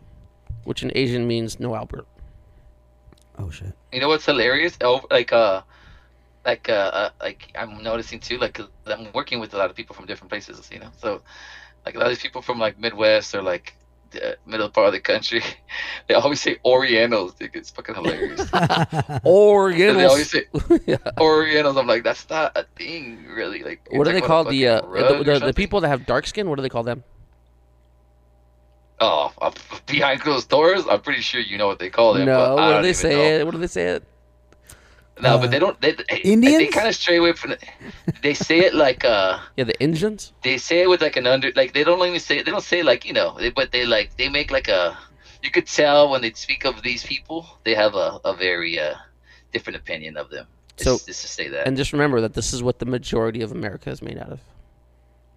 [0.64, 2.06] which in Asian means no Albert.
[3.38, 3.74] Oh shit.
[3.92, 4.78] You know what's hilarious?
[4.82, 5.62] Oh, like uh,
[6.46, 8.38] like uh, uh, like I'm noticing too.
[8.38, 10.70] Like I'm working with a lot of people from different places.
[10.72, 11.22] You know, so
[11.90, 13.76] like a lot of these people from like Midwest or like
[14.12, 15.42] the middle part of the country,
[16.08, 17.34] they always say Orientals.
[17.34, 18.48] Dude, it's fucking hilarious.
[19.24, 20.46] Or they always say
[20.86, 20.98] yeah.
[21.20, 21.78] Orientals.
[21.78, 23.64] I'm like, that's not a thing, really.
[23.64, 26.06] Like, What do you're they talking call the uh, the, the, the people that have
[26.06, 26.48] dark skin?
[26.50, 27.04] What do they call them?
[29.02, 29.52] Oh, uh,
[29.88, 30.84] behind closed doors.
[30.90, 32.26] I'm pretty sure you know what they call them.
[32.26, 33.38] no, but what do don't they even say?
[33.40, 33.46] know.
[33.46, 34.00] What do they say?
[35.20, 35.24] It.
[35.24, 35.80] No, Uh, but they don't.
[35.82, 37.52] They, they, They kind of stray away from.
[37.52, 37.64] it.
[38.24, 39.40] They say it like uh.
[39.58, 40.34] Yeah, the Indians.
[40.44, 42.82] they say it with like an under like they don't even say they don't say
[42.84, 44.98] like you know they, but they like they make like a
[45.44, 48.96] you could tell when they speak of these people they have a, a very uh
[49.54, 50.46] different opinion of them
[50.78, 53.42] So- just, just to say that And just remember that this is what the majority
[53.42, 54.40] of America is made out of.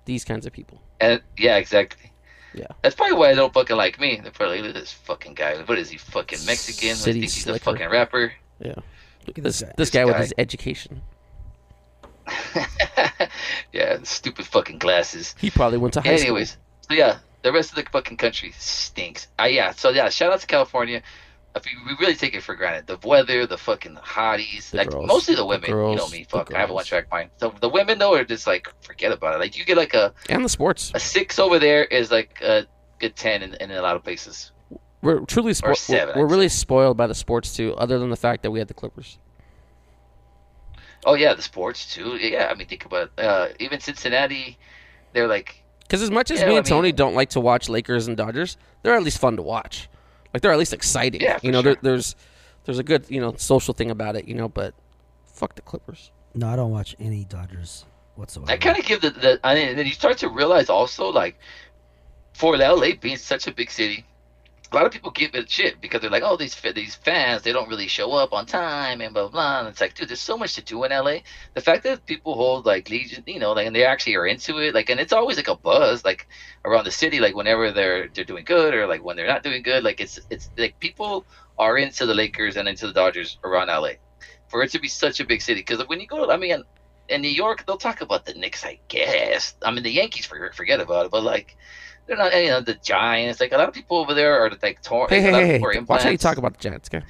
[0.04, 0.80] These kinds of people.
[1.00, 2.10] and yeah exactly
[2.54, 2.66] Yeah.
[2.82, 5.34] that's probably why they don't fucking like me they're probably like, look at this fucking
[5.34, 7.56] guy what is he fucking Mexican City think he's slicker.
[7.70, 8.74] a fucking rapper Yeah.
[9.26, 9.66] Look at This this guy.
[9.76, 11.02] this This guy with his education.
[13.72, 16.26] yeah stupid fucking glasses He probably went to high school.
[16.28, 16.56] Anyways,
[16.88, 19.28] so yeah, the rest of the fucking country stinks.
[19.40, 21.02] Uh, yeah, so yeah, shout out to California.
[21.54, 24.90] If you, we really take it for granted, the weather, the fucking hotties, The like
[24.90, 25.06] girls.
[25.06, 25.70] mostly the The women.
[25.70, 26.76] you know me, fuck, I have a girls.
[26.76, 27.30] one track mind.
[27.38, 29.38] So the women though are just like forget about it.
[29.38, 30.92] Like you get like a, and the sports.
[30.94, 32.66] a six over there is like a
[33.00, 34.52] good ten in, in a lot of places.
[35.02, 37.74] We're truly spo- seven, we're, we're really spoiled by the sports too.
[37.74, 39.18] Other than the fact that we had the Clippers.
[41.04, 42.16] Oh yeah, the sports too.
[42.16, 43.24] Yeah, I mean think about it.
[43.24, 44.56] Uh, even Cincinnati,
[45.12, 47.40] they're like Because as much as Yeah, me I and Tony mean- don't like to
[47.40, 49.88] watch Lakers and Dodgers, they're at least fun to watch.
[50.32, 51.20] Like they're at least exciting.
[51.20, 51.74] Yeah, for you know, sure.
[51.74, 52.14] there, there's
[52.64, 54.28] there's a good you know social thing about it.
[54.28, 54.74] You know, but
[55.26, 56.12] fuck the Clippers.
[56.34, 57.84] No, I don't watch any Dodgers
[58.14, 58.50] whatsoever.
[58.52, 61.08] I kind of give the, the I mean, and then you start to realize also
[61.08, 61.36] like
[62.32, 64.06] for LA being such a big city,
[64.72, 67.52] a lot of people give it shit because they're like, oh, these these fans they
[67.52, 69.30] don't really show up on time and blah blah.
[69.30, 69.58] blah.
[69.60, 71.18] And it's like, dude, there's so much to do in LA.
[71.54, 74.58] The fact that people hold like legion, you know, like and they actually are into
[74.58, 76.26] it, like, and it's always like a buzz like
[76.64, 79.62] around the city, like whenever they're they're doing good or like when they're not doing
[79.62, 81.26] good, like it's it's like people
[81.58, 83.92] are into the Lakers and into the Dodgers around LA.
[84.48, 86.62] For it to be such a big city, because when you go, I mean,
[87.08, 89.54] in New York, they'll talk about the Knicks, I guess.
[89.62, 91.56] I mean, the Yankees, forget about it, but like,
[92.06, 93.40] they're not, you know, the Giants.
[93.40, 95.08] Like, a lot of people over there are like torn.
[95.08, 95.84] Hey, like, hey, a lot of hey, hey!
[95.88, 97.04] Watch how you talk about the Giants, okay?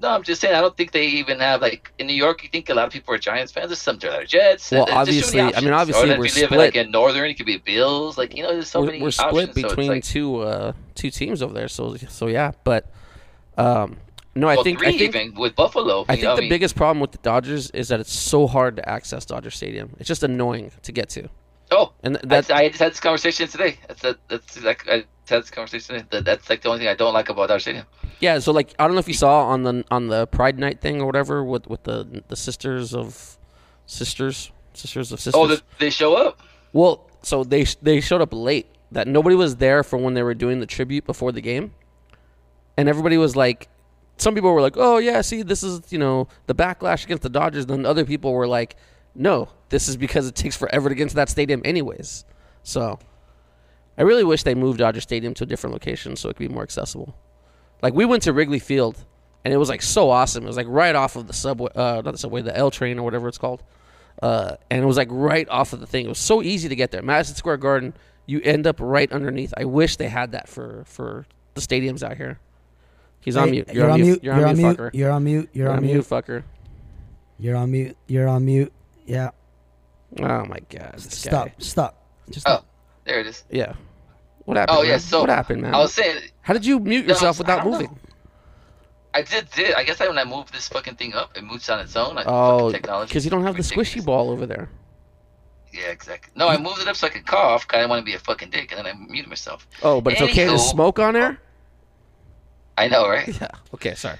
[0.00, 2.48] No, I'm just saying, I don't think they even have, like, in New York, you
[2.48, 3.68] think a lot of people are Giants fans.
[3.68, 4.72] There's some that are Jets.
[4.72, 6.52] Well, and there's just so many obviously- I mean, obviously or we're if you live
[6.52, 6.86] in, like, split.
[6.86, 8.18] in Northern, it could be Bills.
[8.18, 10.72] Like, you know, there's so we're, many we're split options, so between like- two uh
[10.96, 11.68] two teams over there.
[11.68, 12.90] So so yeah, but
[13.56, 13.96] um
[14.34, 16.04] no, I well, think I think even with Buffalo.
[16.08, 18.76] I think know, the mean, biggest problem with the Dodgers is that it's so hard
[18.76, 19.94] to access Dodger Stadium.
[20.00, 21.28] It's just annoying to get to.
[21.72, 23.78] Oh, And that's, that I just had this conversation today.
[23.88, 26.06] That's a, that's exactly, I just had this conversation today.
[26.10, 27.86] That, that's like the only thing I don't like about Dodger Stadium.
[28.20, 28.38] yeah.
[28.38, 31.00] So like I don't know if you saw on the on the Pride Night thing
[31.00, 33.38] or whatever with with the the sisters of
[33.86, 35.34] sisters sisters of oh, sisters.
[35.34, 36.40] Oh, the, they show up.
[36.72, 38.66] Well, so they they showed up late.
[38.90, 41.72] That nobody was there for when they were doing the tribute before the game,
[42.76, 43.68] and everybody was like,
[44.18, 47.30] some people were like, "Oh yeah, see, this is you know the backlash against the
[47.30, 48.76] Dodgers." Then other people were like,
[49.14, 52.24] "No, this is because it takes forever to get into that stadium, anyways."
[52.62, 52.98] So,
[53.98, 56.52] I really wish they moved Dodger Stadium to a different location so it could be
[56.54, 57.16] more accessible.
[57.82, 59.04] Like we went to Wrigley Field,
[59.44, 60.44] and it was like so awesome.
[60.44, 62.98] It was like right off of the subway, uh, not the subway, the L train
[62.98, 63.62] or whatever it's called.
[64.22, 66.06] Uh, and it was like right off of the thing.
[66.06, 67.02] It was so easy to get there.
[67.02, 67.94] Madison Square Garden,
[68.26, 69.52] you end up right underneath.
[69.56, 72.38] I wish they had that for for the stadiums out here.
[73.20, 73.68] He's on Hey, mute.
[73.72, 74.22] You're, on mute.
[74.22, 74.90] You're on mute.
[74.94, 75.48] You're on mute.
[75.52, 76.04] You're You're on mute.
[76.04, 76.42] fucker.
[77.38, 77.96] You're on mute.
[78.06, 78.72] You're on mute.
[79.06, 79.30] Yeah.
[80.20, 80.94] Oh my god.
[80.96, 81.46] This Stop.
[81.48, 81.54] guy.
[81.58, 82.02] Stop.
[82.30, 82.66] Just Oh, stop.
[83.04, 83.44] there it is.
[83.50, 83.74] Yeah.
[84.44, 84.78] What happened?
[84.78, 84.98] Oh, yeah, man?
[85.00, 85.74] so what happened, man?
[85.74, 87.78] I was saying, How did you mute yourself I without don't know.
[87.78, 87.98] moving?
[89.14, 89.74] I did, did.
[89.74, 92.14] I guess I, when I moved this fucking thing up, it moves on its own.
[92.14, 93.08] Like, Oh, technology.
[93.10, 94.68] because you don't have the squishy ball over there.
[95.72, 96.32] Yeah, exactly.
[96.34, 98.14] No, I moved it up so I could cough because I didn't want to be
[98.14, 99.66] a fucking dick, and then I muted myself.
[99.82, 101.38] Oh, but it's okay to smoke on air.
[102.76, 103.28] I know, right?
[103.40, 103.48] Yeah.
[103.74, 103.94] Okay.
[103.94, 104.18] Sorry.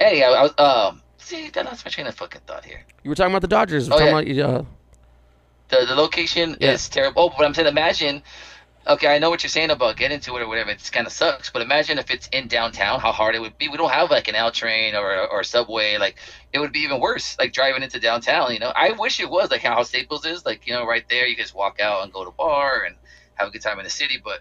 [0.00, 1.02] Anyhow, I was um.
[1.24, 2.82] See, that lost my train of fucking thought here.
[3.02, 3.90] You were talking about the Dodgers.
[3.90, 4.10] Oh, were yeah.
[4.12, 4.64] talking about, uh,
[5.70, 6.72] The the location Yeah.
[6.72, 7.22] is terrible.
[7.22, 8.22] Oh, but I'm saying, imagine.
[8.86, 10.68] Okay, I know what you're saying about getting to it or whatever.
[10.68, 13.68] It kind of sucks, but imagine if it's in downtown, how hard it would be.
[13.68, 15.96] We don't have like an L train or or a subway.
[15.96, 16.16] Like
[16.52, 17.38] it would be even worse.
[17.38, 18.52] Like driving into downtown.
[18.52, 20.44] You know, I wish it was like how Staples is.
[20.44, 22.96] Like you know, right there, you just walk out and go to a bar and
[23.36, 24.20] have a good time in the city.
[24.22, 24.40] But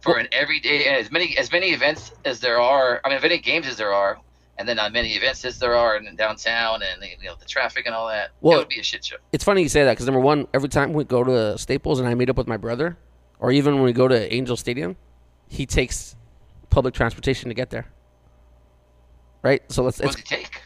[0.00, 3.22] for an everyday and as many as many events as there are, I mean, as
[3.22, 4.18] many games as there are,
[4.60, 7.86] and then on many events as there are in downtown and you know the traffic
[7.86, 9.16] and all that, Well- it would be a shit show.
[9.32, 12.06] it's funny you say that because number one, every time we go to Staples and
[12.06, 12.98] I meet up with my brother,
[13.38, 14.96] or even when we go to Angel Stadium,
[15.48, 16.14] he takes
[16.68, 17.86] public transportation to get there.
[19.42, 19.62] Right.
[19.72, 19.98] So let's.
[19.98, 20.62] What It's, does it take?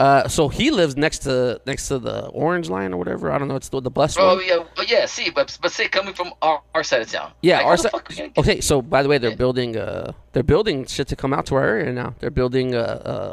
[0.00, 3.30] Uh, so he lives next to next to the Orange Line or whatever.
[3.30, 3.56] I don't know.
[3.56, 4.16] It's the, the bus.
[4.18, 4.44] Oh one.
[4.46, 5.06] yeah, well, yeah.
[5.06, 7.32] See, but but say coming from our, our side of town.
[7.42, 9.36] Yeah, Like, our side- fuck we gonna get- Okay, so by the way, they're Yeah.
[9.36, 12.14] building uh they're building shit to come out to our area now.
[12.18, 12.80] They're building a,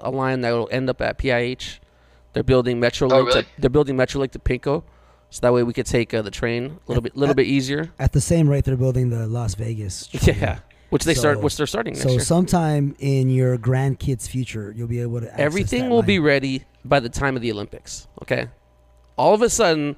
[0.03, 1.79] a, a line that will end up at PIH.
[2.33, 3.11] They're building Metrolink.
[3.13, 3.41] Oh, really?
[3.43, 4.83] to, they're building Metrolink to Pinko,
[5.31, 7.91] so that way we could take uh, the train a little bit little bit easier.
[7.99, 10.07] At the same rate they're building the Las Vegas.
[10.13, 10.37] train.
[10.39, 10.59] Yeah,
[10.91, 11.41] which they start.
[11.41, 12.19] Which they're starting next So year.
[12.19, 15.27] sometime in your grandkids' future, you'll be able to.
[15.27, 16.05] access Everything that will line.
[16.05, 18.07] be ready by the time of the Olympics.
[18.21, 18.47] Okay,
[19.17, 19.95] all of a sudden,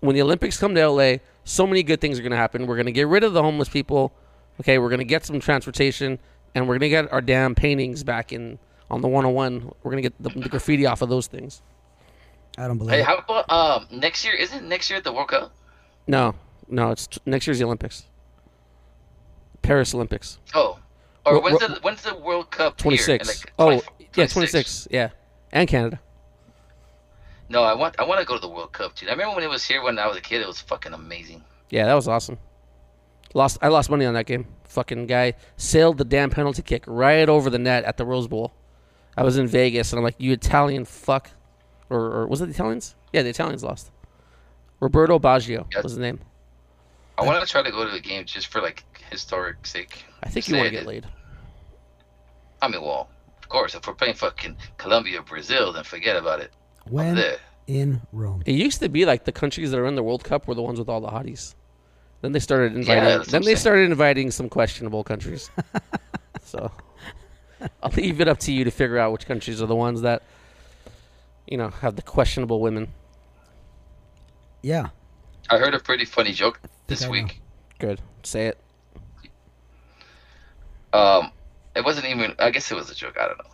[0.00, 2.66] when the Olympics come to LA, so many good things are going to happen.
[2.66, 4.12] We're going to get rid of the homeless people.
[4.60, 6.18] Okay, we're going to get some transportation,
[6.54, 8.58] and we're going to get our damn paintings back in
[8.90, 9.72] on the 101.
[9.82, 11.62] We're going to get the, the graffiti off of those things.
[12.56, 12.94] I don't believe.
[12.94, 13.06] Hey, it.
[13.06, 14.34] how about um next year?
[14.34, 15.54] Isn't next year the World Cup?
[16.08, 16.34] No,
[16.68, 18.04] no, it's t- next year's the Olympics.
[19.62, 20.78] Paris Olympics, Oh,
[21.26, 22.80] or when's the when's the World Cup?
[22.80, 22.84] here?
[22.84, 23.28] 26.
[23.28, 23.82] Like, oh, 20
[24.16, 24.88] yeah, 26.
[24.90, 25.08] Yeah,
[25.52, 26.00] and Canada.
[27.50, 29.08] No, I want I want to go to the World Cup, dude.
[29.08, 30.40] I remember when it was here when I was a kid.
[30.40, 31.42] It was fucking amazing.
[31.70, 32.38] Yeah, that was awesome.
[33.34, 33.58] Lost.
[33.62, 34.46] I lost money on that game.
[34.64, 38.52] Fucking guy sailed the damn penalty kick right over the net at the Rose Bowl.
[39.16, 41.30] I was in Vegas and I'm like, you Italian fuck,
[41.90, 42.94] or, or was it the Italians?
[43.12, 43.90] Yeah, the Italians lost.
[44.80, 45.80] Roberto Baggio Yeah.
[45.82, 46.20] was the name.
[47.18, 50.04] I want to try to go to the game just for like historic sake.
[50.22, 50.86] I think you want to Say get it.
[50.86, 51.06] laid.
[52.62, 53.08] I mean, well,
[53.42, 56.52] of course, if we're playing fucking Colombia, Brazil, then forget about it.
[56.88, 57.38] When there.
[57.66, 58.42] in Rome.
[58.46, 60.62] It used to be like the countries that are in the World Cup were the
[60.62, 61.54] ones with all the hotties.
[62.20, 63.04] Then they started inviting.
[63.04, 63.56] that's what then they saying.
[63.56, 65.50] started inviting some questionable countries.
[66.42, 66.70] so
[67.82, 70.22] I'll leave it up to you to figure out which countries are the ones that,
[71.46, 72.92] you know, have the questionable women.
[74.62, 74.88] Yeah.
[75.50, 77.12] I heard a pretty funny joke this I know.
[77.12, 77.40] week.
[77.78, 78.00] Good.
[78.24, 78.58] Say it.
[80.92, 81.30] Um,
[81.76, 82.34] it wasn't even.
[82.38, 83.16] I guess it was a joke.
[83.20, 83.50] I don't know.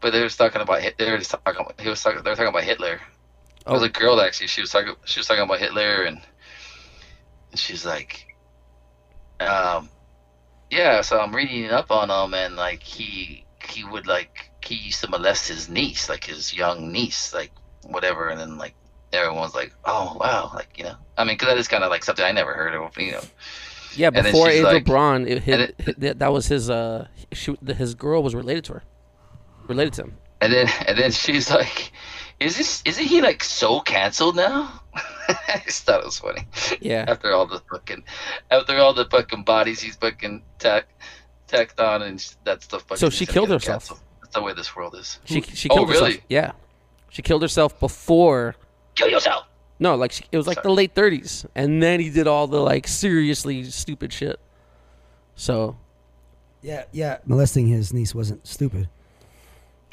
[0.00, 0.80] But they was talking about.
[0.82, 1.60] Hit- They were just talking.
[1.60, 2.22] About, he was talking.
[2.22, 2.94] They were talking about Hitler.
[3.66, 3.86] It was Oh.
[3.86, 4.48] a girl actually.
[4.48, 4.94] She was talking.
[5.04, 6.20] She was talking about Hitler, and,
[7.50, 8.34] and she's like,
[9.40, 9.88] um,
[10.70, 11.02] yeah.
[11.02, 15.10] So I'm reading up on him, and like he he would like he used to
[15.10, 17.52] molest his niece, like his young niece, like
[17.82, 18.74] whatever, and then like
[19.12, 20.94] everyone's like, oh wow, like you know.
[21.16, 23.20] I mean, because that is kind of like something I never heard of, you know.
[23.96, 26.70] Yeah, before Ava like- Braun, it, hit, and hit- that- that was his.
[26.70, 28.82] Uh, she, his girl was related to her.
[29.68, 30.16] Related to him.
[30.40, 31.92] And then and then she's like,
[32.40, 34.80] "Is this isn't he like so canceled now?"
[35.28, 36.46] I just thought it was funny.
[36.80, 37.04] Yeah.
[37.06, 38.02] After all the fucking,
[38.50, 40.86] after all the fucking bodies he's fucking tack,
[41.46, 42.82] tacked on and that stuff.
[42.82, 43.88] fucking So she killed herself.
[43.88, 43.98] cancel.
[44.22, 45.18] That's the way this world is.
[45.24, 46.14] She she Oh, killed herself.
[46.28, 46.52] Yeah.
[47.10, 48.54] She killed herself before.
[48.94, 49.44] Kill yourself.
[49.78, 50.64] No, like she, it was like Sorry.
[50.64, 54.38] the late 30s, and then he did all the like seriously stupid shit.
[55.36, 55.76] So
[56.62, 57.18] Yeah, yeah.
[57.24, 58.88] Molesting his niece wasn't stupid.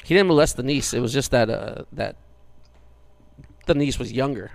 [0.04, 0.92] he didn't molest the niece.
[0.92, 2.16] It was just that uh, that
[3.66, 4.50] the niece was younger,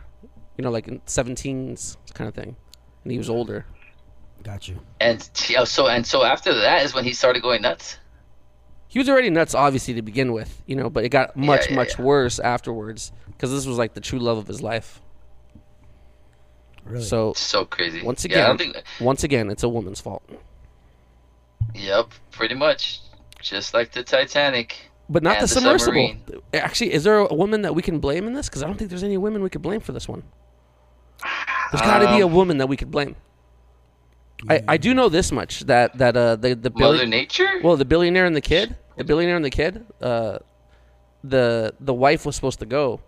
[0.58, 2.56] you know, like in 17s kind of thing,
[3.04, 3.66] and he was older.
[4.44, 4.80] Got you.
[5.00, 5.22] And
[5.66, 7.98] so and so after that is when he started going nuts.
[8.94, 11.76] He was already nuts, obviously, to begin with, you know, but it got much, yeah,
[11.76, 12.06] much yeah.
[12.06, 15.02] worse afterwards because this was like the true love of his life.
[16.86, 17.04] Really.
[17.04, 18.04] So So crazy.
[18.04, 18.86] once yeah, I don't again, think.
[19.02, 20.22] once again, it's a woman's fault.
[21.74, 23.00] Yep, pretty much,
[23.42, 24.92] just like the Titanic.
[25.10, 26.08] But not the, the submersible.
[26.08, 26.22] submarine.
[26.54, 28.48] Actually, is there a woman that we can blame in this?
[28.48, 30.22] Because I don't think there's any women we could blame for this one.
[31.72, 33.16] There's got to be a Um, woman that we could blame.
[34.50, 37.62] I, I do know this much that that uh the the Mother Nature.
[37.64, 40.40] well the billionaire and the kid the billionaire and the kid uh
[41.24, 43.00] the the wife was supposed to go,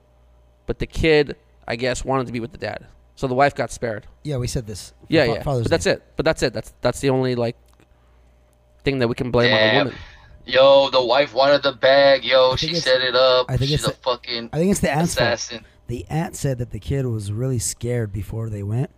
[0.65, 1.35] but the kid
[1.67, 2.85] I guess wanted to be with the dad,
[3.15, 4.07] so the wife got spared.
[4.23, 4.93] yeah, we said this.
[5.09, 5.43] Yeah, Fa- yeah.
[5.43, 5.91] Father's But that's Day.
[5.91, 6.03] it.
[6.15, 6.53] But that's it.
[6.53, 7.57] That's that's the only like
[8.83, 9.95] thing that we can blame on a woman.
[10.45, 12.23] Yo, the wife wanted the bag.
[12.23, 13.47] Yo, think she set it up.
[13.49, 15.33] I think She's it's a the- fucking I think it's the aunt's fault.
[15.33, 15.65] assassin.
[15.87, 18.91] The aunt said that the kid was really scared before they went,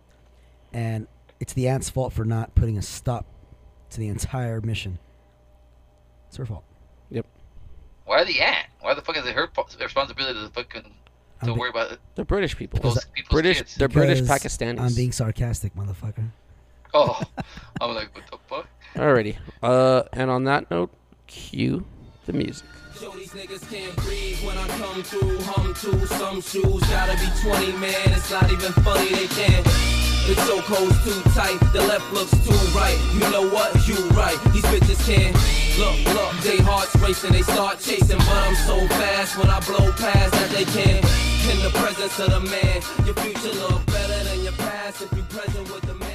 [0.72, 1.06] and
[1.40, 3.26] it's the aunt's fault for not putting a stop
[3.90, 4.98] to the entire mission.
[6.28, 6.64] It's her fault.
[7.10, 7.26] Yep.
[8.04, 8.66] Why they at?
[8.80, 9.48] Why the fuck is it her
[9.80, 10.88] responsibility to fucking to
[11.42, 12.00] I'm be- worry about it?
[12.14, 12.80] They're British people.
[12.80, 13.58] Those people's British.
[13.58, 13.74] kids.
[13.76, 14.80] They're British Because Pakistanis.
[14.80, 16.28] I'm being sarcastic, motherfucker.
[16.94, 17.20] Oh,
[17.80, 18.66] I'm like, what the fuck?
[18.94, 19.36] Alrighty.
[19.62, 20.90] Uh, and on that note,
[21.26, 21.84] cue
[22.26, 22.66] the music.
[22.98, 25.38] Show these niggas can't breathe when I come through.
[25.40, 27.92] Hum to some shoes, gotta be 20, man.
[28.06, 29.66] It's not even funny, they can't.
[30.28, 32.98] The chokehold's too tight, the left looks too right.
[33.14, 33.72] You know what?
[33.88, 34.36] You right.
[34.52, 35.34] These bitches can't.
[35.78, 39.90] Look, look, they hearts racing, they start chasing, but I'm so fast when I blow
[39.92, 41.02] past that they can't.
[41.48, 45.00] In the presence of the man, your future look better than your past.
[45.00, 46.07] If you present with the man.